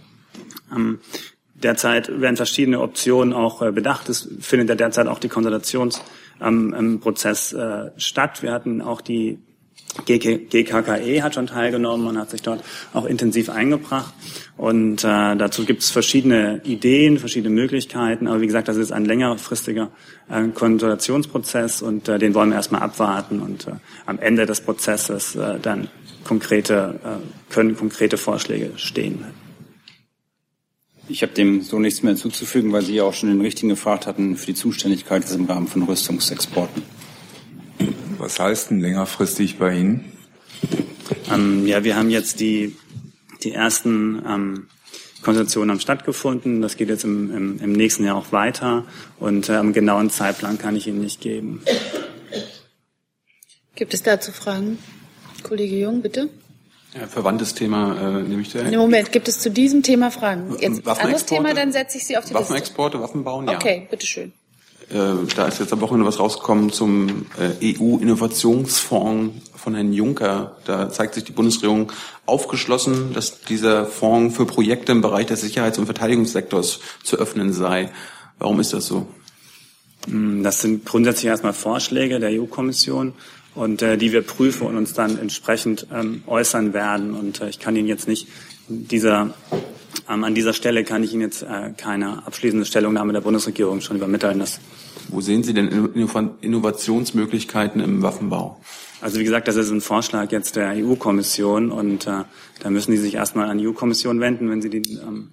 derzeit 1.55 2.21
werden 2.21 2.37
verschiedene 2.37 2.79
Optionen 2.79 3.33
auch 3.33 3.61
äh, 3.61 3.73
bedacht. 3.73 4.07
Es 4.07 4.29
findet 4.39 4.69
ja 4.69 4.75
derzeit 4.75 5.07
auch 5.07 5.19
die 5.19 5.27
Konsultationsprozess 6.39 7.55
statt. 7.97 8.43
Wir 8.43 8.51
hatten 8.51 8.81
auch 8.81 9.01
die 9.01 9.39
GKKE 10.05 11.23
hat 11.23 11.35
schon 11.35 11.47
teilgenommen 11.47 12.07
und 12.07 12.17
hat 12.17 12.29
sich 12.29 12.41
dort 12.41 12.63
auch 12.93 13.05
intensiv 13.05 13.49
eingebracht. 13.49 14.13
Und 14.55 15.03
äh, 15.03 15.35
dazu 15.35 15.65
gibt 15.65 15.83
es 15.83 15.89
verschiedene 15.89 16.61
Ideen, 16.63 17.17
verschiedene 17.17 17.53
Möglichkeiten. 17.53 18.27
Aber 18.27 18.41
wie 18.41 18.47
gesagt, 18.47 18.67
das 18.67 18.77
ist 18.77 18.91
ein 18.91 19.05
längerfristiger 19.05 19.89
äh, 20.29 20.47
Konsultationsprozess 20.49 21.81
und 21.81 22.07
äh, 22.09 22.19
den 22.19 22.33
wollen 22.33 22.49
wir 22.49 22.55
erstmal 22.55 22.81
abwarten. 22.81 23.39
Und 23.39 23.67
äh, 23.67 23.71
am 24.05 24.19
Ende 24.19 24.45
des 24.45 24.61
Prozesses 24.61 25.35
äh, 25.35 25.59
dann 25.59 25.89
konkrete, 26.23 26.99
äh, 27.03 27.53
können 27.53 27.75
konkrete 27.75 28.17
Vorschläge 28.17 28.71
stehen. 28.77 29.25
Ich 31.09 31.21
habe 31.21 31.33
dem 31.33 31.61
so 31.61 31.79
nichts 31.79 32.03
mehr 32.03 32.13
hinzuzufügen, 32.13 32.73
weil 32.73 32.81
Sie 32.81 32.95
ja 32.95 33.03
auch 33.03 33.13
schon 33.13 33.29
den 33.29 33.41
Richtigen 33.41 33.69
gefragt 33.69 34.07
hatten 34.07 34.35
für 34.35 34.47
die 34.47 34.55
Zuständigkeit 34.55 35.29
im 35.31 35.45
Rahmen 35.45 35.67
von 35.67 35.83
Rüstungsexporten. 35.83 36.83
Was 38.17 38.39
heißt 38.39 38.71
denn 38.71 38.81
längerfristig 38.81 39.57
bei 39.57 39.77
Ihnen? 39.77 40.11
Ähm, 41.31 41.65
ja, 41.65 41.83
wir 41.83 41.95
haben 41.95 42.09
jetzt 42.09 42.39
die, 42.39 42.75
die 43.43 43.53
ersten 43.53 44.21
ähm, 44.27 44.67
Konsultationen 45.21 45.71
haben 45.71 45.79
stattgefunden. 45.79 46.61
Das 46.61 46.77
geht 46.77 46.89
jetzt 46.89 47.03
im, 47.03 47.35
im, 47.35 47.59
im 47.59 47.71
nächsten 47.71 48.03
Jahr 48.03 48.15
auch 48.15 48.31
weiter. 48.31 48.85
Und 49.19 49.49
äh, 49.49 49.53
einen 49.53 49.73
genauen 49.73 50.09
Zeitplan 50.09 50.57
kann 50.57 50.75
ich 50.75 50.87
Ihnen 50.87 50.99
nicht 50.99 51.21
geben. 51.21 51.61
Gibt 53.75 53.93
es 53.93 54.03
dazu 54.03 54.31
Fragen? 54.31 54.77
Kollege 55.43 55.77
Jung, 55.77 56.01
bitte. 56.01 56.29
Ja, 56.99 57.07
verwandtes 57.07 57.53
Thema, 57.53 58.19
äh, 58.19 58.23
nämlich 58.23 58.51
der. 58.51 58.71
Im 58.71 58.79
Moment, 58.79 59.11
gibt 59.11 59.27
es 59.27 59.39
zu 59.39 59.51
diesem 59.51 59.83
Thema 59.83 60.09
Fragen? 60.09 60.55
Jetzt 60.59 60.87
anderes 60.87 61.25
Thema, 61.25 61.53
dann 61.53 61.71
setze 61.71 61.97
ich 61.97 62.07
Sie 62.07 62.17
auf 62.17 62.25
die 62.25 62.33
Waffenexporte, 62.33 62.97
Liste. 62.97 63.01
Waffenexporte, 63.01 63.01
Waffenbauen, 63.01 63.47
ja. 63.47 63.55
Okay, 63.55 63.87
bitteschön. 63.89 64.33
Äh, 64.89 65.27
da 65.35 65.47
ist 65.47 65.59
jetzt 65.59 65.73
am 65.73 65.81
Wochenende 65.81 66.07
was 66.07 66.19
rausgekommen 66.19 66.71
zum 66.71 67.25
äh, 67.37 67.75
EU-Innovationsfonds 67.77 69.51
von 69.55 69.75
Herrn 69.75 69.91
Juncker. 69.91 70.55
Da 70.65 70.89
zeigt 70.89 71.15
sich 71.15 71.25
die 71.25 71.33
Bundesregierung 71.33 71.91
aufgeschlossen, 72.25 73.13
dass 73.13 73.41
dieser 73.41 73.85
Fonds 73.85 74.35
für 74.35 74.45
Projekte 74.45 74.93
im 74.93 75.01
Bereich 75.01 75.25
des 75.25 75.41
Sicherheits- 75.41 75.77
und 75.77 75.85
Verteidigungssektors 75.85 76.79
zu 77.03 77.17
öffnen 77.17 77.51
sei. 77.51 77.89
Warum 78.39 78.59
ist 78.61 78.71
das 78.73 78.87
so? 78.87 79.07
Hm, 80.07 80.41
das 80.41 80.61
sind 80.61 80.85
grundsätzlich 80.85 81.25
erstmal 81.25 81.53
Vorschläge 81.53 82.19
der 82.19 82.41
EU-Kommission 82.41 83.13
und 83.57 83.81
äh, 83.81 83.97
die 83.97 84.11
wir 84.11 84.21
prüfen 84.21 84.67
und 84.67 84.77
uns 84.77 84.93
dann 84.93 85.19
entsprechend 85.19 85.87
ähm, 85.93 86.23
äußern 86.27 86.73
werden. 86.73 87.13
Und 87.13 87.41
äh, 87.41 87.49
ich 87.49 87.59
kann 87.59 87.75
Ihnen 87.75 87.87
jetzt 87.87 88.07
nicht 88.07 88.27
dieser 88.67 89.33
ähm, 90.09 90.23
an 90.23 90.35
dieser 90.35 90.53
Stelle 90.53 90.83
kann 90.83 91.03
ich 91.03 91.13
Ihnen 91.13 91.21
jetzt 91.21 91.43
äh, 91.43 91.71
keine 91.75 92.25
abschließende 92.25 92.65
Stellungnahme 92.65 93.13
der 93.13 93.21
Bundesregierung 93.21 93.81
schon 93.81 93.97
übermitteln. 93.97 94.39
Das 94.39 94.59
Wo 95.09 95.21
sehen 95.21 95.43
Sie 95.43 95.53
denn 95.53 95.67
Innovationsmöglichkeiten 96.41 97.81
im 97.81 98.01
Waffenbau? 98.01 98.59
Also 99.01 99.19
wie 99.19 99.23
gesagt, 99.23 99.47
das 99.47 99.55
ist 99.55 99.69
ein 99.69 99.81
Vorschlag 99.81 100.31
jetzt 100.31 100.55
der 100.55 100.73
EU-Kommission 100.75 101.71
und 101.71 102.07
äh, 102.07 102.23
da 102.61 102.69
müssen 102.69 102.91
die 102.91 102.97
sich 102.97 103.15
erstmal 103.15 103.49
an 103.49 103.59
die 103.59 103.67
EU-Kommission 103.67 104.19
wenden, 104.19 104.49
wenn 104.49 104.61
sie 104.61 104.69
die, 104.69 104.93
ähm, 104.93 105.29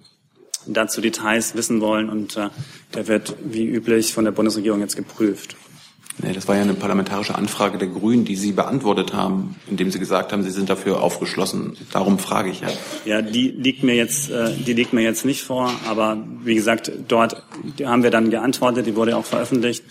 dazu 0.67 1.01
Details 1.01 1.55
wissen 1.55 1.81
wollen 1.81 2.09
und 2.09 2.37
äh, 2.37 2.49
der 2.93 3.07
wird 3.07 3.35
wie 3.43 3.65
üblich 3.65 4.13
von 4.13 4.23
der 4.23 4.31
Bundesregierung 4.31 4.81
jetzt 4.81 4.95
geprüft. 4.95 5.55
Nee, 6.17 6.31
das 6.31 6.47
war 6.47 6.55
ja 6.55 6.61
eine 6.61 6.73
parlamentarische 6.73 7.35
Anfrage 7.35 7.77
der 7.77 7.89
Grünen, 7.89 8.23
die 8.23 8.37
Sie 8.37 8.53
beantwortet 8.53 9.13
haben, 9.13 9.55
indem 9.69 9.91
Sie 9.91 9.99
gesagt 9.99 10.31
haben, 10.31 10.43
Sie 10.43 10.49
sind 10.49 10.69
dafür 10.69 11.01
aufgeschlossen. 11.01 11.75
Darum 11.91 12.19
frage 12.19 12.49
ich 12.49 12.61
ja. 12.61 12.69
Ja, 13.03 13.21
die 13.21 13.49
liegt 13.49 13.83
mir 13.83 13.95
jetzt, 13.95 14.31
äh, 14.31 14.53
die 14.53 14.73
liegt 14.73 14.93
mir 14.93 15.01
jetzt 15.01 15.25
nicht 15.25 15.43
vor, 15.43 15.71
aber 15.87 16.17
wie 16.43 16.55
gesagt, 16.55 16.91
dort 17.07 17.43
haben 17.83 18.03
wir 18.03 18.11
dann 18.11 18.29
geantwortet, 18.29 18.87
die 18.87 18.95
wurde 18.95 19.17
auch 19.17 19.25
veröffentlicht 19.25 19.83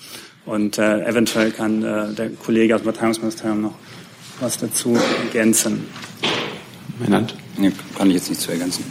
und 0.46 0.78
äh, 0.78 1.04
eventuell 1.06 1.50
kann 1.50 1.82
äh, 1.82 2.14
der 2.14 2.30
Kollege 2.30 2.74
aus 2.74 2.80
dem 2.80 2.92
Verteidigungsministerium 2.92 3.60
noch 3.60 3.74
was 4.40 4.56
dazu 4.58 4.96
ergänzen. 5.26 5.86
Meinand? 6.98 7.34
Nee, 7.58 7.72
kann 7.96 8.08
ich 8.08 8.16
jetzt 8.16 8.30
nicht 8.30 8.40
zu 8.40 8.50
ergänzen. 8.50 8.84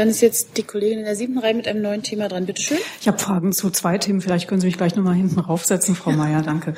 Dann 0.00 0.08
ist 0.08 0.22
jetzt 0.22 0.56
die 0.56 0.62
Kollegin 0.62 1.00
in 1.00 1.04
der 1.04 1.14
siebten 1.14 1.36
Reihe 1.36 1.52
mit 1.52 1.68
einem 1.68 1.82
neuen 1.82 2.02
Thema 2.02 2.28
dran. 2.28 2.46
Bitte 2.46 2.62
schön. 2.62 2.78
Ich 3.02 3.06
habe 3.06 3.18
Fragen 3.18 3.52
zu 3.52 3.68
zwei 3.68 3.98
Themen. 3.98 4.22
Vielleicht 4.22 4.48
können 4.48 4.58
Sie 4.58 4.66
mich 4.66 4.78
gleich 4.78 4.96
nochmal 4.96 5.12
hinten 5.12 5.38
raufsetzen, 5.38 5.94
Frau 5.94 6.10
Mayer. 6.12 6.40
Danke. 6.40 6.72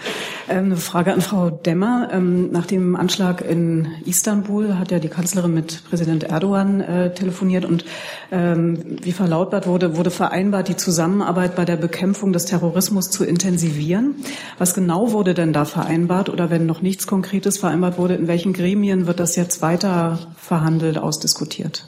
Ähm, 0.48 0.64
eine 0.64 0.76
Frage 0.76 1.12
an 1.12 1.20
Frau 1.20 1.48
Demmer. 1.48 2.08
Ähm, 2.10 2.50
nach 2.50 2.66
dem 2.66 2.96
Anschlag 2.96 3.40
in 3.40 3.86
Istanbul 4.06 4.76
hat 4.76 4.90
ja 4.90 4.98
die 4.98 5.06
Kanzlerin 5.06 5.54
mit 5.54 5.84
Präsident 5.88 6.24
Erdogan 6.24 6.80
äh, 6.80 7.14
telefoniert 7.14 7.64
und 7.64 7.84
ähm, 8.32 8.98
wie 9.02 9.12
verlautbart 9.12 9.68
wurde, 9.68 9.96
wurde 9.96 10.10
vereinbart, 10.10 10.66
die 10.66 10.76
Zusammenarbeit 10.76 11.54
bei 11.54 11.64
der 11.64 11.76
Bekämpfung 11.76 12.32
des 12.32 12.46
Terrorismus 12.46 13.10
zu 13.10 13.24
intensivieren. 13.24 14.16
Was 14.58 14.74
genau 14.74 15.12
wurde 15.12 15.34
denn 15.34 15.52
da 15.52 15.64
vereinbart 15.64 16.28
oder 16.28 16.50
wenn 16.50 16.66
noch 16.66 16.82
nichts 16.82 17.06
Konkretes 17.06 17.58
vereinbart 17.58 17.98
wurde, 17.98 18.16
in 18.16 18.26
welchen 18.26 18.52
Gremien 18.52 19.06
wird 19.06 19.20
das 19.20 19.36
jetzt 19.36 19.62
weiter 19.62 20.18
verhandelt, 20.36 20.98
ausdiskutiert? 20.98 21.86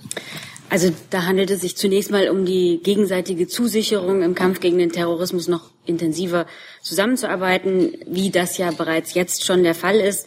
Also 0.75 0.93
da 1.11 1.23
handelt 1.23 1.53
es 1.53 1.61
sich 1.61 1.77
zunächst 1.77 2.11
mal 2.11 2.29
um 2.29 2.45
die 2.45 2.81
gegenseitige 2.83 3.47
Zusicherung 3.47 4.23
im 4.23 4.35
Kampf 4.35 4.59
gegen 4.59 4.79
den 4.79 4.91
Terrorismus 4.91 5.47
noch 5.47 5.71
intensiver 5.87 6.47
zusammenzuarbeiten, 6.83 7.97
wie 8.09 8.31
das 8.31 8.59
ja 8.59 8.73
bereits 8.73 9.15
jetzt 9.15 9.45
schon 9.45 9.63
der 9.63 9.77
Fall 9.77 10.01
ist. 10.01 10.27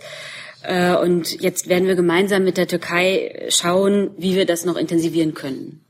Äh, 0.63 0.95
und 0.95 1.41
jetzt 1.41 1.67
werden 1.67 1.85
wir 1.85 1.95
gemeinsam 1.95 2.45
mit 2.45 2.55
der 2.55 2.65
Türkei 2.65 3.47
schauen, 3.49 4.11
wie 4.17 4.37
wir 4.37 4.45
das 4.45 4.63
noch 4.63 4.77
intensivieren 4.77 5.33
können. 5.33 5.81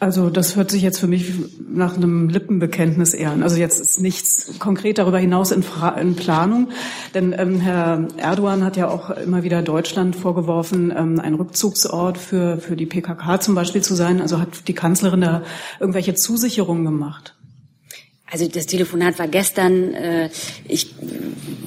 Also 0.00 0.30
das 0.30 0.54
hört 0.54 0.70
sich 0.70 0.82
jetzt 0.82 1.00
für 1.00 1.08
mich 1.08 1.32
nach 1.68 1.96
einem 1.96 2.28
Lippenbekenntnis 2.28 3.14
eher 3.14 3.32
an. 3.32 3.42
Also 3.42 3.56
jetzt 3.56 3.80
ist 3.80 4.00
nichts 4.00 4.58
konkret 4.60 4.98
darüber 4.98 5.18
hinaus 5.18 5.50
in, 5.50 5.64
in 6.00 6.14
Planung. 6.14 6.68
Denn 7.14 7.34
ähm, 7.36 7.58
Herr 7.58 8.06
Erdogan 8.16 8.62
hat 8.62 8.76
ja 8.76 8.88
auch 8.88 9.10
immer 9.10 9.42
wieder 9.42 9.60
Deutschland 9.60 10.14
vorgeworfen, 10.14 10.94
ähm, 10.96 11.18
ein 11.18 11.34
Rückzugsort 11.34 12.16
für, 12.16 12.58
für 12.58 12.76
die 12.76 12.86
PKK 12.86 13.40
zum 13.40 13.56
Beispiel 13.56 13.82
zu 13.82 13.96
sein. 13.96 14.22
Also 14.22 14.38
hat 14.38 14.68
die 14.68 14.74
Kanzlerin 14.74 15.20
da 15.20 15.42
irgendwelche 15.80 16.14
Zusicherungen 16.14 16.84
gemacht? 16.84 17.34
Also 18.30 18.46
das 18.46 18.66
Telefonat 18.66 19.18
war 19.18 19.26
gestern. 19.26 19.94
Äh, 19.94 20.30
ich 20.68 20.94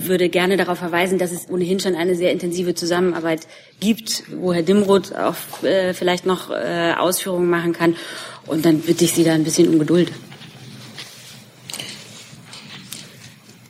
würde 0.08 0.30
gerne 0.30 0.58
darauf 0.58 0.80
verweisen, 0.80 1.18
dass 1.18 1.32
es 1.32 1.50
ohnehin 1.50 1.80
schon 1.80 1.96
eine 1.96 2.16
sehr 2.16 2.32
intensive 2.32 2.76
Zusammenarbeit 2.76 3.48
gibt, 3.80 4.24
wo 4.36 4.54
Herr 4.54 4.64
Dimroth 4.64 5.16
auch 5.16 5.64
äh, 5.64 5.94
vielleicht 5.94 6.26
noch 6.26 6.50
äh, 6.50 6.94
Ausführungen 6.98 7.50
machen 7.50 7.74
kann. 7.74 7.96
Und 8.48 8.66
dann 8.66 8.80
bitte 8.80 9.06
ich 9.06 9.14
Sie 9.14 9.24
da 9.24 9.34
ein 9.34 9.44
bisschen 9.44 9.68
um 9.70 9.80
Geduld. 9.80 10.12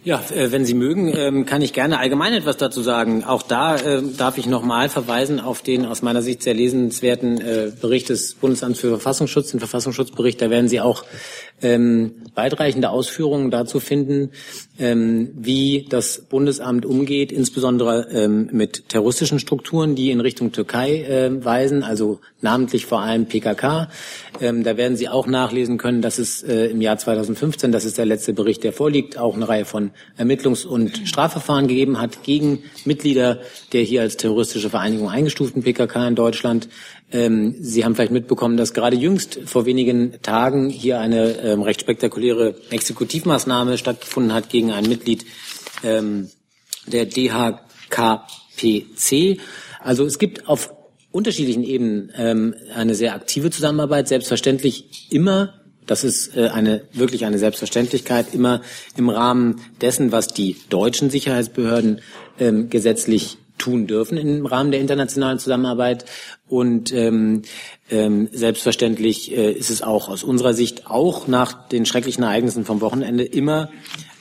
Ja, 0.03 0.19
äh, 0.33 0.51
wenn 0.51 0.65
Sie 0.65 0.73
mögen, 0.73 1.13
ähm, 1.15 1.45
kann 1.45 1.61
ich 1.61 1.73
gerne 1.73 1.99
allgemein 1.99 2.33
etwas 2.33 2.57
dazu 2.57 2.81
sagen. 2.81 3.23
Auch 3.23 3.43
da 3.43 3.75
äh, 3.75 4.01
darf 4.17 4.39
ich 4.39 4.47
nochmal 4.47 4.89
verweisen 4.89 5.39
auf 5.39 5.61
den 5.61 5.85
aus 5.85 6.01
meiner 6.01 6.23
Sicht 6.23 6.41
sehr 6.41 6.55
lesenswerten 6.55 7.39
äh, 7.39 7.71
Bericht 7.79 8.09
des 8.09 8.33
Bundesamts 8.33 8.79
für 8.79 8.89
Verfassungsschutz, 8.89 9.51
den 9.51 9.59
Verfassungsschutzbericht. 9.59 10.41
Da 10.41 10.49
werden 10.49 10.67
Sie 10.67 10.81
auch 10.81 11.05
ähm, 11.61 12.13
weitreichende 12.35 12.89
Ausführungen 12.89 13.51
dazu 13.51 13.79
finden, 13.79 14.31
ähm, 14.79 15.29
wie 15.35 15.85
das 15.89 16.21
Bundesamt 16.29 16.85
umgeht, 16.85 17.31
insbesondere 17.31 18.07
ähm, 18.11 18.49
mit 18.51 18.89
terroristischen 18.89 19.39
Strukturen, 19.39 19.95
die 19.95 20.11
in 20.11 20.21
Richtung 20.21 20.51
Türkei 20.51 21.03
äh, 21.03 21.43
weisen, 21.43 21.83
also 21.83 22.19
namentlich 22.41 22.85
vor 22.85 23.01
allem 23.01 23.25
PKK. 23.25 23.89
Ähm, 24.39 24.63
da 24.63 24.77
werden 24.77 24.97
Sie 24.97 25.09
auch 25.09 25.27
nachlesen 25.27 25.77
können, 25.77 26.01
dass 26.01 26.19
es 26.19 26.41
äh, 26.43 26.67
im 26.67 26.81
Jahr 26.81 26.97
2015, 26.97 27.71
das 27.71 27.85
ist 27.85 27.97
der 27.97 28.05
letzte 28.05 28.33
Bericht, 28.33 28.63
der 28.63 28.73
vorliegt, 28.73 29.17
auch 29.17 29.35
eine 29.35 29.47
Reihe 29.47 29.65
von 29.65 29.91
Ermittlungs- 30.17 30.65
und 30.65 31.01
Strafverfahren 31.05 31.67
gegeben 31.67 31.99
hat 31.99 32.23
gegen 32.23 32.63
Mitglieder 32.85 33.39
der 33.73 33.81
hier 33.81 34.01
als 34.01 34.17
terroristische 34.17 34.69
Vereinigung 34.69 35.09
eingestuften 35.09 35.63
PKK 35.63 36.07
in 36.07 36.15
Deutschland. 36.15 36.67
Ähm, 37.11 37.55
Sie 37.59 37.83
haben 37.83 37.95
vielleicht 37.95 38.11
mitbekommen, 38.11 38.57
dass 38.57 38.73
gerade 38.73 38.95
jüngst 38.95 39.39
vor 39.45 39.65
wenigen 39.65 40.21
Tagen 40.21 40.69
hier 40.69 40.99
eine 40.99 41.37
ähm, 41.39 41.61
recht 41.61 41.81
spektakuläre 41.81 42.55
Exekutivmaßnahme 42.69 43.77
stattgefunden 43.77 44.33
hat 44.33 44.49
gegen 44.49 44.71
ein 44.71 44.87
Mitglied 44.87 45.25
ähm, 45.83 46.29
der 46.87 47.05
DHKPC. 47.05 47.59
Also 49.79 50.05
es 50.05 50.19
gibt 50.19 50.47
auf 50.47 50.73
unterschiedlichen 51.11 51.63
Ebenen 51.63 52.11
ähm, 52.15 52.55
eine 52.73 52.95
sehr 52.95 53.13
aktive 53.13 53.51
Zusammenarbeit, 53.51 54.07
selbstverständlich 54.07 55.07
immer 55.11 55.55
das 55.91 56.03
ist 56.03 56.37
äh, 56.37 56.47
eine, 56.47 56.83
wirklich 56.93 57.25
eine 57.25 57.37
Selbstverständlichkeit, 57.37 58.33
immer 58.33 58.61
im 58.95 59.09
Rahmen 59.09 59.61
dessen, 59.81 60.11
was 60.11 60.27
die 60.27 60.55
deutschen 60.69 61.09
Sicherheitsbehörden 61.09 61.99
ähm, 62.39 62.69
gesetzlich 62.69 63.37
tun 63.61 63.87
dürfen 63.87 64.17
im 64.17 64.45
Rahmen 64.45 64.71
der 64.71 64.81
internationalen 64.81 65.39
Zusammenarbeit. 65.39 66.05
Und 66.47 66.91
ähm, 66.91 67.43
ähm, 67.89 68.27
selbstverständlich 68.31 69.31
äh, 69.31 69.51
ist 69.51 69.69
es 69.69 69.81
auch 69.81 70.09
aus 70.09 70.23
unserer 70.23 70.53
Sicht 70.53 70.87
auch 70.87 71.27
nach 71.27 71.69
den 71.69 71.85
schrecklichen 71.85 72.23
Ereignissen 72.23 72.65
vom 72.65 72.81
Wochenende 72.81 73.23
immer 73.23 73.69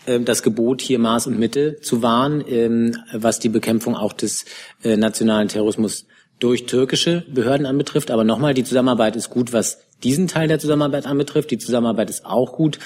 äh, 0.07 0.21
das 0.21 0.43
Gebot, 0.43 0.83
hier 0.83 0.99
Maß 0.99 1.27
und 1.27 1.39
Mitte 1.39 1.81
zu 1.81 2.03
wahren, 2.03 2.45
ähm, 2.47 2.97
was 3.13 3.39
die 3.39 3.49
Bekämpfung 3.49 3.97
auch 3.97 4.13
des 4.13 4.45
äh, 4.85 4.97
nationalen 4.97 5.49
Terrorismus 5.49 6.07
durch 6.39 6.67
türkische 6.67 7.25
Behörden 7.29 7.67
anbetrifft. 7.67 8.11
Aber 8.11 8.25
nochmal, 8.25 8.55
die 8.55 8.65
Zusammenarbeit 8.65 9.17
ist 9.17 9.31
gut, 9.31 9.53
was 9.53 9.79
diesen 10.03 10.29
Teil 10.29 10.49
der 10.49 10.59
Zusammenarbeit 10.59 11.07
anbetrifft. 11.07 11.51
Die 11.51 11.59
Zusammenarbeit 11.59 12.11
ist 12.11 12.27
auch 12.27 12.53
gut, 12.53 12.79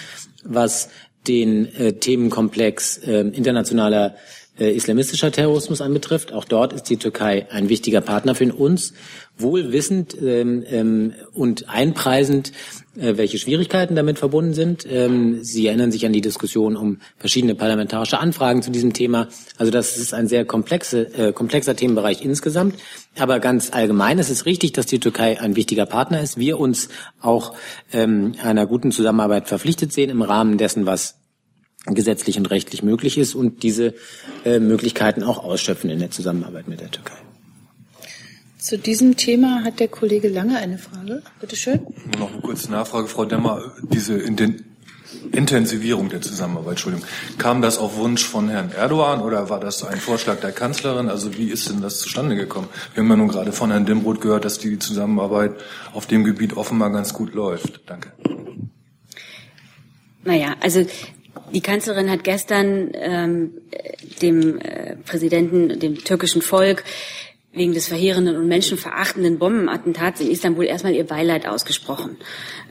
was 0.44 0.88
den 1.26 1.74
äh, 1.76 1.94
Themenkomplex 1.94 2.98
äh, 2.98 3.20
internationaler 3.20 4.14
islamistischer 4.58 5.32
Terrorismus 5.32 5.80
anbetrifft. 5.80 6.32
Auch 6.32 6.44
dort 6.44 6.72
ist 6.72 6.84
die 6.84 6.96
Türkei 6.96 7.46
ein 7.50 7.68
wichtiger 7.68 8.00
Partner 8.00 8.34
für 8.34 8.52
uns, 8.52 8.92
wohl 9.36 9.72
wissend 9.72 10.16
ähm, 10.20 10.64
ähm, 10.68 11.14
und 11.32 11.68
einpreisend, 11.68 12.52
äh, 12.96 13.16
welche 13.16 13.38
Schwierigkeiten 13.38 13.96
damit 13.96 14.18
verbunden 14.20 14.54
sind. 14.54 14.86
Ähm, 14.88 15.42
Sie 15.42 15.66
erinnern 15.66 15.90
sich 15.90 16.06
an 16.06 16.12
die 16.12 16.20
Diskussion 16.20 16.76
um 16.76 17.00
verschiedene 17.16 17.56
parlamentarische 17.56 18.18
Anfragen 18.18 18.62
zu 18.62 18.70
diesem 18.70 18.92
Thema. 18.92 19.28
Also 19.58 19.72
das 19.72 19.96
ist 19.96 20.14
ein 20.14 20.28
sehr 20.28 20.44
komplexe, 20.44 21.12
äh, 21.14 21.32
komplexer 21.32 21.74
Themenbereich 21.74 22.24
insgesamt. 22.24 22.76
Aber 23.18 23.40
ganz 23.40 23.72
allgemein 23.72 24.20
ist 24.20 24.30
es 24.30 24.46
richtig, 24.46 24.72
dass 24.72 24.86
die 24.86 25.00
Türkei 25.00 25.40
ein 25.40 25.56
wichtiger 25.56 25.86
Partner 25.86 26.20
ist. 26.20 26.38
Wir 26.38 26.60
uns 26.60 26.88
auch 27.20 27.54
ähm, 27.92 28.34
einer 28.40 28.66
guten 28.66 28.92
Zusammenarbeit 28.92 29.48
verpflichtet 29.48 29.92
sehen 29.92 30.10
im 30.10 30.22
Rahmen 30.22 30.58
dessen, 30.58 30.86
was 30.86 31.23
gesetzlich 31.86 32.38
und 32.38 32.50
rechtlich 32.50 32.82
möglich 32.82 33.18
ist 33.18 33.34
und 33.34 33.62
diese 33.62 33.94
äh, 34.44 34.58
Möglichkeiten 34.58 35.22
auch 35.22 35.44
ausschöpfen 35.44 35.90
in 35.90 35.98
der 35.98 36.10
Zusammenarbeit 36.10 36.68
mit 36.68 36.80
der 36.80 36.90
Türkei. 36.90 37.16
Zu 38.58 38.78
diesem 38.78 39.16
Thema 39.18 39.62
hat 39.62 39.78
der 39.78 39.88
Kollege 39.88 40.28
Lange 40.28 40.56
eine 40.56 40.78
Frage. 40.78 41.22
Bitte 41.38 41.54
schön. 41.54 41.80
Nur 42.12 42.20
noch 42.20 42.32
eine 42.32 42.40
kurze 42.40 42.70
Nachfrage, 42.70 43.08
Frau 43.08 43.26
Demmer. 43.26 43.74
Diese 43.82 44.14
Intensivierung 45.32 46.08
der 46.08 46.22
Zusammenarbeit, 46.22 46.70
Entschuldigung, 46.70 47.06
kam 47.36 47.60
das 47.60 47.76
auf 47.76 47.98
Wunsch 47.98 48.24
von 48.24 48.48
Herrn 48.48 48.72
Erdogan 48.72 49.20
oder 49.20 49.50
war 49.50 49.60
das 49.60 49.84
ein 49.84 50.00
Vorschlag 50.00 50.40
der 50.40 50.52
Kanzlerin? 50.52 51.10
Also 51.10 51.36
wie 51.36 51.50
ist 51.50 51.68
denn 51.68 51.82
das 51.82 51.98
zustande 51.98 52.36
gekommen? 52.36 52.68
Wir 52.94 53.02
haben 53.02 53.10
ja 53.10 53.16
nun 53.16 53.28
gerade 53.28 53.52
von 53.52 53.70
Herrn 53.70 53.84
Dimroth 53.84 54.22
gehört, 54.22 54.46
dass 54.46 54.58
die 54.58 54.78
Zusammenarbeit 54.78 55.52
auf 55.92 56.06
dem 56.06 56.24
Gebiet 56.24 56.56
offenbar 56.56 56.90
ganz 56.90 57.12
gut 57.12 57.34
läuft. 57.34 57.82
Danke. 57.84 58.12
Naja, 60.24 60.56
also 60.62 60.86
die 61.52 61.60
Kanzlerin 61.60 62.10
hat 62.10 62.24
gestern 62.24 62.90
ähm, 62.94 63.52
dem 64.22 64.58
äh, 64.60 64.96
Präsidenten, 64.96 65.78
dem 65.78 66.02
türkischen 66.02 66.42
Volk, 66.42 66.84
wegen 67.54 67.72
des 67.72 67.86
verheerenden 67.86 68.36
und 68.36 68.48
menschenverachtenden 68.48 69.38
Bombenattentats 69.38 70.20
in 70.20 70.30
Istanbul 70.30 70.64
erstmal 70.64 70.94
ihr 70.94 71.06
Beileid 71.06 71.46
ausgesprochen. 71.46 72.16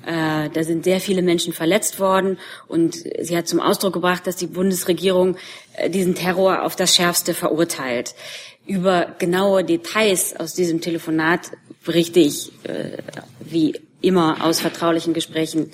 Äh, 0.06 0.50
da 0.50 0.64
sind 0.64 0.84
sehr 0.84 1.00
viele 1.00 1.22
Menschen 1.22 1.54
verletzt 1.54 2.00
worden 2.00 2.38
und 2.68 2.96
sie 2.96 3.38
hat 3.38 3.48
zum 3.48 3.62
Ausdruck 3.62 3.94
gebracht, 3.94 4.28
dass 4.28 4.36
die 4.36 4.48
Bundesregierung 4.48 5.38
äh, 5.78 5.90
diesen 5.90 6.16
Terror 6.16 6.64
auf 6.64 6.76
das 6.76 6.96
Schärfste 6.96 7.34
verurteilt. 7.34 8.14
Über 8.66 9.16
genaue 9.20 9.64
Details 9.64 10.36
aus 10.36 10.54
diesem 10.54 10.82
Telefonat 10.82 11.52
berichte 11.86 12.20
ich, 12.20 12.52
äh, 12.64 12.98
wie 13.40 13.80
immer 14.02 14.44
aus 14.44 14.60
vertraulichen 14.60 15.14
Gesprächen, 15.14 15.72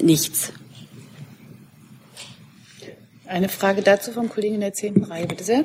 nichts. 0.00 0.52
Eine 3.30 3.48
Frage 3.48 3.80
dazu 3.80 4.10
vom 4.10 4.28
Kollegen 4.28 4.56
in 4.56 4.60
der 4.60 4.72
zehnten 4.72 5.04
Reihe, 5.04 5.24
bitte 5.24 5.44
sehr. 5.44 5.64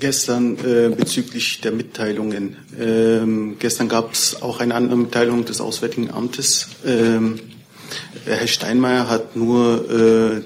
Gestern 0.00 0.58
äh, 0.58 0.88
bezüglich 0.88 1.60
der 1.60 1.70
Mitteilungen. 1.70 2.56
Ähm, 2.76 3.56
gestern 3.60 3.88
gab 3.88 4.12
es 4.12 4.42
auch 4.42 4.58
eine 4.58 4.74
andere 4.74 4.96
Mitteilung 4.96 5.44
des 5.44 5.60
Auswärtigen 5.60 6.10
Amtes. 6.10 6.70
Ähm, 6.84 7.38
Herr 8.24 8.48
Steinmeier 8.48 9.08
hat 9.08 9.36
nur 9.36 9.88
äh, 9.88 10.42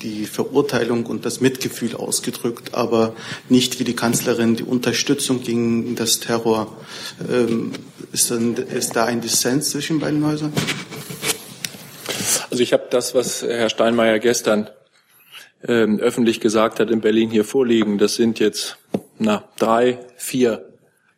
die 0.00 0.24
Verurteilung 0.24 1.04
und 1.04 1.26
das 1.26 1.42
Mitgefühl 1.42 1.94
ausgedrückt, 1.94 2.72
aber 2.72 3.14
nicht 3.50 3.80
wie 3.80 3.84
die 3.84 3.94
Kanzlerin 3.94 4.56
die 4.56 4.64
Unterstützung 4.64 5.42
gegen 5.42 5.94
das 5.94 6.20
Terror. 6.20 6.74
Ähm, 7.30 7.72
ist, 8.12 8.30
dann, 8.30 8.56
ist 8.56 8.96
da 8.96 9.04
ein 9.04 9.20
Dissens 9.20 9.68
zwischen 9.70 10.00
beiden 10.00 10.24
Häusern? 10.24 10.54
Also 12.50 12.62
ich 12.62 12.72
habe 12.72 12.84
das, 12.90 13.14
was 13.14 13.42
Herr 13.42 13.68
Steinmeier 13.68 14.18
gestern 14.18 14.68
ähm, 15.66 16.00
öffentlich 16.00 16.40
gesagt 16.40 16.80
hat 16.80 16.90
in 16.90 17.00
Berlin 17.00 17.30
hier 17.30 17.44
vorliegen. 17.44 17.98
Das 17.98 18.14
sind 18.14 18.38
jetzt 18.40 18.78
na, 19.18 19.44
drei, 19.58 19.98
vier 20.16 20.68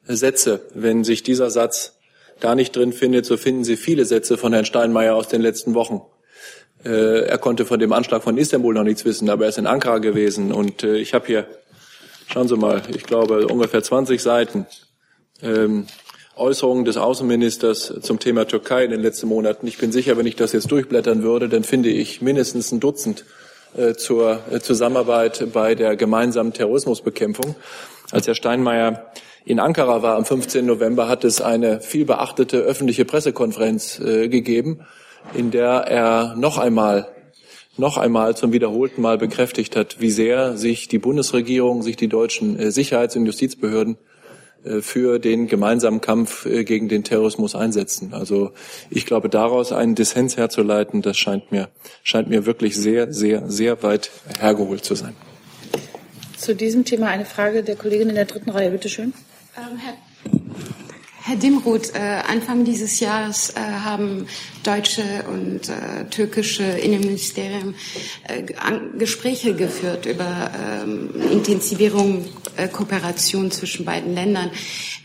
Sätze. 0.06 0.62
Wenn 0.74 1.04
sich 1.04 1.22
dieser 1.22 1.50
Satz 1.50 1.98
da 2.40 2.54
nicht 2.54 2.76
drin 2.76 2.92
findet, 2.92 3.26
so 3.26 3.36
finden 3.36 3.64
Sie 3.64 3.76
viele 3.76 4.04
Sätze 4.04 4.36
von 4.36 4.52
Herrn 4.52 4.64
Steinmeier 4.64 5.14
aus 5.14 5.28
den 5.28 5.40
letzten 5.40 5.74
Wochen. 5.74 6.02
Äh, 6.84 7.26
er 7.26 7.38
konnte 7.38 7.64
von 7.64 7.80
dem 7.80 7.92
Anschlag 7.92 8.22
von 8.22 8.36
Istanbul 8.36 8.74
noch 8.74 8.82
nichts 8.82 9.04
wissen, 9.04 9.30
aber 9.30 9.44
er 9.44 9.48
ist 9.48 9.58
in 9.58 9.66
Ankara 9.66 9.98
gewesen. 9.98 10.52
Und 10.52 10.82
äh, 10.82 10.96
ich 10.96 11.14
habe 11.14 11.26
hier, 11.26 11.46
schauen 12.30 12.48
Sie 12.48 12.56
mal, 12.56 12.82
ich 12.94 13.04
glaube 13.04 13.46
ungefähr 13.46 13.82
20 13.82 14.20
Seiten 14.20 14.66
ähm, 15.42 15.86
Äußerungen 16.36 16.84
des 16.84 16.96
Außenministers 16.96 17.94
zum 18.00 18.18
Thema 18.18 18.46
Türkei 18.46 18.84
in 18.84 18.90
den 18.90 19.00
letzten 19.00 19.28
Monaten. 19.28 19.66
Ich 19.68 19.78
bin 19.78 19.92
sicher, 19.92 20.16
wenn 20.16 20.26
ich 20.26 20.34
das 20.34 20.52
jetzt 20.52 20.70
durchblättern 20.70 21.22
würde, 21.22 21.48
dann 21.48 21.62
finde 21.62 21.90
ich 21.90 22.22
mindestens 22.22 22.72
ein 22.72 22.80
Dutzend 22.80 23.24
äh, 23.76 23.94
zur 23.94 24.40
äh, 24.50 24.58
Zusammenarbeit 24.60 25.52
bei 25.52 25.76
der 25.76 25.94
gemeinsamen 25.94 26.52
Terrorismusbekämpfung. 26.52 27.54
Als 28.10 28.26
Herr 28.26 28.34
Steinmeier 28.34 29.12
in 29.44 29.60
Ankara 29.60 30.02
war 30.02 30.16
am 30.16 30.24
15. 30.24 30.66
November, 30.66 31.08
hat 31.08 31.24
es 31.24 31.40
eine 31.40 31.80
viel 31.80 32.04
beachtete 32.04 32.58
öffentliche 32.58 33.04
Pressekonferenz 33.04 34.00
äh, 34.00 34.28
gegeben, 34.28 34.80
in 35.34 35.52
der 35.52 35.86
er 35.86 36.34
noch 36.36 36.58
einmal 36.58 37.08
noch 37.76 37.98
einmal 37.98 38.36
zum 38.36 38.52
wiederholten 38.52 39.02
Mal 39.02 39.18
bekräftigt 39.18 39.74
hat, 39.74 40.00
wie 40.00 40.12
sehr 40.12 40.56
sich 40.56 40.86
die 40.86 41.00
Bundesregierung, 41.00 41.82
sich 41.82 41.96
die 41.96 42.06
deutschen 42.06 42.70
Sicherheits- 42.70 43.16
und 43.16 43.26
Justizbehörden 43.26 43.98
für 44.80 45.18
den 45.18 45.46
gemeinsamen 45.46 46.00
Kampf 46.00 46.46
äh, 46.46 46.64
gegen 46.64 46.88
den 46.88 47.04
Terrorismus 47.04 47.54
einsetzen. 47.54 48.14
Also 48.14 48.52
ich 48.90 49.06
glaube, 49.06 49.28
daraus 49.28 49.72
einen 49.72 49.94
Dissens 49.94 50.36
herzuleiten, 50.36 51.02
das 51.02 51.16
scheint 51.16 51.52
mir, 51.52 51.68
scheint 52.02 52.28
mir 52.28 52.46
wirklich 52.46 52.76
sehr, 52.76 53.12
sehr, 53.12 53.50
sehr 53.50 53.82
weit 53.82 54.10
hergeholt 54.38 54.84
zu 54.84 54.94
sein. 54.94 55.14
Zu 56.36 56.54
diesem 56.54 56.84
Thema 56.84 57.08
eine 57.08 57.24
Frage 57.24 57.62
der 57.62 57.76
Kollegin 57.76 58.08
in 58.08 58.14
der 58.16 58.26
dritten 58.26 58.50
Reihe, 58.50 58.70
bitte 58.70 58.88
schön. 58.88 59.14
Ähm, 59.56 59.78
Herr 59.78 59.94
Herr 61.26 61.36
Dimroth, 61.36 61.94
äh, 61.94 62.20
Anfang 62.28 62.66
dieses 62.66 63.00
Jahres 63.00 63.48
äh, 63.48 63.58
haben 63.58 64.26
deutsche 64.62 65.24
und 65.26 65.70
äh, 65.70 66.04
türkische 66.10 66.64
Innenministerien 66.64 67.74
Gespräche 68.98 69.54
geführt 69.54 70.04
über 70.04 70.50
ähm, 70.84 71.08
Intensivierung 71.32 72.26
Kooperation 72.72 73.50
zwischen 73.50 73.86
beiden 73.86 74.14
Ländern. 74.14 74.50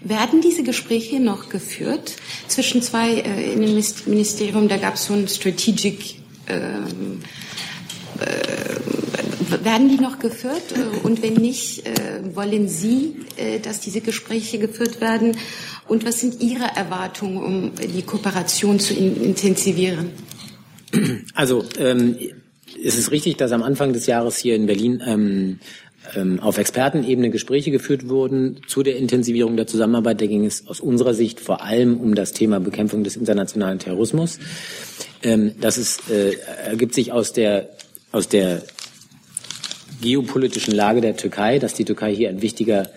Werden 0.03 0.41
diese 0.41 0.63
Gespräche 0.63 1.21
noch 1.21 1.47
geführt 1.47 2.17
zwischen 2.49 2.81
zwei 2.81 3.11
Innenministerien? 3.11 4.67
Da 4.67 4.75
gab 4.75 4.95
es 4.95 5.05
so 5.05 5.13
ein 5.13 5.27
Strategic 5.27 6.15
ähm, 6.47 7.21
werden 9.63 9.89
die 9.89 9.99
noch 10.01 10.19
geführt? 10.19 10.73
Und 11.03 11.23
wenn 11.23 11.33
nicht, 11.33 11.83
wollen 12.33 12.67
Sie, 12.67 13.15
dass 13.63 13.79
diese 13.79 14.01
Gespräche 14.01 14.59
geführt 14.59 15.01
werden? 15.01 15.35
Und 15.89 16.05
was 16.05 16.19
sind 16.19 16.41
Ihre 16.41 16.65
Erwartungen, 16.75 17.37
um 17.43 17.71
die 17.75 18.03
Kooperation 18.03 18.79
zu 18.79 18.93
intensivieren? 18.93 20.11
Also 21.33 21.65
ähm, 21.79 22.15
es 22.83 22.97
ist 22.97 23.11
richtig, 23.11 23.37
dass 23.37 23.51
am 23.51 23.63
Anfang 23.63 23.93
des 23.93 24.05
Jahres 24.05 24.37
hier 24.37 24.55
in 24.55 24.67
Berlin 24.67 25.01
ähm, 25.05 25.59
ähm, 26.15 26.39
auf 26.39 26.57
Expertenebene 26.57 27.29
Gespräche 27.29 27.71
geführt 27.71 28.07
wurden 28.07 28.61
zu 28.67 28.83
der 28.83 28.97
Intensivierung 28.97 29.57
der 29.57 29.67
Zusammenarbeit. 29.67 30.21
Da 30.21 30.27
ging 30.27 30.45
es 30.45 30.67
aus 30.67 30.79
unserer 30.79 31.13
Sicht 31.13 31.39
vor 31.39 31.63
allem 31.63 31.99
um 31.99 32.15
das 32.15 32.33
Thema 32.33 32.59
Bekämpfung 32.59 33.03
des 33.03 33.15
internationalen 33.15 33.79
Terrorismus. 33.79 34.39
Ähm, 35.23 35.53
das 35.59 35.77
ist, 35.77 36.09
äh, 36.09 36.33
ergibt 36.65 36.93
sich 36.93 37.11
aus 37.11 37.33
der, 37.33 37.69
aus 38.11 38.27
der 38.27 38.61
geopolitischen 40.01 40.73
Lage 40.73 41.01
der 41.01 41.17
Türkei, 41.17 41.59
dass 41.59 41.73
die 41.73 41.85
Türkei 41.85 42.15
hier 42.15 42.29
ein 42.29 42.41
wichtiger 42.41 42.89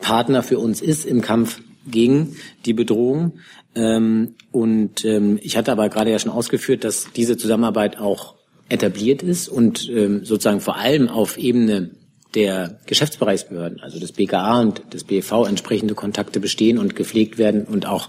Partner 0.00 0.42
für 0.42 0.58
uns 0.58 0.80
ist 0.80 1.04
im 1.04 1.20
Kampf 1.20 1.60
gegen 1.86 2.36
die 2.64 2.72
Bedrohung. 2.72 3.38
Ähm, 3.74 4.34
und 4.52 5.04
ähm, 5.04 5.38
ich 5.42 5.56
hatte 5.56 5.72
aber 5.72 5.88
gerade 5.88 6.10
ja 6.10 6.18
schon 6.18 6.32
ausgeführt, 6.32 6.84
dass 6.84 7.08
diese 7.14 7.36
Zusammenarbeit 7.36 7.98
auch 7.98 8.34
etabliert 8.68 9.22
ist 9.22 9.48
und 9.48 9.88
ähm, 9.90 10.24
sozusagen 10.24 10.60
vor 10.60 10.76
allem 10.76 11.08
auf 11.08 11.38
Ebene 11.38 11.90
der 12.34 12.78
Geschäftsbereichsbehörden, 12.86 13.80
also 13.80 13.98
des 13.98 14.12
BKA 14.12 14.60
und 14.60 14.94
des 14.94 15.04
BV, 15.04 15.46
entsprechende 15.46 15.94
Kontakte 15.94 16.38
bestehen 16.38 16.78
und 16.78 16.94
gepflegt 16.94 17.38
werden 17.38 17.64
und 17.64 17.86
auch 17.86 18.08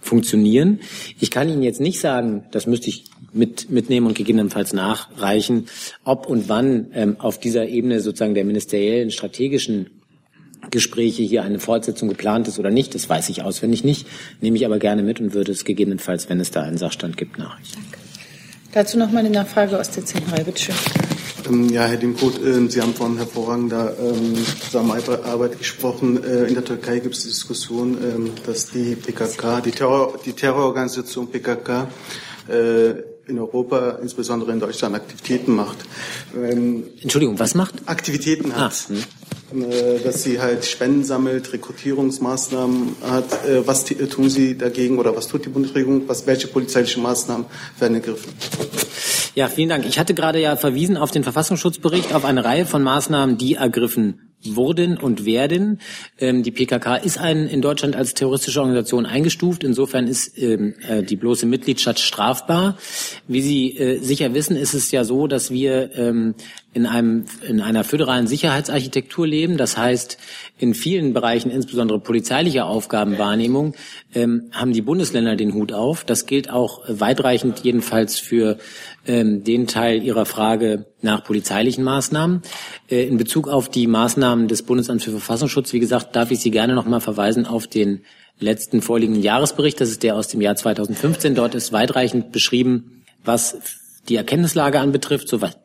funktionieren. 0.00 0.80
Ich 1.18 1.30
kann 1.30 1.48
Ihnen 1.48 1.62
jetzt 1.62 1.80
nicht 1.80 1.98
sagen, 1.98 2.44
das 2.50 2.66
müsste 2.66 2.88
ich 2.88 3.06
mit, 3.32 3.70
mitnehmen 3.70 4.06
und 4.06 4.16
gegebenenfalls 4.16 4.74
nachreichen, 4.74 5.66
ob 6.04 6.26
und 6.26 6.48
wann 6.48 6.88
ähm, 6.92 7.16
auf 7.18 7.40
dieser 7.40 7.66
Ebene 7.66 8.00
sozusagen 8.00 8.34
der 8.34 8.44
ministeriellen 8.44 9.10
strategischen 9.10 10.02
Gespräche 10.70 11.22
hier 11.22 11.42
eine 11.42 11.58
Fortsetzung 11.58 12.08
geplant 12.08 12.48
ist 12.48 12.58
oder 12.58 12.70
nicht. 12.70 12.94
Das 12.94 13.08
weiß 13.08 13.28
ich 13.28 13.42
auswendig 13.42 13.84
nicht, 13.84 14.06
nehme 14.40 14.56
ich 14.56 14.66
aber 14.66 14.78
gerne 14.78 15.02
mit 15.02 15.20
und 15.20 15.34
würde 15.34 15.52
es 15.52 15.64
gegebenenfalls, 15.64 16.28
wenn 16.28 16.40
es 16.40 16.50
da 16.50 16.62
einen 16.62 16.78
Sachstand 16.78 17.16
gibt, 17.16 17.38
nachrichten. 17.38 17.82
Dazu 18.72 18.98
noch 18.98 19.12
mal 19.12 19.20
eine 19.20 19.30
Nachfrage 19.30 19.78
aus 19.78 19.90
der 19.90 20.04
Zentrale, 20.04 20.44
bitte 20.44 20.60
schön. 20.60 20.74
Ähm, 21.48 21.68
ja, 21.68 21.84
Herr 21.84 21.96
Dimkot, 21.96 22.42
äh, 22.44 22.68
Sie 22.68 22.80
haben 22.80 22.94
von 22.94 23.16
hervorragender 23.16 23.94
ähm, 24.00 24.34
Zusammenarbeit 24.60 25.58
gesprochen. 25.58 26.22
Äh, 26.24 26.46
in 26.46 26.54
der 26.54 26.64
Türkei 26.64 26.98
gibt 26.98 27.14
es 27.14 27.22
die 27.22 27.28
Diskussion, 27.28 27.98
ähm, 28.02 28.30
dass 28.46 28.70
die 28.70 28.96
PKK, 28.96 29.60
die, 29.60 29.70
Terror, 29.70 30.18
die 30.24 30.32
Terrororganisation 30.32 31.30
PKK, 31.30 31.88
äh, 32.48 32.90
in 33.26 33.38
Europa, 33.38 33.98
insbesondere 34.02 34.52
in 34.52 34.60
Deutschland, 34.60 34.94
Aktivitäten 34.94 35.54
macht. 35.54 35.78
Entschuldigung, 36.34 37.38
was 37.38 37.54
macht? 37.54 37.74
Aktivitäten 37.86 38.54
hat. 38.54 38.72
Ah, 38.72 38.88
hm. 38.88 39.04
Dass 40.02 40.22
sie 40.22 40.40
halt 40.40 40.64
Spenden 40.64 41.04
sammelt, 41.04 41.52
Rekrutierungsmaßnahmen 41.52 42.96
hat. 43.02 43.26
Was 43.66 43.84
tun 43.84 44.30
Sie 44.30 44.56
dagegen 44.56 44.98
oder 44.98 45.14
was 45.16 45.28
tut 45.28 45.44
die 45.44 45.50
Bundesregierung? 45.50 46.08
Was, 46.08 46.26
welche 46.26 46.48
polizeilichen 46.48 47.02
Maßnahmen 47.02 47.46
werden 47.78 47.94
ergriffen? 47.94 48.32
Ja, 49.34 49.48
vielen 49.48 49.68
Dank. 49.68 49.84
Ich 49.86 49.98
hatte 49.98 50.14
gerade 50.14 50.40
ja 50.40 50.56
verwiesen 50.56 50.96
auf 50.96 51.10
den 51.10 51.24
Verfassungsschutzbericht, 51.24 52.14
auf 52.14 52.24
eine 52.24 52.44
Reihe 52.44 52.66
von 52.66 52.82
Maßnahmen, 52.82 53.36
die 53.36 53.54
ergriffen 53.54 54.33
wurden 54.44 54.96
und 54.96 55.24
werden. 55.24 55.80
Ähm, 56.18 56.42
die 56.42 56.50
PKK 56.50 56.96
ist 56.96 57.18
ein, 57.18 57.46
in 57.48 57.62
Deutschland 57.62 57.96
als 57.96 58.14
terroristische 58.14 58.60
Organisation 58.60 59.06
eingestuft. 59.06 59.64
Insofern 59.64 60.06
ist 60.06 60.38
ähm, 60.38 60.74
äh, 60.88 61.02
die 61.02 61.16
bloße 61.16 61.46
Mitgliedschaft 61.46 61.98
strafbar. 61.98 62.76
Wie 63.26 63.42
Sie 63.42 63.76
äh, 63.76 63.98
sicher 63.98 64.34
wissen, 64.34 64.56
ist 64.56 64.74
es 64.74 64.90
ja 64.90 65.04
so, 65.04 65.26
dass 65.26 65.50
wir 65.50 65.96
ähm, 65.96 66.34
in, 66.74 66.86
einem, 66.86 67.24
in 67.48 67.60
einer 67.60 67.84
föderalen 67.84 68.26
Sicherheitsarchitektur 68.26 69.26
leben. 69.26 69.56
Das 69.56 69.76
heißt, 69.76 70.18
in 70.58 70.74
vielen 70.74 71.12
Bereichen, 71.12 71.50
insbesondere 71.50 72.00
polizeilicher 72.00 72.66
Aufgabenwahrnehmung, 72.66 73.74
ähm, 74.14 74.50
haben 74.52 74.72
die 74.72 74.82
Bundesländer 74.82 75.36
den 75.36 75.54
Hut 75.54 75.72
auf. 75.72 76.04
Das 76.04 76.26
gilt 76.26 76.50
auch 76.50 76.82
weitreichend 76.88 77.60
jedenfalls 77.60 78.18
für 78.18 78.58
ähm, 79.06 79.44
den 79.44 79.66
Teil 79.66 80.02
Ihrer 80.02 80.26
Frage 80.26 80.86
nach 81.02 81.24
polizeilichen 81.24 81.84
Maßnahmen. 81.84 82.42
Äh, 82.88 83.06
in 83.06 83.16
Bezug 83.16 83.48
auf 83.48 83.68
die 83.68 83.86
Maßnahmen 83.86 84.48
des 84.48 84.62
Bundesamts 84.62 85.04
für 85.04 85.10
Verfassungsschutz, 85.10 85.72
wie 85.72 85.80
gesagt, 85.80 86.16
darf 86.16 86.30
ich 86.30 86.40
Sie 86.40 86.50
gerne 86.50 86.74
noch 86.74 86.86
mal 86.86 87.00
verweisen 87.00 87.46
auf 87.46 87.66
den 87.66 88.02
letzten 88.38 88.82
vorliegenden 88.82 89.22
Jahresbericht. 89.22 89.80
Das 89.80 89.90
ist 89.90 90.02
der 90.02 90.16
aus 90.16 90.28
dem 90.28 90.40
Jahr 90.40 90.56
2015. 90.56 91.34
Dort 91.34 91.54
ist 91.54 91.72
weitreichend 91.72 92.32
beschrieben, 92.32 93.04
was 93.24 93.58
die 94.08 94.16
Erkenntnislage 94.16 94.80
anbetrifft, 94.80 95.28
soweit 95.28 95.56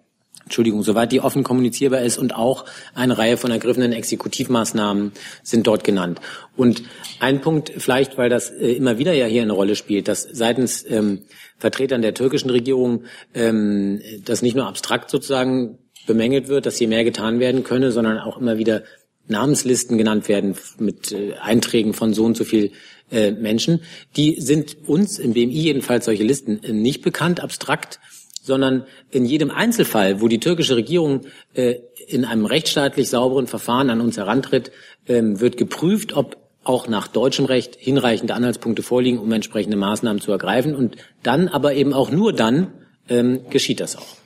Entschuldigung, 0.49 0.81
soweit 0.81 1.11
die 1.11 1.21
offen 1.21 1.43
kommunizierbar 1.43 2.01
ist 2.01 2.17
und 2.17 2.35
auch 2.35 2.65
eine 2.95 3.19
Reihe 3.19 3.37
von 3.37 3.51
ergriffenen 3.51 3.93
Exekutivmaßnahmen 3.93 5.11
sind 5.43 5.67
dort 5.67 5.83
genannt. 5.83 6.19
Und 6.57 6.81
ein 7.19 7.39
Punkt 7.39 7.71
vielleicht, 7.77 8.17
weil 8.17 8.29
das 8.29 8.49
äh, 8.49 8.71
immer 8.71 8.97
wieder 8.97 9.13
ja 9.13 9.27
hier 9.27 9.43
eine 9.43 9.53
Rolle 9.53 9.75
spielt, 9.75 10.07
dass 10.07 10.23
seitens 10.23 10.83
ähm, 10.89 11.21
Vertretern 11.59 12.01
der 12.01 12.15
türkischen 12.15 12.49
Regierung 12.49 13.03
ähm, 13.35 14.01
das 14.25 14.41
nicht 14.41 14.55
nur 14.55 14.65
abstrakt 14.65 15.11
sozusagen 15.11 15.77
bemängelt 16.07 16.47
wird, 16.47 16.65
dass 16.65 16.77
hier 16.77 16.87
mehr 16.87 17.03
getan 17.03 17.39
werden 17.39 17.63
könne, 17.63 17.91
sondern 17.91 18.17
auch 18.17 18.37
immer 18.37 18.57
wieder 18.57 18.81
Namenslisten 19.27 19.99
genannt 19.99 20.27
werden 20.27 20.55
mit 20.79 21.11
äh, 21.11 21.33
Einträgen 21.35 21.93
von 21.93 22.15
so 22.15 22.25
und 22.25 22.35
so 22.35 22.43
viel 22.43 22.71
äh, 23.11 23.29
Menschen. 23.29 23.81
Die 24.15 24.41
sind 24.41 24.77
uns 24.87 25.19
im 25.19 25.33
BMI 25.33 25.59
jedenfalls 25.59 26.05
solche 26.05 26.23
Listen 26.23 26.63
äh, 26.63 26.73
nicht 26.73 27.03
bekannt, 27.03 27.39
abstrakt 27.39 27.99
sondern 28.43 28.85
in 29.11 29.25
jedem 29.25 29.51
Einzelfall, 29.51 30.21
wo 30.21 30.27
die 30.27 30.39
türkische 30.39 30.75
Regierung 30.75 31.21
äh, 31.53 31.75
in 32.07 32.25
einem 32.25 32.45
rechtsstaatlich 32.45 33.09
sauberen 33.09 33.47
Verfahren 33.47 33.89
an 33.89 34.01
uns 34.01 34.17
herantritt, 34.17 34.71
ähm, 35.07 35.39
wird 35.39 35.57
geprüft, 35.57 36.13
ob 36.13 36.37
auch 36.63 36.87
nach 36.87 37.07
deutschem 37.07 37.45
Recht 37.45 37.75
hinreichende 37.77 38.33
Anhaltspunkte 38.33 38.83
vorliegen, 38.83 39.19
um 39.19 39.31
entsprechende 39.31 39.77
Maßnahmen 39.77 40.21
zu 40.21 40.31
ergreifen. 40.31 40.75
Und 40.75 40.97
dann, 41.23 41.47
aber 41.47 41.73
eben 41.73 41.93
auch 41.93 42.11
nur 42.11 42.33
dann, 42.33 42.67
ähm, 43.07 43.41
geschieht 43.49 43.79
das 43.79 43.95
auch. 43.95 44.17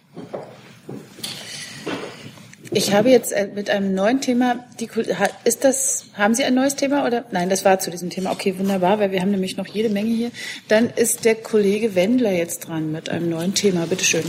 Ich 2.76 2.92
habe 2.92 3.10
jetzt 3.10 3.32
äh, 3.32 3.50
mit 3.54 3.70
einem 3.70 3.94
neuen 3.94 4.20
Thema, 4.20 4.56
die, 4.80 4.90
ist 5.44 5.64
das, 5.64 6.06
haben 6.16 6.34
Sie 6.34 6.44
ein 6.44 6.56
neues 6.56 6.76
Thema 6.76 7.06
oder? 7.06 7.24
Nein, 7.30 7.50
das 7.50 7.64
war 7.66 7.78
zu 7.78 7.92
diesem 7.92 8.10
Thema. 8.10 8.32
Okay, 8.32 8.56
wunderbar, 8.58 9.00
weil 9.00 9.12
wir 9.12 9.22
haben 9.22 9.30
nämlich 9.30 9.58
noch 9.58 9.68
jede 9.68 9.90
Menge 9.90 10.10
hier. 10.10 10.32
Dann 10.70 10.90
ist 10.90 11.24
der 11.24 11.36
Kollege 11.36 11.94
Wendler 11.94 12.32
jetzt 12.32 12.68
dran 12.68 12.92
mit 12.92 13.10
einem 13.10 13.30
neuen 13.30 13.54
Thema. 13.54 13.86
Bitte 13.86 14.04
schön. 14.04 14.24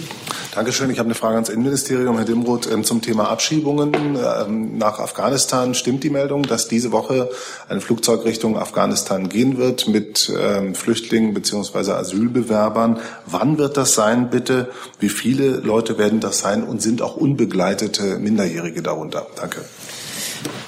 Dankeschön. 0.54 0.90
Ich 0.90 0.98
habe 0.98 1.06
eine 1.06 1.14
Frage 1.14 1.36
ans 1.36 1.48
Innenministerium, 1.48 2.16
Herr 2.16 2.26
Dimroth, 2.26 2.70
ähm, 2.70 2.84
zum 2.84 3.00
Thema 3.00 3.30
Abschiebungen 3.30 3.94
ähm, 4.16 4.76
nach 4.76 4.98
Afghanistan. 4.98 5.74
Stimmt 5.74 6.04
die 6.04 6.10
Meldung, 6.10 6.42
dass 6.42 6.68
diese 6.68 6.92
Woche 6.92 7.30
ein 7.70 7.80
Flugzeug 7.80 8.26
Richtung 8.26 8.58
Afghanistan 8.58 9.30
gehen 9.30 9.56
wird 9.56 9.88
mit 9.88 10.30
ähm, 10.38 10.74
Flüchtlingen 10.74 11.32
bzw. 11.32 11.92
Asylbewerbern? 11.92 13.00
Wann 13.24 13.56
wird 13.56 13.78
das 13.78 13.94
sein, 13.94 14.28
bitte? 14.28 14.68
Wie 15.00 15.08
viele 15.08 15.48
Leute 15.56 15.96
werden 15.96 16.20
das 16.20 16.40
sein 16.40 16.62
und 16.62 16.82
sind 16.82 17.00
auch 17.00 17.16
unbegleitete 17.16 18.18
Minderjährige 18.18 18.33
darunter? 18.82 19.26
Danke. 19.36 19.64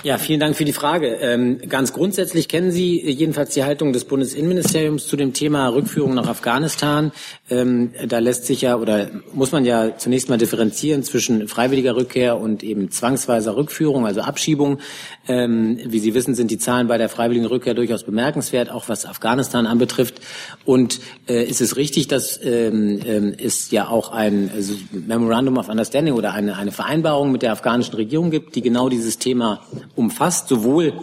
Ja, 0.06 0.18
vielen 0.18 0.38
Dank 0.38 0.54
für 0.54 0.64
die 0.64 0.72
Frage. 0.72 1.16
Ähm, 1.20 1.58
ganz 1.68 1.92
grundsätzlich 1.92 2.46
kennen 2.46 2.70
Sie 2.70 3.00
jedenfalls 3.10 3.54
die 3.54 3.64
Haltung 3.64 3.92
des 3.92 4.04
Bundesinnenministeriums 4.04 5.08
zu 5.08 5.16
dem 5.16 5.32
Thema 5.32 5.66
Rückführung 5.66 6.14
nach 6.14 6.28
Afghanistan. 6.28 7.10
Ähm, 7.50 7.90
da 8.06 8.20
lässt 8.20 8.46
sich 8.46 8.60
ja 8.60 8.76
oder 8.76 9.10
muss 9.32 9.50
man 9.50 9.64
ja 9.64 9.96
zunächst 9.98 10.28
mal 10.28 10.38
differenzieren 10.38 11.02
zwischen 11.02 11.48
freiwilliger 11.48 11.96
Rückkehr 11.96 12.38
und 12.38 12.62
eben 12.62 12.92
zwangsweiser 12.92 13.56
Rückführung, 13.56 14.06
also 14.06 14.20
Abschiebung. 14.20 14.78
Ähm, 15.26 15.80
wie 15.84 15.98
Sie 15.98 16.14
wissen, 16.14 16.36
sind 16.36 16.52
die 16.52 16.58
Zahlen 16.58 16.86
bei 16.86 16.98
der 16.98 17.08
freiwilligen 17.08 17.46
Rückkehr 17.46 17.74
durchaus 17.74 18.04
bemerkenswert, 18.04 18.70
auch 18.70 18.88
was 18.88 19.06
Afghanistan 19.06 19.66
anbetrifft. 19.66 20.20
Und 20.64 21.00
äh, 21.28 21.42
ist 21.42 21.60
es 21.60 21.76
richtig, 21.76 22.06
dass 22.06 22.38
ähm, 22.44 23.00
äh, 23.04 23.44
es 23.44 23.72
ja 23.72 23.88
auch 23.88 24.12
ein 24.12 24.52
also 24.54 24.74
Memorandum 24.92 25.58
of 25.58 25.68
Understanding 25.68 26.14
oder 26.14 26.32
eine, 26.32 26.56
eine 26.56 26.70
Vereinbarung 26.70 27.32
mit 27.32 27.42
der 27.42 27.50
afghanischen 27.50 27.94
Regierung 27.96 28.30
gibt, 28.30 28.54
die 28.54 28.62
genau 28.62 28.88
dieses 28.88 29.18
Thema 29.18 29.65
umfasst, 29.94 30.48
sowohl 30.48 30.94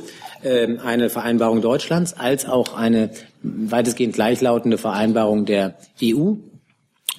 ähm, 0.43 0.80
eine 0.84 1.09
Vereinbarung 1.09 1.61
Deutschlands 1.61 2.14
als 2.14 2.45
auch 2.45 2.76
eine 2.76 3.11
weitestgehend 3.41 4.14
gleichlautende 4.14 4.78
Vereinbarung 4.78 5.45
der 5.45 5.76
EU. 6.01 6.34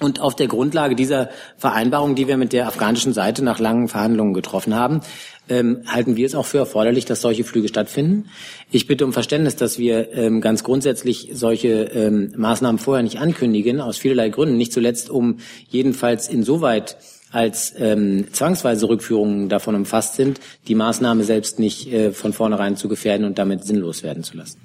Und 0.01 0.19
auf 0.19 0.35
der 0.35 0.47
Grundlage 0.47 0.93
dieser 0.93 1.29
Vereinbarung, 1.55 2.15
die 2.15 2.27
wir 2.27 2.35
mit 2.35 2.51
der 2.51 2.67
afghanischen 2.67 3.13
Seite 3.13 3.43
nach 3.45 3.59
langen 3.59 3.87
Verhandlungen 3.87 4.33
getroffen 4.33 4.75
haben, 4.75 4.99
ähm, 5.47 5.83
halten 5.87 6.17
wir 6.17 6.25
es 6.25 6.35
auch 6.35 6.45
für 6.45 6.57
erforderlich, 6.57 7.05
dass 7.05 7.21
solche 7.21 7.45
Flüge 7.45 7.69
stattfinden. 7.69 8.29
Ich 8.71 8.87
bitte 8.87 9.05
um 9.05 9.13
Verständnis, 9.13 9.55
dass 9.55 9.79
wir 9.79 10.11
ähm, 10.13 10.41
ganz 10.41 10.65
grundsätzlich 10.65 11.29
solche 11.33 11.83
ähm, 11.83 12.33
Maßnahmen 12.35 12.77
vorher 12.77 13.03
nicht 13.03 13.19
ankündigen, 13.19 13.79
aus 13.79 13.97
vielerlei 13.97 14.29
Gründen. 14.29 14.57
Nicht 14.57 14.73
zuletzt, 14.73 15.09
um 15.09 15.37
jedenfalls 15.69 16.27
insoweit 16.27 16.97
als 17.31 17.73
ähm, 17.77 18.27
zwangsweise 18.31 18.87
Rückführungen 18.87 19.49
davon 19.49 19.75
umfasst 19.75 20.15
sind, 20.15 20.39
die 20.67 20.75
Maßnahme 20.75 21.23
selbst 21.23 21.59
nicht 21.59 21.91
äh, 21.91 22.11
von 22.11 22.33
vornherein 22.33 22.77
zu 22.77 22.87
gefährden 22.87 23.25
und 23.25 23.37
damit 23.37 23.65
sinnlos 23.65 24.03
werden 24.03 24.23
zu 24.23 24.37
lassen. 24.37 24.59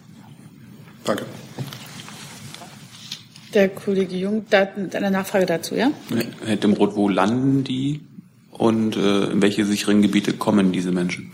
Danke. 1.04 1.24
Der 3.54 3.68
Kollege 3.68 4.16
Jung, 4.16 4.44
da, 4.48 4.68
eine 4.92 5.10
Nachfrage 5.10 5.46
dazu, 5.46 5.74
ja? 5.74 5.90
Herr 6.44 6.56
Dembrot, 6.56 6.94
wo 6.94 7.08
landen 7.08 7.64
die 7.64 8.00
und 8.52 8.96
äh, 8.96 9.24
in 9.24 9.42
welche 9.42 9.64
sicheren 9.64 10.02
Gebiete 10.02 10.34
kommen 10.34 10.70
diese 10.70 10.92
Menschen? 10.92 11.32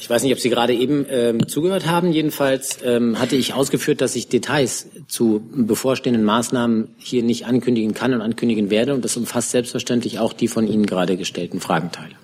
Ich 0.00 0.08
weiß 0.08 0.22
nicht, 0.22 0.32
ob 0.32 0.38
Sie 0.38 0.48
gerade 0.48 0.74
eben 0.74 1.06
ähm, 1.10 1.48
zugehört 1.48 1.86
haben. 1.86 2.12
Jedenfalls 2.12 2.78
ähm, 2.84 3.18
hatte 3.18 3.34
ich 3.36 3.54
ausgeführt, 3.54 4.00
dass 4.00 4.14
ich 4.14 4.28
Details 4.28 4.86
zu 5.08 5.42
bevorstehenden 5.52 6.24
Maßnahmen 6.24 6.88
hier 6.98 7.22
nicht 7.22 7.46
ankündigen 7.46 7.94
kann 7.94 8.14
und 8.14 8.20
ankündigen 8.20 8.70
werde. 8.70 8.94
Und 8.94 9.04
das 9.04 9.16
umfasst 9.16 9.50
selbstverständlich 9.50 10.18
auch 10.18 10.32
die 10.32 10.48
von 10.48 10.66
Ihnen 10.68 10.86
gerade 10.86 11.16
gestellten 11.16 11.60
Fragenteile. 11.60 12.14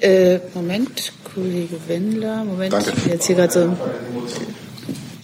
Äh, 0.00 0.40
Moment, 0.54 1.12
Kollege 1.34 1.76
Wendler. 1.86 2.44
Moment, 2.44 2.72
Danke. 2.72 2.92
jetzt 3.08 3.26
hier 3.26 3.36
gerade 3.36 3.52
so. 3.52 3.76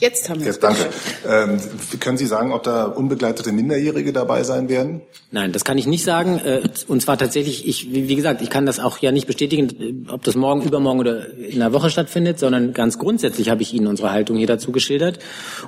Jetzt 0.00 0.28
haben 0.28 0.40
wir 0.40 0.46
Jetzt, 0.46 0.62
danke. 0.62 0.88
Ähm, 1.26 1.60
können 2.00 2.16
Sie 2.16 2.26
sagen, 2.26 2.52
ob 2.52 2.62
da 2.62 2.84
unbegleitete 2.84 3.52
Minderjährige 3.52 4.12
dabei 4.12 4.42
sein 4.42 4.68
werden? 4.68 5.02
Nein, 5.30 5.52
das 5.52 5.64
kann 5.64 5.78
ich 5.78 5.86
nicht 5.86 6.04
sagen. 6.04 6.38
Äh, 6.38 6.62
Und 6.88 7.02
zwar 7.02 7.16
tatsächlich, 7.16 7.66
ich, 7.66 7.92
wie 7.92 8.08
wie 8.08 8.16
gesagt, 8.16 8.42
ich 8.42 8.50
kann 8.50 8.66
das 8.66 8.80
auch 8.80 8.98
ja 8.98 9.12
nicht 9.12 9.26
bestätigen, 9.26 10.06
ob 10.10 10.22
das 10.24 10.34
morgen, 10.34 10.62
übermorgen 10.62 11.00
oder 11.00 11.32
in 11.34 11.62
einer 11.62 11.72
Woche 11.72 11.90
stattfindet, 11.90 12.38
sondern 12.38 12.72
ganz 12.72 12.98
grundsätzlich 12.98 13.50
habe 13.50 13.62
ich 13.62 13.72
Ihnen 13.72 13.86
unsere 13.86 14.10
Haltung 14.10 14.36
hier 14.36 14.46
dazu 14.46 14.72
geschildert. 14.72 15.18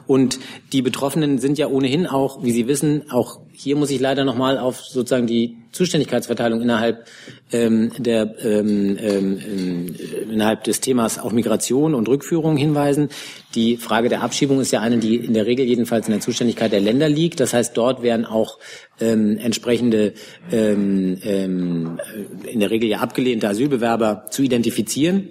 Und 0.07 0.39
die 0.73 0.83
Betroffenen 0.83 1.39
sind 1.39 1.59
ja 1.59 1.69
ohnehin 1.69 2.07
auch, 2.07 2.43
wie 2.43 2.53
Sie 2.53 2.67
wissen, 2.69 3.11
auch 3.11 3.41
hier 3.53 3.77
muss 3.77 3.91
ich 3.91 4.01
leider 4.01 4.25
nochmal 4.25 4.59
auf 4.59 4.81
sozusagen 4.85 5.27
die 5.27 5.57
Zuständigkeitsverteilung 5.77 6.61
innerhalb 6.61 7.07
ähm, 7.53 7.93
der 7.99 8.35
ähm, 8.45 8.97
ähm, 9.01 9.95
äh, 9.99 10.33
innerhalb 10.33 10.65
des 10.65 10.81
Themas 10.81 11.19
auch 11.19 11.33
Migration 11.33 11.95
und 11.95 12.09
Rückführung 12.09 12.57
hinweisen. 12.57 13.09
Die 13.55 13.77
Frage 13.77 14.09
der 14.09 14.23
Abschiebung 14.23 14.61
ist 14.61 14.73
ja 14.73 14.81
eine, 14.81 14.99
die 14.99 15.17
in 15.17 15.35
der 15.35 15.47
Regel 15.47 15.65
jedenfalls 15.65 16.07
in 16.07 16.13
der 16.13 16.21
Zuständigkeit 16.21 16.73
der 16.73 16.81
Länder 16.81 17.09
liegt. 17.09 17.41
Das 17.41 17.55
heißt, 17.55 17.77
dort 17.77 18.03
werden 18.03 18.27
auch 18.27 18.59
ähm, 19.01 19.39
entsprechende 19.39 20.15
ähm, 20.51 21.19
ähm, 21.23 22.01
in 22.45 22.61
der 22.61 22.71
Regel 22.71 22.89
ja 22.89 22.99
abgelehnte 22.99 23.49
Asylbewerber 23.49 24.27
zu 24.31 24.43
identifizieren. 24.43 25.29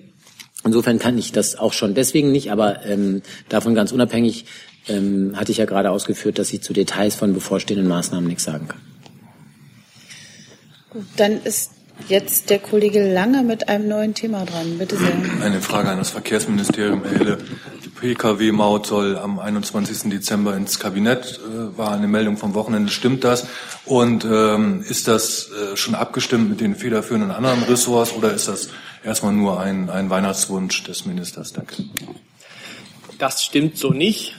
Insofern 0.64 0.98
kann 0.98 1.18
ich 1.18 1.32
das 1.32 1.58
auch 1.58 1.74
schon 1.74 1.94
deswegen 1.94 2.32
nicht, 2.32 2.52
aber 2.52 2.86
ähm, 2.86 3.22
davon 3.50 3.76
ganz 3.76 3.92
unabhängig 3.92 4.46
ähm, 4.88 5.34
hatte 5.36 5.52
ich 5.52 5.60
ja 5.60 5.66
gerade 5.66 5.92
ausgeführt, 5.92 6.40
dass 6.40 6.52
ich 6.54 6.62
zu 6.62 6.74
Details 6.74 7.16
von 7.16 7.34
bevorstehenden 7.34 7.88
Maßnahmen 7.88 8.28
nichts 8.28 8.44
sagen 8.44 8.68
kann. 8.68 8.82
Dann 11.18 11.42
ist 11.44 11.72
jetzt 12.08 12.50
der 12.50 12.60
Kollege 12.60 13.14
Lange 13.14 13.44
mit 13.44 13.70
einem 13.70 13.88
neuen 13.88 14.14
Thema 14.14 14.46
dran. 14.46 14.78
Bitte 14.78 14.98
sehr. 14.98 15.14
Eine 15.42 15.62
Frage 15.62 15.90
an 15.90 15.98
das 15.98 16.10
Verkehrsministerium, 16.10 17.04
Herr 17.04 17.18
Hille. 17.18 17.38
Die 17.84 17.90
Pkw-Maut 17.90 18.86
soll 18.86 19.18
am 19.18 19.40
21. 19.40 20.10
Dezember 20.10 20.56
ins 20.56 20.80
Kabinett, 20.80 21.40
äh, 21.40 21.78
war 21.78 21.92
eine 21.92 22.08
Meldung 22.08 22.38
vom 22.38 22.54
Wochenende. 22.54 22.92
Stimmt 22.92 23.24
das? 23.24 23.48
Und 23.86 24.26
ähm, 24.26 24.84
ist 24.88 25.08
das 25.08 25.50
äh, 25.50 25.78
schon 25.78 25.96
abgestimmt 25.96 26.50
mit 26.50 26.62
den 26.62 26.76
federführenden 26.76 27.32
anderen 27.32 27.64
Ressorts 27.64 28.14
oder 28.14 28.34
ist 28.34 28.48
das 28.48 28.70
erstmal 29.04 29.34
nur 29.34 29.60
ein, 29.60 29.90
ein 29.90 30.10
Weihnachtswunsch 30.10 30.84
des 30.84 31.06
Ministers? 31.06 31.54
Danke. 31.54 31.84
Das 33.18 33.44
stimmt 33.44 33.78
so 33.78 33.92
nicht. 33.92 34.36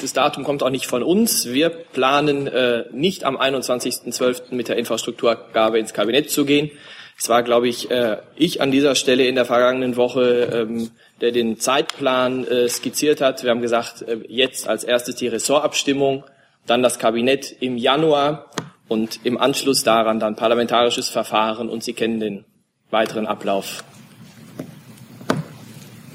Das 0.00 0.12
Datum 0.12 0.44
kommt 0.44 0.62
auch 0.62 0.70
nicht 0.70 0.86
von 0.86 1.02
uns. 1.02 1.46
Wir 1.46 1.70
planen 1.70 2.46
äh, 2.46 2.84
nicht 2.92 3.24
am 3.24 3.36
21.12. 3.36 4.54
mit 4.54 4.68
der 4.68 4.76
Infrastrukturgabe 4.76 5.78
ins 5.78 5.92
Kabinett 5.92 6.30
zu 6.30 6.44
gehen. 6.44 6.70
Es 7.18 7.28
war, 7.28 7.42
glaube 7.42 7.68
ich, 7.68 7.90
äh, 7.90 8.18
ich 8.36 8.60
an 8.60 8.70
dieser 8.70 8.94
Stelle 8.94 9.26
in 9.26 9.34
der 9.34 9.44
vergangenen 9.44 9.96
Woche, 9.96 10.50
ähm, 10.52 10.92
der 11.20 11.32
den 11.32 11.58
Zeitplan 11.58 12.46
äh, 12.46 12.68
skizziert 12.68 13.20
hat. 13.20 13.42
Wir 13.42 13.50
haben 13.50 13.60
gesagt, 13.60 14.02
äh, 14.02 14.20
jetzt 14.28 14.68
als 14.68 14.84
erstes 14.84 15.16
die 15.16 15.26
Ressortabstimmung, 15.26 16.22
dann 16.66 16.82
das 16.82 17.00
Kabinett 17.00 17.56
im 17.60 17.76
Januar 17.76 18.50
und 18.86 19.20
im 19.24 19.36
Anschluss 19.36 19.82
daran 19.82 20.20
dann 20.20 20.36
parlamentarisches 20.36 21.08
Verfahren 21.08 21.68
und 21.68 21.82
Sie 21.82 21.92
kennen 21.92 22.20
den 22.20 22.44
weiteren 22.90 23.26
Ablauf. 23.26 23.82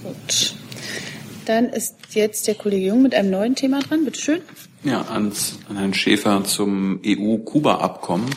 Gut. 0.02 0.63
Dann 1.46 1.70
ist 1.70 1.96
jetzt 2.12 2.48
der 2.48 2.56
Kollege 2.56 2.88
Jung 2.88 3.02
mit 3.02 3.14
einem 3.14 3.30
neuen 3.30 3.56
Thema 3.56 3.80
dran. 3.80 4.06
Bitte 4.06 4.20
schön. 4.20 4.42
Ja, 4.84 5.02
ans, 5.10 5.60
an 5.70 5.78
Herrn 5.78 5.94
Schäfer 5.94 6.44
zum 6.44 7.00
EU-Kuba-Abkommen. 7.06 8.30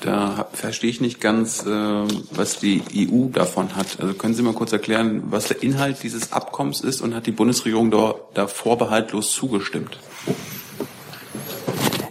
Da 0.00 0.48
verstehe 0.52 0.88
ich 0.88 1.02
nicht 1.02 1.20
ganz, 1.20 1.66
äh, 1.66 1.68
was 2.30 2.58
die 2.58 2.82
EU 2.96 3.28
davon 3.28 3.76
hat. 3.76 4.00
Also 4.00 4.14
können 4.14 4.34
Sie 4.34 4.42
mal 4.42 4.54
kurz 4.54 4.72
erklären, 4.72 5.24
was 5.26 5.48
der 5.48 5.62
Inhalt 5.62 6.02
dieses 6.02 6.32
Abkommens 6.32 6.80
ist 6.80 7.02
und 7.02 7.14
hat 7.14 7.26
die 7.26 7.32
Bundesregierung 7.32 7.90
da, 7.90 8.14
da 8.32 8.46
vorbehaltlos 8.46 9.32
zugestimmt? 9.32 9.98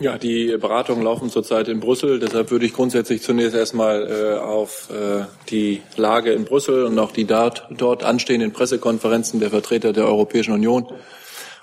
Ja, 0.01 0.17
die 0.17 0.55
Beratungen 0.57 1.03
laufen 1.03 1.29
zurzeit 1.29 1.67
in 1.67 1.81
Brüssel. 1.81 2.19
Deshalb 2.19 2.51
würde 2.51 2.65
ich 2.65 2.73
grundsätzlich 2.73 3.21
zunächst 3.21 3.53
erstmal 3.53 4.07
äh, 4.09 4.39
auf 4.39 4.89
äh, 4.91 5.25
die 5.49 5.81
Lage 5.97 6.31
in 6.31 6.45
Brüssel 6.45 6.85
und 6.85 6.97
auch 6.99 7.11
die 7.11 7.25
dort, 7.25 7.67
dort 7.69 8.05
anstehenden 8.05 8.53
Pressekonferenzen 8.53 9.41
der 9.41 9.49
Vertreter 9.49 9.91
der 9.91 10.05
Europäischen 10.05 10.53
Union 10.53 10.87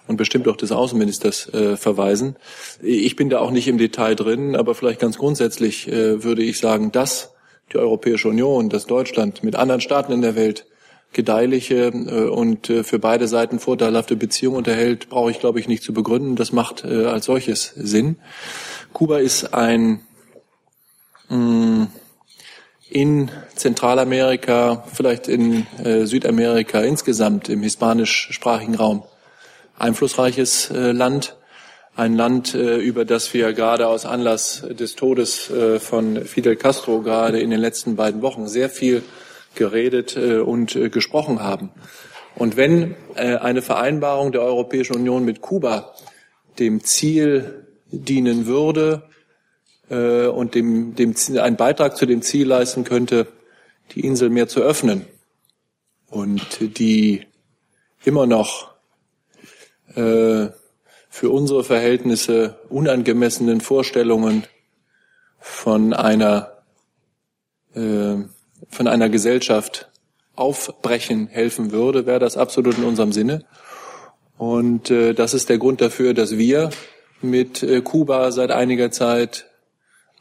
und 0.06 0.18
bestimmt 0.18 0.48
auch 0.48 0.56
des 0.56 0.70
Außenministers 0.70 1.52
äh, 1.54 1.76
verweisen. 1.78 2.36
Ich 2.82 3.16
bin 3.16 3.30
da 3.30 3.38
auch 3.38 3.50
nicht 3.50 3.68
im 3.68 3.78
Detail 3.78 4.14
drin, 4.14 4.54
aber 4.54 4.74
vielleicht 4.74 5.00
ganz 5.00 5.16
grundsätzlich 5.16 5.88
äh, 5.88 6.22
würde 6.22 6.42
ich 6.42 6.58
sagen, 6.58 6.92
dass 6.92 7.32
die 7.72 7.78
Europäische 7.78 8.28
Union, 8.28 8.68
dass 8.68 8.86
Deutschland 8.86 9.42
mit 9.44 9.56
anderen 9.56 9.80
Staaten 9.80 10.12
in 10.12 10.20
der 10.20 10.36
Welt 10.36 10.66
gedeihliche 11.16 11.86
äh, 11.86 12.28
und 12.28 12.70
äh, 12.70 12.84
für 12.84 13.00
beide 13.00 13.26
Seiten 13.26 13.58
vorteilhafte 13.58 14.16
Beziehungen 14.16 14.58
unterhält, 14.58 15.08
brauche 15.08 15.30
ich, 15.30 15.40
glaube 15.40 15.58
ich, 15.58 15.66
nicht 15.66 15.82
zu 15.82 15.92
begründen. 15.92 16.36
Das 16.36 16.52
macht 16.52 16.84
äh, 16.84 17.06
als 17.06 17.24
solches 17.24 17.72
Sinn. 17.74 18.16
Kuba 18.92 19.18
ist 19.18 19.54
ein 19.54 20.00
mh, 21.30 21.88
in 22.88 23.30
Zentralamerika, 23.56 24.84
vielleicht 24.92 25.26
in 25.26 25.66
Südamerika 26.04 26.80
insgesamt 26.82 27.48
im 27.48 27.62
hispanischsprachigen 27.62 28.76
Raum 28.76 29.02
einflussreiches 29.76 30.70
Land. 30.70 31.36
Ein 31.96 32.14
Land, 32.14 32.54
über 32.54 33.04
das 33.04 33.34
wir 33.34 33.52
gerade 33.54 33.88
aus 33.88 34.06
Anlass 34.06 34.64
des 34.70 34.94
Todes 34.94 35.50
von 35.80 36.24
Fidel 36.24 36.54
Castro 36.54 37.00
gerade 37.02 37.40
in 37.40 37.50
den 37.50 37.60
letzten 37.60 37.96
beiden 37.96 38.22
Wochen 38.22 38.46
sehr 38.46 38.70
viel 38.70 39.02
geredet 39.56 40.16
äh, 40.16 40.38
und 40.38 40.76
äh, 40.76 40.88
gesprochen 40.88 41.42
haben. 41.42 41.70
Und 42.36 42.56
wenn 42.56 42.94
äh, 43.14 43.36
eine 43.36 43.62
Vereinbarung 43.62 44.32
der 44.32 44.42
Europäischen 44.42 44.94
Union 44.94 45.24
mit 45.24 45.40
Kuba 45.40 45.94
dem 46.58 46.82
Ziel 46.84 47.66
dienen 47.90 48.46
würde 48.46 49.02
und 49.88 50.56
dem, 50.56 50.96
dem 50.96 51.14
einen 51.38 51.56
Beitrag 51.56 51.96
zu 51.96 52.06
dem 52.06 52.20
Ziel 52.20 52.48
leisten 52.48 52.82
könnte, 52.82 53.28
die 53.92 54.00
Insel 54.00 54.30
mehr 54.30 54.48
zu 54.48 54.60
öffnen 54.60 55.06
und 56.10 56.78
die 56.78 57.24
immer 58.04 58.26
noch 58.26 58.74
äh, 59.94 60.48
für 61.08 61.30
unsere 61.30 61.64
Verhältnisse 61.64 62.58
unangemessenen 62.68 63.60
Vorstellungen 63.60 64.44
von 65.38 65.92
einer 65.92 66.62
äh, 67.74 68.16
von 68.68 68.86
einer 68.86 69.08
Gesellschaft 69.08 69.88
aufbrechen 70.34 71.28
helfen 71.28 71.72
würde, 71.72 72.06
wäre 72.06 72.18
das 72.18 72.36
absolut 72.36 72.78
in 72.78 72.84
unserem 72.84 73.12
Sinne. 73.12 73.44
Und 74.38 74.90
äh, 74.90 75.14
das 75.14 75.34
ist 75.34 75.48
der 75.48 75.58
Grund 75.58 75.80
dafür, 75.80 76.12
dass 76.14 76.36
wir 76.36 76.70
mit 77.22 77.62
äh, 77.62 77.80
Kuba 77.80 78.30
seit 78.32 78.50
einiger 78.50 78.90
Zeit 78.90 79.46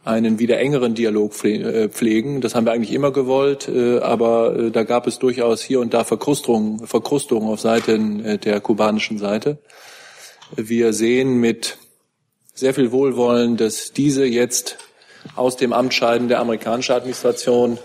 einen 0.05 0.39
wieder 0.39 0.59
engeren 0.59 0.93
Dialog 0.93 1.43
äh, 1.43 1.89
pflegen. 1.89 2.39
Das 2.39 2.55
haben 2.55 2.65
wir 2.65 2.71
eigentlich 2.71 2.93
immer 2.93 3.11
gewollt, 3.11 3.67
äh, 3.67 3.99
aber 3.99 4.55
äh, 4.55 4.71
da 4.71 4.83
gab 4.83 5.07
es 5.07 5.19
durchaus 5.19 5.61
hier 5.61 5.79
und 5.79 5.93
da 5.93 6.03
Verkrustungen, 6.03 6.85
Verkrustungen 6.85 7.49
auf 7.49 7.59
Seiten 7.59 8.39
der 8.39 8.61
kubanischen 8.61 9.17
Seite. 9.17 9.57
Wir 10.55 10.93
sehen 10.93 11.39
mit 11.39 11.77
sehr 12.53 12.73
viel 12.73 12.91
Wohlwollen, 12.91 13.57
dass 13.57 13.91
diese 13.91 14.25
jetzt 14.25 14.77
aus 15.35 15.57
dem 15.57 15.73
Amt 15.73 15.93
scheiden 15.93 16.27
der 16.27 16.39
amerikanischen 16.39 16.93
Administration 16.93 17.79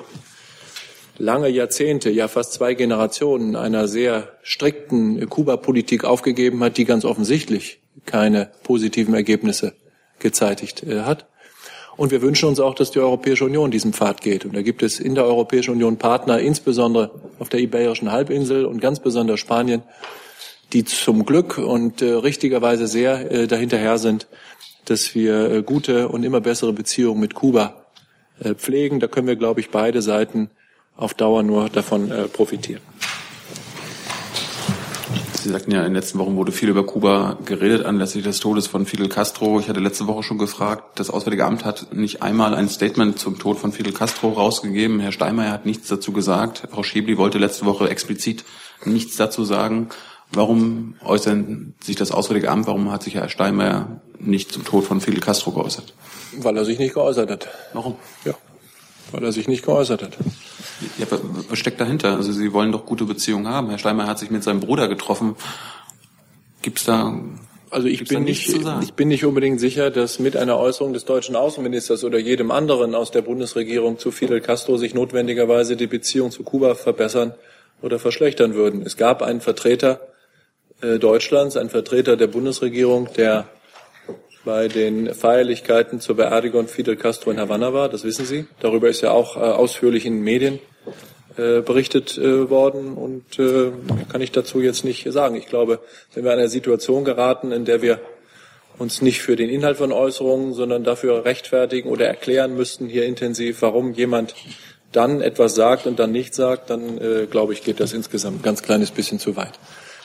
lange 1.21 1.49
Jahrzehnte, 1.49 2.11
ja 2.11 2.29
fast 2.29 2.53
zwei 2.55 2.75
Generationen 2.75 3.55
einer 3.55 3.87
sehr 3.87 4.29
strikten 4.43 5.29
Kuba-Politik 5.29 6.05
aufgegeben 6.05 6.63
hat, 6.65 6.77
die 6.77 6.85
ganz 6.85 7.05
offensichtlich 7.05 7.81
keine 8.07 8.51
positiven 8.65 9.15
Ergebnisse 9.15 9.75
gezeitigt 10.19 10.83
äh, 10.83 11.03
hat. 11.03 11.27
Und 11.97 12.13
wir 12.13 12.23
wünschen 12.23 12.49
uns 12.49 12.61
auch, 12.61 12.75
dass 12.75 12.91
die 12.91 12.99
Europäische 12.99 13.45
Union 13.45 13.71
diesen 13.71 13.93
Pfad 13.93 14.23
geht. 14.23 14.47
Und 14.47 14.57
da 14.57 14.63
gibt 14.63 14.83
es 14.83 15.01
in 15.01 15.15
der 15.15 15.27
Europäischen 15.27 15.73
Union 15.73 15.99
Partner, 15.99 16.41
insbesondere 16.41 17.11
auf 17.39 17.51
der 17.51 17.61
Iberischen 17.61 18.11
Halbinsel 18.11 18.65
und 18.65 18.81
ganz 18.81 19.01
besonders 19.01 19.39
Spanien, 19.39 19.83
die 20.73 20.85
zum 20.85 21.27
Glück 21.27 21.59
und 21.59 22.01
äh, 22.01 22.13
richtigerweise 22.13 22.87
sehr 22.87 23.31
äh, 23.31 23.47
dahinterher 23.47 23.99
sind, 23.99 24.29
dass 24.87 25.15
wir 25.15 25.51
äh, 25.51 25.63
gute 25.63 26.09
und 26.09 26.25
immer 26.25 26.41
bessere 26.41 26.73
Beziehungen 26.73 27.21
mit 27.21 27.35
Kuba 27.35 27.85
äh, 28.43 28.55
pflegen. 28.55 29.01
Da 29.01 29.07
können 29.07 29.27
wir, 29.27 29.37
glaube 29.37 29.61
ich, 29.61 29.69
beide 29.71 30.01
Seiten 30.01 30.49
auf 30.97 31.15
Dauer 31.15 31.43
nur 31.43 31.69
davon 31.69 32.11
äh, 32.11 32.29
profitieren. 32.29 32.83
Sie 35.43 35.49
sagten 35.49 35.71
ja, 35.71 35.79
in 35.79 35.87
den 35.87 35.95
letzten 35.95 36.19
Wochen 36.19 36.37
wurde 36.37 36.53
viel 36.53 36.69
über 36.69 36.85
Kuba 36.85 37.39
geredet 37.47 37.87
anlässlich 37.87 38.23
des 38.23 38.41
Todes 38.41 38.67
von 38.67 38.85
Fidel 38.85 39.09
Castro. 39.09 39.59
Ich 39.59 39.71
hatte 39.71 39.81
letzte 39.81 40.07
Woche 40.07 40.23
schon 40.23 40.37
gefragt, 40.37 40.99
das 40.99 41.09
Auswärtige 41.09 41.47
Amt 41.47 41.65
hat 41.65 41.95
nicht 41.95 42.21
einmal 42.21 42.55
ein 42.55 42.69
Statement 42.69 43.19
zum 43.19 43.39
Tod 43.39 43.59
von 43.59 43.73
Fidel 43.73 43.95
Castro 43.95 44.33
rausgegeben. 44.33 45.01
Herr 45.01 45.13
Steinmeier 45.13 45.51
hat 45.51 45.65
nichts 45.65 45.89
dazu 45.89 46.13
gesagt. 46.13 46.69
Frau 46.71 46.83
Schäbli 46.83 47.17
wollte 47.17 47.39
letzte 47.39 47.65
Woche 47.65 47.89
explizit 47.89 48.45
nichts 48.85 49.17
dazu 49.17 49.47
sagen. 49.47 49.89
Warum 50.31 50.97
äußert 51.03 51.43
sich 51.83 51.97
das 51.97 52.13
Auswärtige 52.13 52.51
Amt, 52.51 52.67
warum 52.67 52.93
hat 52.93 53.03
sich 53.03 53.15
Herr 53.15 53.31
Steinmeier 53.31 54.03
nicht 54.19 54.53
zum 54.53 54.65
Tod 54.65 54.85
von 54.85 55.01
Fidel 55.01 55.21
Castro 55.21 55.53
geäußert? 55.53 55.95
Weil 56.37 56.59
er 56.59 56.67
sich 56.67 56.79
nicht 56.79 56.93
geäußert 56.93 57.31
hat. 57.31 57.49
Warum? 57.73 57.97
Ja, 58.27 58.35
weil 59.11 59.25
er 59.25 59.33
sich 59.33 59.49
nicht 59.49 59.65
geäußert 59.65 60.03
hat. 60.03 60.19
Ja, 60.99 61.07
was 61.49 61.59
steckt 61.59 61.81
dahinter? 61.81 62.17
Also 62.17 62.33
Sie 62.33 62.53
wollen 62.53 62.73
doch 62.73 62.87
gute 62.87 63.05
Beziehungen 63.05 63.49
haben. 63.49 63.69
Herr 63.69 63.79
Steinmeier 63.79 64.07
hat 64.07 64.19
sich 64.19 64.31
mit 64.31 64.43
seinem 64.43 64.61
Bruder 64.61 64.89
getroffen. 64.89 65.37
Gibt's 66.63 66.85
da 66.85 67.15
also 67.71 67.87
ich 67.87 68.05
bin 68.05 68.25
nicht, 68.25 68.49
ich 68.49 68.95
bin 68.95 69.09
nicht 69.09 69.25
unbedingt 69.25 69.61
sicher, 69.61 69.91
dass 69.91 70.19
mit 70.19 70.37
einer 70.37 70.59
Äußerung 70.59 70.93
des 70.93 71.05
deutschen 71.05 71.37
Außenministers 71.37 72.03
oder 72.03 72.19
jedem 72.19 72.51
anderen 72.51 72.97
aus 72.97 73.13
der 73.13 73.23
Bundesregierung 73.23 73.97
zu 73.97 74.11
Fidel 74.11 74.41
Castro 74.41 74.77
sich 74.77 74.93
notwendigerweise 74.93 75.77
die 75.77 75.87
Beziehung 75.87 76.33
zu 76.33 76.43
Kuba 76.43 76.75
verbessern 76.75 77.33
oder 77.81 78.01
verschlechtern 78.01 78.55
würden. 78.55 78.83
Es 78.85 78.97
gab 78.97 79.23
einen 79.23 79.41
Vertreter 79.41 80.01
äh, 80.83 80.99
Deutschlands, 80.99 81.57
einen 81.57 81.71
Vertreter 81.71 82.17
der 82.17 82.27
Bundesregierung, 82.27 83.09
der 83.17 83.47
bei 84.45 84.69
den 84.69 85.15
Feierlichkeiten 85.15 86.01
zur 86.01 86.17
Beerdigung 86.17 86.69
Fidel 86.69 86.97
Castro 86.97 87.31
in 87.31 87.41
Havanna 87.41 87.73
war. 87.73 87.89
Das 87.89 88.05
wissen 88.05 88.25
Sie. 88.25 88.47
Darüber 88.61 88.89
ist 88.89 89.03
ja 89.03 89.11
auch 89.11 89.37
äh, 89.37 89.41
ausführlich 89.41 90.07
in 90.07 90.15
den 90.15 90.25
Medien 90.25 90.59
äh, 91.37 91.61
berichtet 91.61 92.19
äh, 92.19 92.51
worden 92.51 92.95
und 92.95 93.39
äh, 93.39 93.71
kann 94.11 94.21
ich 94.21 94.33
dazu 94.33 94.61
jetzt 94.61 94.85
nicht 94.85 95.11
sagen. 95.13 95.37
Ich 95.37 95.47
glaube, 95.47 95.79
wenn 96.13 96.25
wir 96.25 96.33
in 96.33 96.39
eine 96.39 96.49
Situation 96.49 97.05
geraten, 97.05 97.53
in 97.53 97.65
der 97.65 97.83
wir 97.83 98.01
uns 98.79 99.01
nicht 99.01 99.23
für 99.23 99.37
den 99.37 99.49
Inhalt 99.49 99.77
von 99.77 99.93
Äußerungen, 99.93 100.55
sondern 100.55 100.85
dafür 100.85 101.25
rechtfertigen 101.25 101.89
oder 101.89 102.07
erklären 102.07 102.57
müssten 102.57 102.89
hier 102.89 103.07
intensiv, 103.07 103.63
warum 103.63 103.93
jemand 103.93 104.35
dann 104.91 105.21
etwas 105.21 105.55
sagt 105.55 105.87
und 105.87 105.99
dann 105.99 106.11
nicht 106.11 106.35
sagt, 106.35 106.69
dann 106.71 106.99
glaube 107.31 107.53
ich, 107.53 107.63
geht 107.63 107.79
das 107.79 107.93
insgesamt 107.93 108.41
ein 108.41 108.43
ganz 108.43 108.63
kleines 108.63 108.91
bisschen 108.91 109.19
zu 109.19 109.37
weit. 109.37 109.53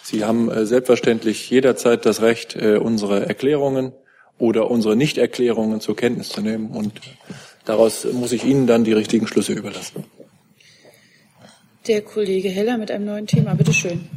Sie 0.03 0.25
haben 0.25 0.65
selbstverständlich 0.65 1.49
jederzeit 1.49 2.05
das 2.05 2.21
Recht, 2.21 2.55
unsere 2.55 3.25
Erklärungen 3.25 3.93
oder 4.37 4.69
unsere 4.69 4.95
Nichterklärungen 4.95 5.81
zur 5.81 5.95
Kenntnis 5.95 6.29
zu 6.29 6.41
nehmen 6.41 6.71
und 6.71 6.99
daraus 7.65 8.05
muss 8.11 8.31
ich 8.31 8.43
Ihnen 8.43 8.67
dann 8.67 8.83
die 8.83 8.93
richtigen 8.93 9.27
Schlüsse 9.27 9.53
überlassen. 9.53 10.03
Der 11.87 12.01
Kollege 12.01 12.49
Heller 12.49 12.77
mit 12.77 12.89
einem 12.89 13.05
neuen 13.05 13.27
Thema. 13.27 13.53
Bitte 13.53 13.73
schön. 13.73 14.09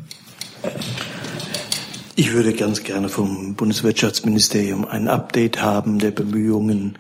Ich 2.17 2.33
würde 2.33 2.53
ganz 2.53 2.83
gerne 2.83 3.09
vom 3.09 3.55
Bundeswirtschaftsministerium 3.55 4.85
ein 4.87 5.07
Update 5.07 5.63
haben 5.63 5.99
der 5.99 6.11
Bemühungen 6.11 6.99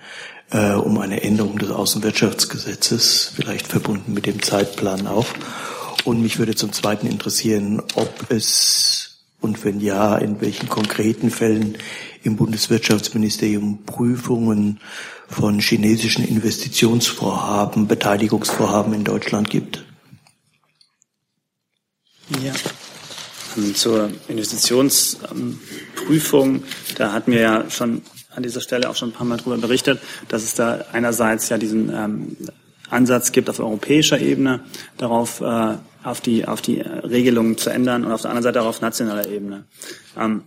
äh, 0.50 0.74
um 0.74 0.98
eine 0.98 1.22
Änderung 1.22 1.58
des 1.58 1.70
Außenwirtschaftsgesetzes, 1.70 3.32
vielleicht 3.34 3.66
verbunden 3.66 4.12
mit 4.12 4.26
dem 4.26 4.42
Zeitplan 4.42 5.06
auch. 5.06 5.26
Und 6.04 6.22
mich 6.22 6.38
würde 6.38 6.54
zum 6.54 6.72
Zweiten 6.72 7.06
interessieren, 7.06 7.82
ob 7.96 8.30
es 8.30 9.07
und 9.40 9.64
wenn 9.64 9.80
ja, 9.80 10.16
in 10.16 10.40
welchen 10.40 10.68
konkreten 10.68 11.30
Fällen 11.30 11.76
im 12.22 12.36
Bundeswirtschaftsministerium 12.36 13.84
Prüfungen 13.84 14.78
von 15.28 15.58
chinesischen 15.60 16.26
Investitionsvorhaben, 16.26 17.86
Beteiligungsvorhaben 17.86 18.94
in 18.94 19.04
Deutschland 19.04 19.50
gibt. 19.50 19.84
Ja. 22.42 22.54
Ähm, 23.56 23.74
zur 23.74 24.10
Investitionsprüfung, 24.28 26.62
da 26.96 27.12
hatten 27.12 27.32
wir 27.32 27.40
ja 27.40 27.68
schon 27.70 28.02
an 28.34 28.42
dieser 28.42 28.60
Stelle 28.60 28.90
auch 28.90 28.96
schon 28.96 29.10
ein 29.10 29.12
paar 29.12 29.26
Mal 29.26 29.36
darüber 29.38 29.58
berichtet, 29.58 30.00
dass 30.28 30.44
es 30.44 30.54
da 30.54 30.84
einerseits 30.92 31.48
ja 31.48 31.58
diesen 31.58 31.92
ähm, 31.92 32.36
Ansatz 32.90 33.32
gibt 33.32 33.50
auf 33.50 33.58
europäischer 33.60 34.20
Ebene, 34.20 34.60
darauf 34.96 35.40
äh, 35.40 35.76
auf 36.04 36.20
die 36.20 36.46
auf 36.46 36.62
die 36.62 36.80
Regelungen 36.80 37.58
zu 37.58 37.70
ändern 37.70 38.04
und 38.04 38.12
auf 38.12 38.22
der 38.22 38.30
anderen 38.30 38.44
Seite 38.44 38.62
auch 38.62 38.66
auf 38.66 38.80
nationaler 38.80 39.28
Ebene. 39.28 39.64
Ähm, 40.16 40.42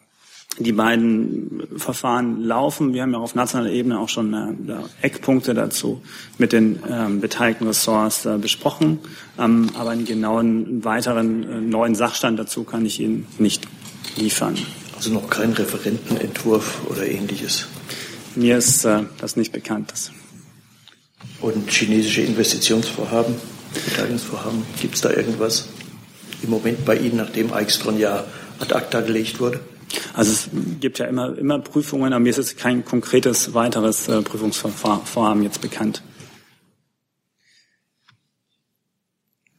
die 0.60 0.74
beiden 0.74 1.64
Verfahren 1.78 2.43
laufen. 2.43 2.93
Wir 2.93 3.04
haben 3.04 3.14
ja 3.14 3.20
auf 3.20 3.36
nationaler 3.36 3.72
Ebene 3.72 3.99
auch 3.99 4.10
schon 4.10 4.34
äh, 4.34 4.76
Eckpunkte 5.02 5.54
dazu 5.54 6.02
mit 6.38 6.52
den 6.52 6.80
ähm, 6.89 7.22
beteiligten 7.22 7.68
Ressorts 7.68 8.26
äh, 8.26 8.38
besprochen. 8.38 8.99
Ähm, 9.39 9.70
aber 9.76 9.91
einen 9.91 10.06
genauen 10.06 10.84
weiteren 10.84 11.43
äh, 11.43 11.62
neuen 11.62 11.95
Sachstand 11.95 12.38
dazu 12.38 12.64
kann 12.64 12.86
ich 12.86 12.99
Ihnen 12.99 13.28
nicht 13.38 13.66
liefern. 14.18 14.58
Also 14.95 15.12
noch 15.12 15.30
kein 15.30 15.54
Referentenentwurf 15.54 16.82
oder 16.89 17.08
ähnliches? 17.08 17.68
Mir 18.36 18.58
ist 18.58 18.84
äh, 18.86 19.04
das 19.20 19.38
nicht 19.38 19.52
bekannt. 19.52 19.91
Das. 19.91 20.12
Und 21.39 21.72
chinesische 21.72 22.22
Investitionsvorhaben, 22.22 23.36
Beteiligungsvorhaben, 23.74 24.64
gibt 24.82 24.96
es 24.96 25.02
da 25.02 25.12
irgendwas 25.12 25.68
im 26.44 26.50
Moment 26.50 26.86
bei 26.86 26.98
Ihnen, 26.98 27.18
nachdem 27.18 27.54
Eichstron 27.54 28.00
ja 28.00 28.26
ad 28.60 28.74
acta 28.74 29.02
gelegt 29.02 29.40
wurde? 29.40 29.60
Also 30.14 30.32
es 30.32 30.50
gibt 30.80 31.00
ja 31.00 31.06
immer, 31.06 31.38
immer 31.38 31.60
Prüfungen, 31.60 32.14
aber 32.14 32.22
mir 32.22 32.30
ist 32.30 32.38
jetzt 32.38 32.58
kein 32.58 32.86
konkretes 32.86 33.54
weiteres 33.54 34.08
äh, 34.08 34.22
Prüfungsvorhaben 34.22 35.44
jetzt 35.44 35.62
bekannt. 35.62 36.02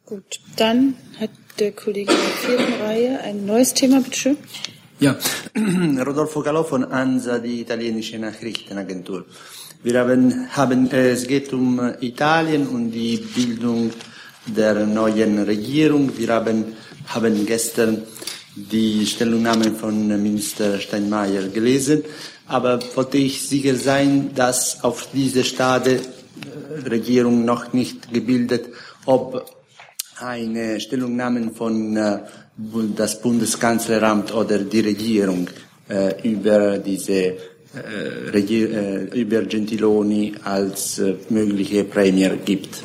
Gut, 0.07 0.41
dann 0.57 0.95
hat 1.19 1.31
der 1.59 1.73
Kollege 1.73 2.13
in 2.13 2.19
der 2.19 2.57
vierten 2.57 2.83
Reihe 2.83 3.21
ein 3.21 3.47
neues 3.47 3.73
Thema, 3.75 4.01
bitte 4.01 4.19
schön. 4.19 4.37
Ja, 5.01 5.17
Rodolfo 6.07 6.43
Gallo 6.43 6.65
von 6.65 6.85
ANSA, 6.85 7.39
die 7.39 7.63
italienische 7.63 8.19
Nachrichtenagentur. 8.19 9.25
Wir 9.85 9.99
haben, 9.99 10.49
haben, 10.53 10.89
äh, 10.93 11.11
es 11.11 11.27
geht 11.27 11.53
um 11.53 11.81
Italien 12.01 12.69
und 12.69 12.93
die 12.93 13.17
Bildung 13.17 13.91
der 14.47 14.87
neuen 14.87 15.43
Regierung. 15.43 16.17
Wir 16.17 16.29
haben, 16.29 16.77
haben 17.09 17.45
gestern 17.45 18.05
die 18.55 19.05
Stellungnahme 19.05 19.73
von 19.73 20.07
Minister 20.07 20.79
Steinmeier 20.79 21.49
gelesen, 21.49 22.05
aber 22.47 22.79
wollte 22.95 23.19
ich 23.19 23.49
sicher 23.49 23.75
sein, 23.75 24.31
dass 24.37 24.85
auf 24.85 25.09
diese 25.13 25.43
Stade 25.43 25.95
äh, 25.97 26.89
Regierung 26.89 27.45
noch 27.45 27.73
nicht 27.73 28.13
gebildet, 28.13 28.67
ob 29.05 29.51
eine 30.21 30.79
Stellungnahme 30.79 31.51
von 31.51 31.97
äh, 31.97 32.19
das 32.95 33.21
Bundeskanzleramt 33.21 34.33
oder 34.33 34.59
die 34.59 34.81
Regierung 34.81 35.49
äh, 35.89 36.31
über 36.31 36.79
diese 36.79 37.13
äh, 37.13 37.29
äh, 37.31 37.52
über 39.15 39.43
Gentiloni 39.43 40.35
als 40.45 40.99
äh, 40.99 41.15
mögliche 41.31 41.85
Premier 41.85 42.37
gibt. 42.37 42.83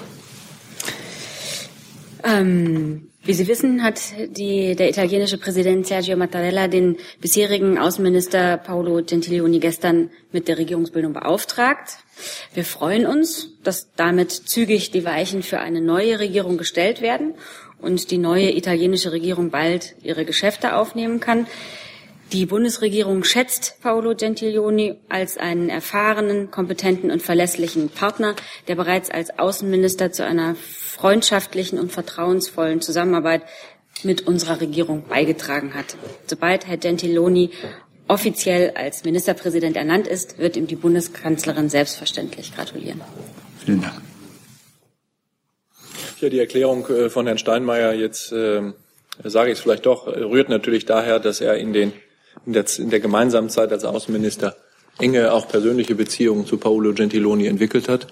Ähm, 2.24 3.08
wie 3.24 3.34
Sie 3.34 3.48
wissen, 3.50 3.84
hat 3.84 4.00
die, 4.38 4.74
der 4.76 4.90
italienische 4.90 5.38
Präsident 5.38 5.86
Sergio 5.86 6.16
Mattarella 6.16 6.70
den 6.70 6.96
bisherigen 7.20 7.78
Außenminister 7.78 8.56
Paolo 8.56 9.04
Gentiloni 9.04 9.60
gestern 9.60 10.10
mit 10.32 10.48
der 10.48 10.58
Regierungsbildung 10.58 11.12
beauftragt. 11.12 11.98
Wir 12.54 12.64
freuen 12.64 13.06
uns, 13.06 13.50
dass 13.64 13.92
damit 13.98 14.32
zügig 14.32 14.92
die 14.92 15.04
Weichen 15.04 15.44
für 15.44 15.60
eine 15.60 15.82
neue 15.82 16.20
Regierung 16.20 16.58
gestellt 16.58 17.02
werden 17.02 17.34
und 17.82 18.12
die 18.12 18.18
neue 18.18 18.56
italienische 18.56 19.12
Regierung 19.12 19.52
bald 19.52 19.96
ihre 20.02 20.24
Geschäfte 20.24 20.76
aufnehmen 20.76 21.20
kann. 21.20 21.48
Die 22.34 22.46
Bundesregierung 22.46 23.24
schätzt 23.24 23.78
Paolo 23.82 24.14
Gentiloni 24.14 24.96
als 25.08 25.38
einen 25.38 25.70
erfahrenen, 25.70 26.52
kompetenten 26.52 27.10
und 27.10 27.22
verlässlichen 27.22 27.90
Partner, 27.90 28.36
der 28.68 28.76
bereits 28.76 29.10
als 29.10 29.40
Außenminister 29.40 30.12
zu 30.12 30.26
einer 30.26 30.56
freundschaftlichen 30.56 31.80
und 31.80 31.92
vertrauensvollen 31.92 32.82
Zusammenarbeit 32.82 33.44
mit 34.04 34.28
unserer 34.28 34.60
Regierung 34.60 35.06
beigetragen 35.08 35.74
hat. 35.74 35.96
Sobald 36.26 36.68
Herr 36.68 36.78
Gentiloni 36.78 37.52
offiziell 38.10 38.72
als 38.72 39.06
Ministerpräsident 39.06 39.78
ernannt 39.78 40.08
ist, 40.08 40.38
wird 40.38 40.58
ihm 40.58 40.68
die 40.68 40.76
Bundeskanzlerin 40.76 41.70
selbstverständlich 41.70 42.54
gratulieren. 42.54 43.02
Vielen 43.64 43.82
Dank. 43.82 44.02
Ja, 46.20 46.30
die 46.30 46.40
Erklärung 46.40 46.86
äh, 46.88 47.10
von 47.10 47.26
Herrn 47.26 47.38
Steinmeier 47.38 47.94
jetzt 47.94 48.32
äh, 48.32 48.74
sage 49.24 49.52
ich 49.52 49.58
es 49.58 49.64
vielleicht 49.64 49.86
doch, 49.86 50.08
rührt 50.08 50.50
natürlich 50.50 50.86
daher, 50.86 51.20
dass 51.20 51.42
er 51.42 51.58
in, 51.58 51.74
den, 51.74 51.94
in, 52.46 52.54
der, 52.54 52.66
in 52.78 52.90
der 52.90 53.00
gemeinsamen 53.00 53.50
Zeit 53.50 53.72
als 53.72 53.84
Außenminister 53.84 54.56
enge, 55.00 55.34
auch 55.34 55.48
persönliche 55.48 55.96
Beziehungen 55.96 56.46
zu 56.46 56.58
Paolo 56.58 56.94
Gentiloni 56.94 57.48
entwickelt 57.48 57.88
hat. 57.90 58.08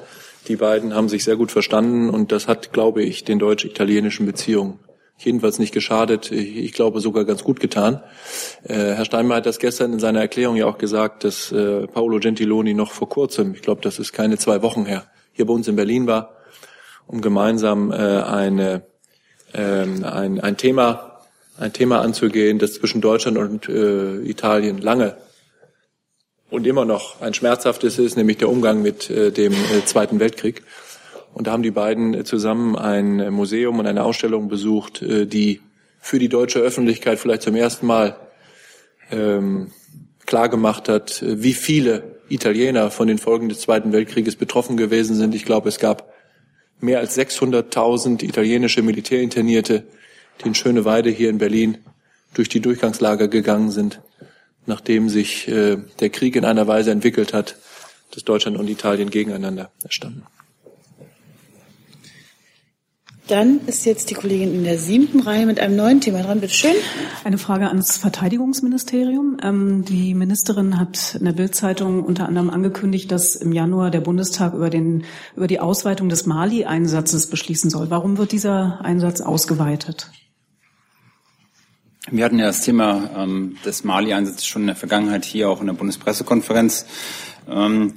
Die 0.48 0.56
beiden 0.56 0.94
haben 0.94 1.10
sich 1.10 1.24
sehr 1.24 1.36
gut 1.36 1.52
verstanden 1.52 2.10
und 2.10 2.32
das 2.32 2.48
hat, 2.48 2.72
glaube 2.72 3.04
ich, 3.04 3.24
den 3.24 3.40
deutsch-italienischen 3.40 4.26
Beziehungen 4.26 4.80
jedenfalls 5.18 5.60
nicht 5.60 5.74
geschadet, 5.74 6.32
ich 6.32 6.74
glaube 6.74 7.00
sogar 7.00 7.26
ganz 7.26 7.44
gut 7.44 7.60
getan. 7.60 8.02
Äh, 8.64 8.74
Herr 8.74 9.06
Steinmeier 9.06 9.38
hat 9.38 9.46
das 9.46 9.60
gestern 9.60 9.94
in 9.94 10.00
seiner 10.00 10.20
Erklärung 10.20 10.56
ja 10.56 10.66
auch 10.66 10.78
gesagt, 10.78 11.24
dass 11.24 11.52
äh, 11.52 11.88
Paolo 11.88 12.20
Gentiloni 12.20 12.74
noch 12.74 12.92
vor 12.92 13.10
kurzem, 13.10 13.54
ich 13.54 13.62
glaube, 13.62 13.82
das 13.82 14.00
ist 14.00 14.12
keine 14.12 14.38
zwei 14.38 14.62
Wochen 14.62 14.86
her, 14.86 15.06
hier 15.32 15.46
bei 15.46 15.54
uns 15.54 15.68
in 15.68 15.76
Berlin 15.76 16.08
war, 16.08 16.36
um 17.08 17.22
gemeinsam 17.22 17.92
äh, 17.92 17.96
eine, 17.96 18.84
ähm, 19.54 20.04
ein, 20.04 20.42
ein 20.42 20.58
Thema 20.58 21.15
ein 21.58 21.74
Thema 21.74 22.02
anzugehen, 22.02 22.60
das 22.60 22.74
zwischen 22.74 23.02
Deutschland 23.02 23.38
und 23.38 23.70
äh, 23.70 24.18
Italien 24.22 24.80
lange 24.80 25.16
und 26.50 26.68
immer 26.68 26.86
noch 26.86 27.22
ein 27.22 27.34
schmerzhaftes 27.34 28.00
ist, 28.00 28.18
nämlich 28.18 28.38
der 28.38 28.50
Umgang 28.50 28.82
mit 28.82 29.10
äh, 29.10 29.32
dem 29.32 29.54
äh, 29.54 29.86
Zweiten 29.86 30.20
Weltkrieg. 30.20 30.64
Und 31.34 31.48
da 31.48 31.52
haben 31.52 31.64
die 31.64 31.72
beiden 31.72 32.24
zusammen 32.24 32.76
ein 32.76 33.34
Museum 33.34 33.80
und 33.80 33.88
eine 33.88 34.04
Ausstellung 34.04 34.48
besucht, 34.48 35.02
äh, 35.02 35.26
die 35.26 35.62
für 36.00 36.20
die 36.20 36.30
deutsche 36.30 36.60
Öffentlichkeit 36.60 37.20
vielleicht 37.20 37.42
zum 37.42 37.56
ersten 37.56 37.88
Mal 37.88 38.16
ähm, 39.12 39.72
klar 40.26 40.50
gemacht 40.50 40.88
hat, 40.88 41.22
äh, 41.22 41.42
wie 41.42 41.54
viele 41.54 42.16
Italiener 42.30 42.90
von 42.90 43.08
den 43.08 43.18
Folgen 43.18 43.50
des 43.50 43.62
Zweiten 43.62 43.92
Weltkrieges 43.92 44.36
betroffen 44.36 44.78
gewesen 44.78 45.16
sind. 45.16 45.36
Ich 45.36 45.46
glaube, 45.46 45.70
es 45.70 45.80
gab 45.80 46.14
mehr 46.80 47.00
als 47.00 47.18
600.000 47.18 48.24
italienische 48.24 48.82
Militärinternierte, 48.82 49.84
die 50.42 50.48
in 50.48 50.56
Schöneweide 50.56 51.10
hier 51.10 51.30
in 51.30 51.38
Berlin 51.38 51.78
durch 52.34 52.50
die 52.50 52.60
Durchgangslager 52.60 53.28
gegangen 53.28 53.72
sind, 53.72 54.02
nachdem 54.66 55.10
sich 55.10 55.48
äh, 55.48 55.78
der 56.00 56.10
Krieg 56.10 56.36
in 56.36 56.46
einer 56.46 56.68
Weise 56.68 56.92
entwickelt 56.92 57.34
hat, 57.34 57.56
dass 58.12 58.24
Deutschland 58.24 58.58
und 58.58 58.70
Italien 58.70 59.10
gegeneinander 59.10 59.72
standen. 59.90 60.24
Dann 63.28 63.62
ist 63.66 63.86
jetzt 63.86 64.12
die 64.12 64.14
Kollegin 64.14 64.54
in 64.54 64.64
der 64.64 64.78
siebten 64.78 65.20
Reihe 65.22 65.48
mit 65.48 65.60
einem 65.60 65.76
neuen 65.76 66.00
Thema 66.00 66.22
dran. 66.22 66.42
Bitte 66.42 66.54
schön. 66.54 66.76
Eine 67.24 67.40
Frage 67.40 67.68
ans 67.68 67.98
Verteidigungsministerium. 67.98 69.38
Ähm, 69.42 69.84
die 69.84 70.14
Ministerin 70.14 70.78
hat 70.78 71.16
in 71.16 71.26
der 71.26 71.32
Bildzeitung 71.32 72.04
unter 72.04 72.28
anderem 72.28 72.52
angekündigt, 72.52 73.12
dass 73.12 73.36
im 73.36 73.52
Januar 73.52 73.90
der 73.90 74.02
Bundestag 74.02 74.54
über, 74.54 74.70
den, 74.70 75.06
über 75.36 75.48
die 75.48 75.60
Ausweitung 75.60 76.08
des 76.08 76.28
Mali-Einsatzes 76.28 77.28
beschließen 77.28 77.72
soll. 77.72 77.90
Warum 77.90 78.20
wird 78.20 78.32
dieser 78.32 78.82
Einsatz 78.86 79.22
ausgeweitet? 79.22 80.12
Wir 82.12 82.24
hatten 82.24 82.38
ja 82.38 82.46
das 82.46 82.62
Thema 82.62 83.10
ähm, 83.18 83.58
des 83.66 83.84
Mali-Einsatzes 83.84 84.46
schon 84.46 84.64
in 84.64 84.68
der 84.68 84.76
Vergangenheit 84.76 85.26
hier 85.26 85.50
auch 85.50 85.60
in 85.60 85.66
der 85.66 85.74
Bundespressekonferenz. 85.74 86.86
Ähm, 87.50 87.96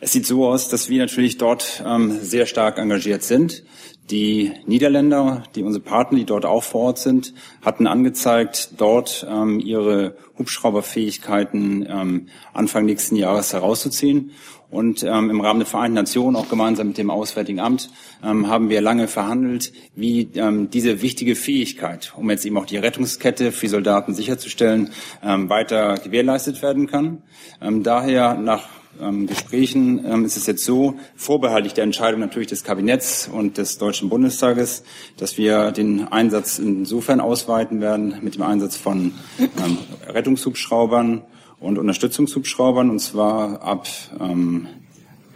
es 0.00 0.12
sieht 0.12 0.26
so 0.26 0.46
aus, 0.46 0.70
dass 0.70 0.88
wir 0.88 0.98
natürlich 0.98 1.36
dort 1.36 1.82
ähm, 1.86 2.18
sehr 2.22 2.46
stark 2.46 2.78
engagiert 2.78 3.22
sind. 3.22 3.62
Die 4.10 4.52
Niederländer, 4.66 5.44
die 5.54 5.62
unsere 5.62 5.82
Partner, 5.82 6.18
die 6.18 6.24
dort 6.24 6.44
auch 6.44 6.62
vor 6.62 6.82
Ort 6.82 6.98
sind, 6.98 7.32
hatten 7.62 7.86
angezeigt, 7.86 8.70
dort 8.76 9.26
ähm, 9.30 9.60
ihre 9.60 10.16
Hubschrauberfähigkeiten 10.38 11.86
ähm, 11.88 12.28
Anfang 12.52 12.84
nächsten 12.84 13.16
Jahres 13.16 13.52
herauszuziehen. 13.52 14.32
Und 14.70 15.02
ähm, 15.02 15.28
im 15.28 15.40
Rahmen 15.42 15.60
der 15.60 15.66
Vereinten 15.66 15.96
Nationen, 15.96 16.34
auch 16.34 16.48
gemeinsam 16.48 16.88
mit 16.88 16.98
dem 16.98 17.10
Auswärtigen 17.10 17.60
Amt, 17.60 17.90
ähm, 18.24 18.48
haben 18.48 18.70
wir 18.70 18.80
lange 18.80 19.06
verhandelt, 19.06 19.70
wie 19.94 20.30
ähm, 20.34 20.70
diese 20.70 21.02
wichtige 21.02 21.36
Fähigkeit, 21.36 22.14
um 22.16 22.30
jetzt 22.30 22.46
eben 22.46 22.56
auch 22.56 22.64
die 22.64 22.78
Rettungskette 22.78 23.52
für 23.52 23.68
Soldaten 23.68 24.14
sicherzustellen, 24.14 24.90
ähm, 25.22 25.50
weiter 25.50 25.98
gewährleistet 26.02 26.62
werden 26.62 26.86
kann. 26.86 27.22
Ähm, 27.60 27.82
daher 27.82 28.34
nach 28.34 28.66
ähm, 29.00 29.26
Gesprächen 29.26 30.04
ähm, 30.04 30.24
ist 30.24 30.36
es 30.36 30.46
jetzt 30.46 30.64
so, 30.64 30.94
vorbehaltlich 31.16 31.74
der 31.74 31.84
Entscheidung 31.84 32.20
natürlich 32.20 32.48
des 32.48 32.64
Kabinetts 32.64 33.28
und 33.32 33.58
des 33.58 33.78
Deutschen 33.78 34.08
Bundestages, 34.08 34.84
dass 35.16 35.38
wir 35.38 35.72
den 35.72 36.08
Einsatz 36.08 36.58
insofern 36.58 37.20
ausweiten 37.20 37.80
werden 37.80 38.16
mit 38.22 38.34
dem 38.34 38.42
Einsatz 38.42 38.76
von 38.76 39.12
ähm, 39.38 39.78
Rettungshubschraubern 40.08 41.22
und 41.60 41.78
Unterstützungshubschraubern 41.78 42.90
und 42.90 42.98
zwar 42.98 43.62
ab, 43.62 43.88
ähm, 44.20 44.66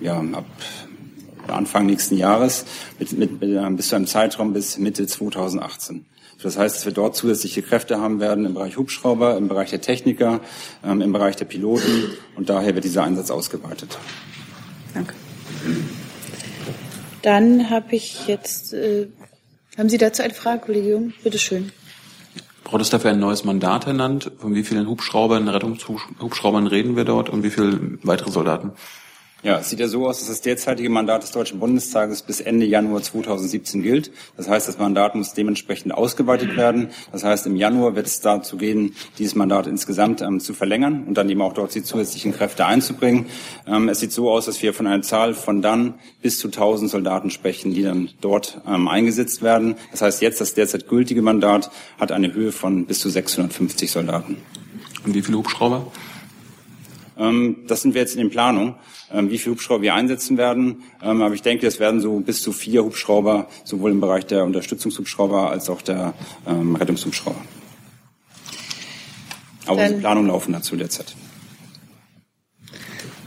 ja, 0.01 0.19
ab 0.33 0.47
Anfang 1.49 1.87
nächsten 1.87 2.17
Jahres 2.17 2.65
mit, 2.99 3.13
mit, 3.13 3.41
mit, 3.41 3.77
bis 3.77 3.89
zu 3.89 3.97
einem 3.97 4.07
Zeitraum 4.07 4.53
bis 4.53 4.79
Mitte 4.79 5.07
2018. 5.07 6.05
Das 6.43 6.59
heißt, 6.59 6.77
dass 6.77 6.85
wir 6.85 6.93
dort 6.93 7.17
zusätzliche 7.17 7.63
Kräfte 7.63 8.01
haben 8.01 8.21
werden 8.21 8.45
im 8.45 8.55
Bereich 8.55 8.77
Hubschrauber, 8.77 9.37
im 9.37 9.49
Bereich 9.49 9.71
der 9.71 9.81
Techniker, 9.81 10.41
ähm, 10.85 11.01
im 11.01 11.13
Bereich 11.13 11.37
der 11.37 11.47
Piloten 11.47 12.13
und 12.37 12.49
daher 12.51 12.75
wird 12.75 12.85
dieser 12.85 13.05
Einsatz 13.05 13.31
ausgeweitet. 13.31 13.99
Danke. 14.95 15.15
Dann 17.23 17.71
habe 17.71 17.97
ich 17.97 18.27
jetzt, 18.27 18.73
äh, 18.75 19.09
haben 19.77 19.89
Sie 19.89 19.99
dazu 19.99 20.23
eine 20.23 20.35
Frage, 20.35 20.61
Kollege 20.67 20.91
Jung? 20.91 21.13
Bitte 21.25 21.39
schön. 21.39 21.73
Braucht 22.65 22.83
es 22.83 22.91
dafür 22.91 23.13
ein 23.13 23.21
neues 23.21 23.45
Mandat 23.45 23.87
ernannt? 23.87 24.33
Von 24.39 24.55
wie 24.55 24.65
vielen 24.65 24.89
Hubschraubern, 24.89 25.49
Rettungshubschraubern 25.49 26.67
reden 26.67 26.97
wir 26.97 27.05
dort 27.05 27.31
und 27.31 27.43
wie 27.43 27.51
viele 27.51 27.99
weitere 28.03 28.31
Soldaten? 28.31 28.73
Ja, 29.47 29.61
es 29.61 29.71
sieht 29.71 29.79
ja 29.79 29.87
so 29.87 30.09
aus, 30.09 30.19
dass 30.19 30.27
das 30.27 30.41
derzeitige 30.41 30.91
Mandat 30.91 31.23
des 31.23 31.31
Deutschen 31.31 31.61
Bundestages 31.61 32.23
bis 32.23 32.41
Ende 32.41 32.67
Januar 32.67 33.01
2017 33.01 33.81
gilt. 33.81 34.11
Das 34.37 34.49
heißt, 34.49 34.67
das 34.67 34.77
Mandat 34.79 35.15
muss 35.15 35.35
dementsprechend 35.35 35.95
ausgeweitet 35.95 36.57
werden. 36.57 36.89
Das 37.13 37.23
heißt, 37.23 37.47
im 37.47 37.55
Januar 37.55 37.95
wird 37.95 38.09
es 38.09 38.21
dazu 38.21 38.57
gehen, 38.57 38.97
dieses 39.21 39.37
Mandat 39.37 39.69
insgesamt 39.69 40.21
ähm, 40.21 40.41
zu 40.41 40.53
verlängern 40.53 41.05
und 41.07 41.15
dann 41.15 41.31
eben 41.31 41.43
auch 41.43 41.53
dort 41.53 41.73
die 41.77 41.85
zusätzlichen 41.85 42.33
Kräfte 42.33 42.67
einzubringen. 42.67 43.27
Ähm, 43.69 43.89
es 43.89 44.01
sieht 44.01 44.11
so 44.11 44.33
aus, 44.33 44.47
dass 44.47 44.61
wir 44.63 44.75
von 44.75 44.89
einer 44.89 45.03
Zahl 45.03 45.33
von 45.33 45.63
dann 45.63 45.95
bis 46.23 46.41
zu 46.41 46.49
1000 46.49 46.91
Soldaten 46.91 47.31
sprechen, 47.31 47.73
die 47.73 47.85
dann 47.85 48.09
dort 48.21 48.61
ähm, 48.67 48.89
eingesetzt 48.89 49.43
werden. 49.43 49.77
Das 49.93 50.03
heißt, 50.03 50.23
jetzt 50.23 50.41
das 50.41 50.55
derzeit 50.55 50.89
gültige 50.89 51.23
Mandat 51.23 51.71
hat 52.01 52.11
eine 52.11 52.35
Höhe 52.35 52.51
von 52.51 52.87
bis 52.87 52.99
zu 52.99 53.11
650 53.11 53.93
Soldaten. 53.93 54.39
Und 55.05 55.15
wie 55.15 55.23
viele 55.23 55.39
Hubschrauber? 55.39 55.87
Ähm, 57.19 57.65
das 57.67 57.83
sind 57.83 57.95
wir 57.95 58.01
jetzt 58.01 58.15
in 58.15 58.21
den 58.21 58.31
Planungen, 58.31 58.75
ähm, 59.13 59.31
wie 59.31 59.39
viele 59.39 59.55
Hubschrauber 59.55 59.83
wir 59.83 59.95
einsetzen 59.95 60.37
werden. 60.37 60.83
Ähm, 61.03 61.23
aber 61.23 61.35
ich 61.35 61.43
denke, 61.43 61.67
es 61.67 61.81
werden 61.81 62.01
so 62.01 62.21
bis 62.21 62.43
zu 62.43 62.53
vier 62.53 62.85
Hubschrauber, 62.85 63.49
sowohl 63.65 63.91
im 63.91 64.01
Bereich 64.01 64.27
der 64.27 64.45
Unterstützungshubschrauber 64.45 65.51
als 65.51 65.71
auch 65.71 65.83
der 65.83 66.15
Rettungshubschrauber. 66.47 67.41
Aber 69.67 69.83
unsere 69.83 70.01
Planungen 70.01 70.29
laufen 70.29 70.53
dazu 70.53 70.77
derzeit. 70.77 71.15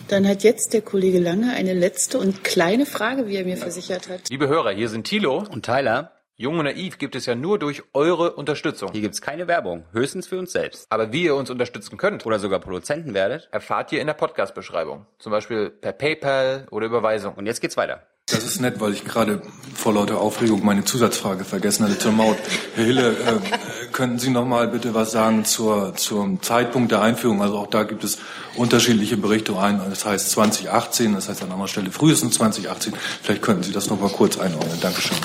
Dann 0.07 0.27
hat 0.27 0.43
jetzt 0.43 0.73
der 0.73 0.81
Kollege 0.81 1.19
Lange 1.19 1.53
eine 1.53 1.73
letzte 1.73 2.17
und 2.17 2.43
kleine 2.43 2.87
Frage, 2.87 3.27
wie 3.27 3.35
er 3.35 3.45
mir 3.45 3.57
versichert 3.57 4.09
hat. 4.09 4.29
Liebe 4.29 4.47
Hörer, 4.47 4.71
hier 4.71 4.89
sind 4.89 5.05
Thilo 5.05 5.43
und 5.51 5.65
Tyler. 5.65 6.18
Jung 6.41 6.57
und 6.57 6.63
Naiv 6.63 6.97
gibt 6.99 7.17
es 7.17 7.25
ja 7.25 7.35
nur 7.35 7.59
durch 7.59 7.83
eure 7.93 8.31
Unterstützung. 8.31 8.93
Hier 8.93 9.01
gibt's 9.01 9.19
keine 9.19 9.49
Werbung, 9.49 9.83
höchstens 9.91 10.25
für 10.25 10.39
uns 10.39 10.53
selbst. 10.53 10.85
Aber 10.89 11.11
wie 11.11 11.23
ihr 11.23 11.35
uns 11.35 11.49
unterstützen 11.49 11.97
könnt 11.97 12.25
oder 12.25 12.39
sogar 12.39 12.59
Produzenten 12.61 13.13
werdet, 13.13 13.49
erfahrt 13.51 13.91
ihr 13.91 13.99
in 13.99 14.07
der 14.07 14.13
Podcast-Beschreibung. 14.13 15.05
Zum 15.17 15.33
Beispiel 15.33 15.69
per 15.69 15.91
PayPal 15.91 16.65
oder 16.71 16.85
Überweisung. 16.85 17.33
Und 17.33 17.45
jetzt 17.45 17.59
geht's 17.59 17.75
weiter. 17.75 18.03
Das 18.27 18.45
ist 18.45 18.61
nett, 18.61 18.79
weil 18.79 18.93
ich 18.93 19.03
gerade 19.03 19.41
vor 19.75 19.93
lauter 19.93 20.21
Aufregung 20.21 20.63
meine 20.63 20.85
Zusatzfrage 20.85 21.43
vergessen 21.43 21.83
hatte 21.83 21.99
zur 21.99 22.13
Maut. 22.13 22.37
Herr 22.75 22.85
Hille, 22.85 23.09
äh, 23.09 23.87
könnten 23.91 24.17
Sie 24.17 24.29
noch 24.29 24.45
mal 24.45 24.69
bitte 24.69 24.93
was 24.93 25.11
sagen 25.11 25.43
zur, 25.43 25.93
zum 25.97 26.41
Zeitpunkt 26.41 26.93
der 26.93 27.01
Einführung? 27.01 27.41
Also 27.41 27.57
auch 27.57 27.67
da 27.67 27.83
gibt 27.83 28.05
es 28.05 28.17
unterschiedliche 28.55 29.17
Berichte. 29.17 29.59
Ein, 29.59 29.81
das 29.89 30.05
heißt 30.05 30.31
2018, 30.31 31.15
das 31.15 31.27
heißt 31.27 31.43
an 31.43 31.51
anderer 31.51 31.67
Stelle 31.67 31.91
frühestens 31.91 32.35
2018. 32.35 32.93
Vielleicht 33.23 33.41
könnten 33.41 33.63
Sie 33.63 33.73
das 33.73 33.89
noch 33.89 33.99
mal 33.99 34.09
kurz 34.09 34.39
einordnen. 34.39 34.79
Dankeschön. 34.79 35.17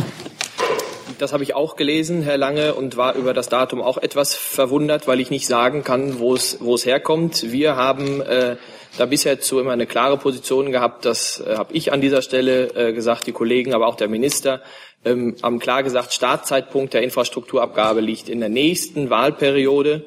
Das 1.19 1.33
habe 1.33 1.43
ich 1.45 1.55
auch 1.55 1.77
gelesen, 1.77 2.23
Herr 2.23 2.39
Lange, 2.39 2.75
und 2.75 2.97
war 2.97 3.15
über 3.15 3.35
das 3.35 3.49
Datum 3.49 3.81
auch 3.81 3.99
etwas 3.99 4.35
verwundert, 4.35 5.07
weil 5.07 5.21
ich 5.21 5.31
nicht 5.31 5.47
sagen 5.47 5.85
kann, 5.85 6.19
wo 6.19 6.35
es, 6.35 6.59
wo 6.61 6.75
es 6.75 6.85
herkommt. 6.87 7.53
Wir 7.53 7.77
haben 7.77 8.21
äh, 8.21 8.57
da 8.99 9.07
bisher 9.07 9.41
zu 9.41 9.61
immer 9.61 9.73
eine 9.73 9.87
klare 9.87 10.17
Position 10.17 10.73
gehabt. 10.73 11.05
Das 11.05 11.41
äh, 11.41 11.57
habe 11.57 11.73
ich 11.73 11.93
an 11.93 12.01
dieser 12.01 12.23
Stelle 12.23 12.75
äh, 12.75 12.93
gesagt, 12.93 13.27
die 13.27 13.33
Kollegen, 13.33 13.75
aber 13.75 13.87
auch 13.87 13.95
der 13.95 14.09
Minister 14.09 14.63
ähm, 15.05 15.37
haben 15.43 15.61
klar 15.61 15.83
gesagt, 15.83 16.13
Startzeitpunkt 16.13 16.95
der 16.95 17.03
Infrastrukturabgabe 17.03 18.01
liegt 18.01 18.29
in 18.29 18.41
der 18.41 18.49
nächsten 18.49 19.09
Wahlperiode. 19.09 20.05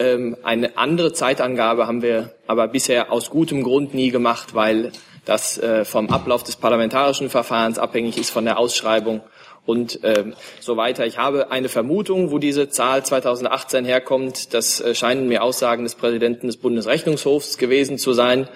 Ähm, 0.00 0.36
eine 0.42 0.76
andere 0.76 1.12
Zeitangabe 1.12 1.86
haben 1.86 2.02
wir 2.02 2.34
aber 2.46 2.66
bisher 2.68 3.12
aus 3.12 3.30
gutem 3.30 3.62
Grund 3.62 3.94
nie 3.94 4.10
gemacht, 4.10 4.54
weil 4.54 4.92
das 5.24 5.58
äh, 5.58 5.84
vom 5.84 6.08
Ablauf 6.08 6.42
des 6.42 6.56
parlamentarischen 6.56 7.30
Verfahrens 7.30 7.78
abhängig 7.78 8.16
ist 8.16 8.30
von 8.30 8.44
der 8.44 8.58
Ausschreibung 8.58 9.20
und 9.68 10.00
ähm, 10.02 10.32
so 10.60 10.78
weiter. 10.78 11.04
Ich 11.04 11.18
habe 11.18 11.50
eine 11.50 11.68
Vermutung, 11.68 12.30
wo 12.30 12.38
diese 12.38 12.70
Zahl 12.70 13.04
2018 13.04 13.84
herkommt. 13.84 14.54
Das 14.54 14.80
äh, 14.80 14.94
scheinen 14.94 15.28
mir 15.28 15.42
Aussagen 15.42 15.84
des 15.84 15.94
Präsidenten 15.94 16.46
des 16.46 16.56
Bundesrechnungshofs 16.56 17.58
gewesen 17.58 17.98
zu 17.98 18.14
sein, 18.14 18.48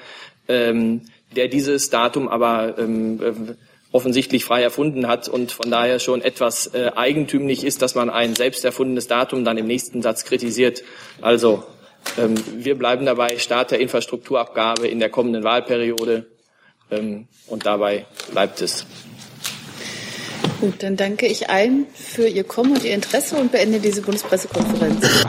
ähm, 0.49 1.03
der 1.37 1.49
dieses 1.49 1.91
Datum 1.91 2.29
aber 2.29 2.79
ähm, 2.79 3.21
äh, 3.21 3.55
offensichtlich 3.93 4.47
frei 4.47 4.63
erfunden 4.63 5.07
hat 5.07 5.29
und 5.29 5.53
von 5.53 5.71
daher 5.71 5.99
schon 5.99 6.23
etwas 6.23 6.69
äh, 6.69 6.93
eigentümlich 6.97 7.63
ist, 7.63 7.83
dass 7.83 7.95
man 7.95 8.09
ein 8.09 8.35
selbst 8.35 8.65
erfundenes 8.65 9.07
Datum 9.07 9.45
dann 9.45 9.59
im 9.59 9.67
nächsten 9.67 10.01
Satz 10.01 10.25
kritisiert. 10.25 10.83
Also 11.21 11.63
ähm, 12.17 12.37
wir 12.57 12.79
bleiben 12.79 13.05
dabei, 13.05 13.37
Start 13.37 13.71
der 13.71 13.81
Infrastrukturabgabe 13.81 14.89
in 14.89 14.99
der 14.99 15.11
kommenden 15.11 15.45
Wahlperiode 15.45 16.25
ähm, 16.91 17.29
und 17.49 17.67
dabei 17.67 18.07
bleibt 18.33 18.63
es. 18.63 18.87
Gut, 20.63 20.81
dann 20.85 20.97
danke 20.97 21.27
ich 21.27 21.51
allen 21.51 21.89
für 21.93 22.29
Ihr 22.29 22.45
Kommen 22.45 22.75
und 22.75 22.85
Ihr 22.85 22.95
Interesse 22.95 23.35
und 23.35 23.51
beende 23.51 23.81
diese 23.81 24.01
Bundespressekonferenz. 24.01 25.25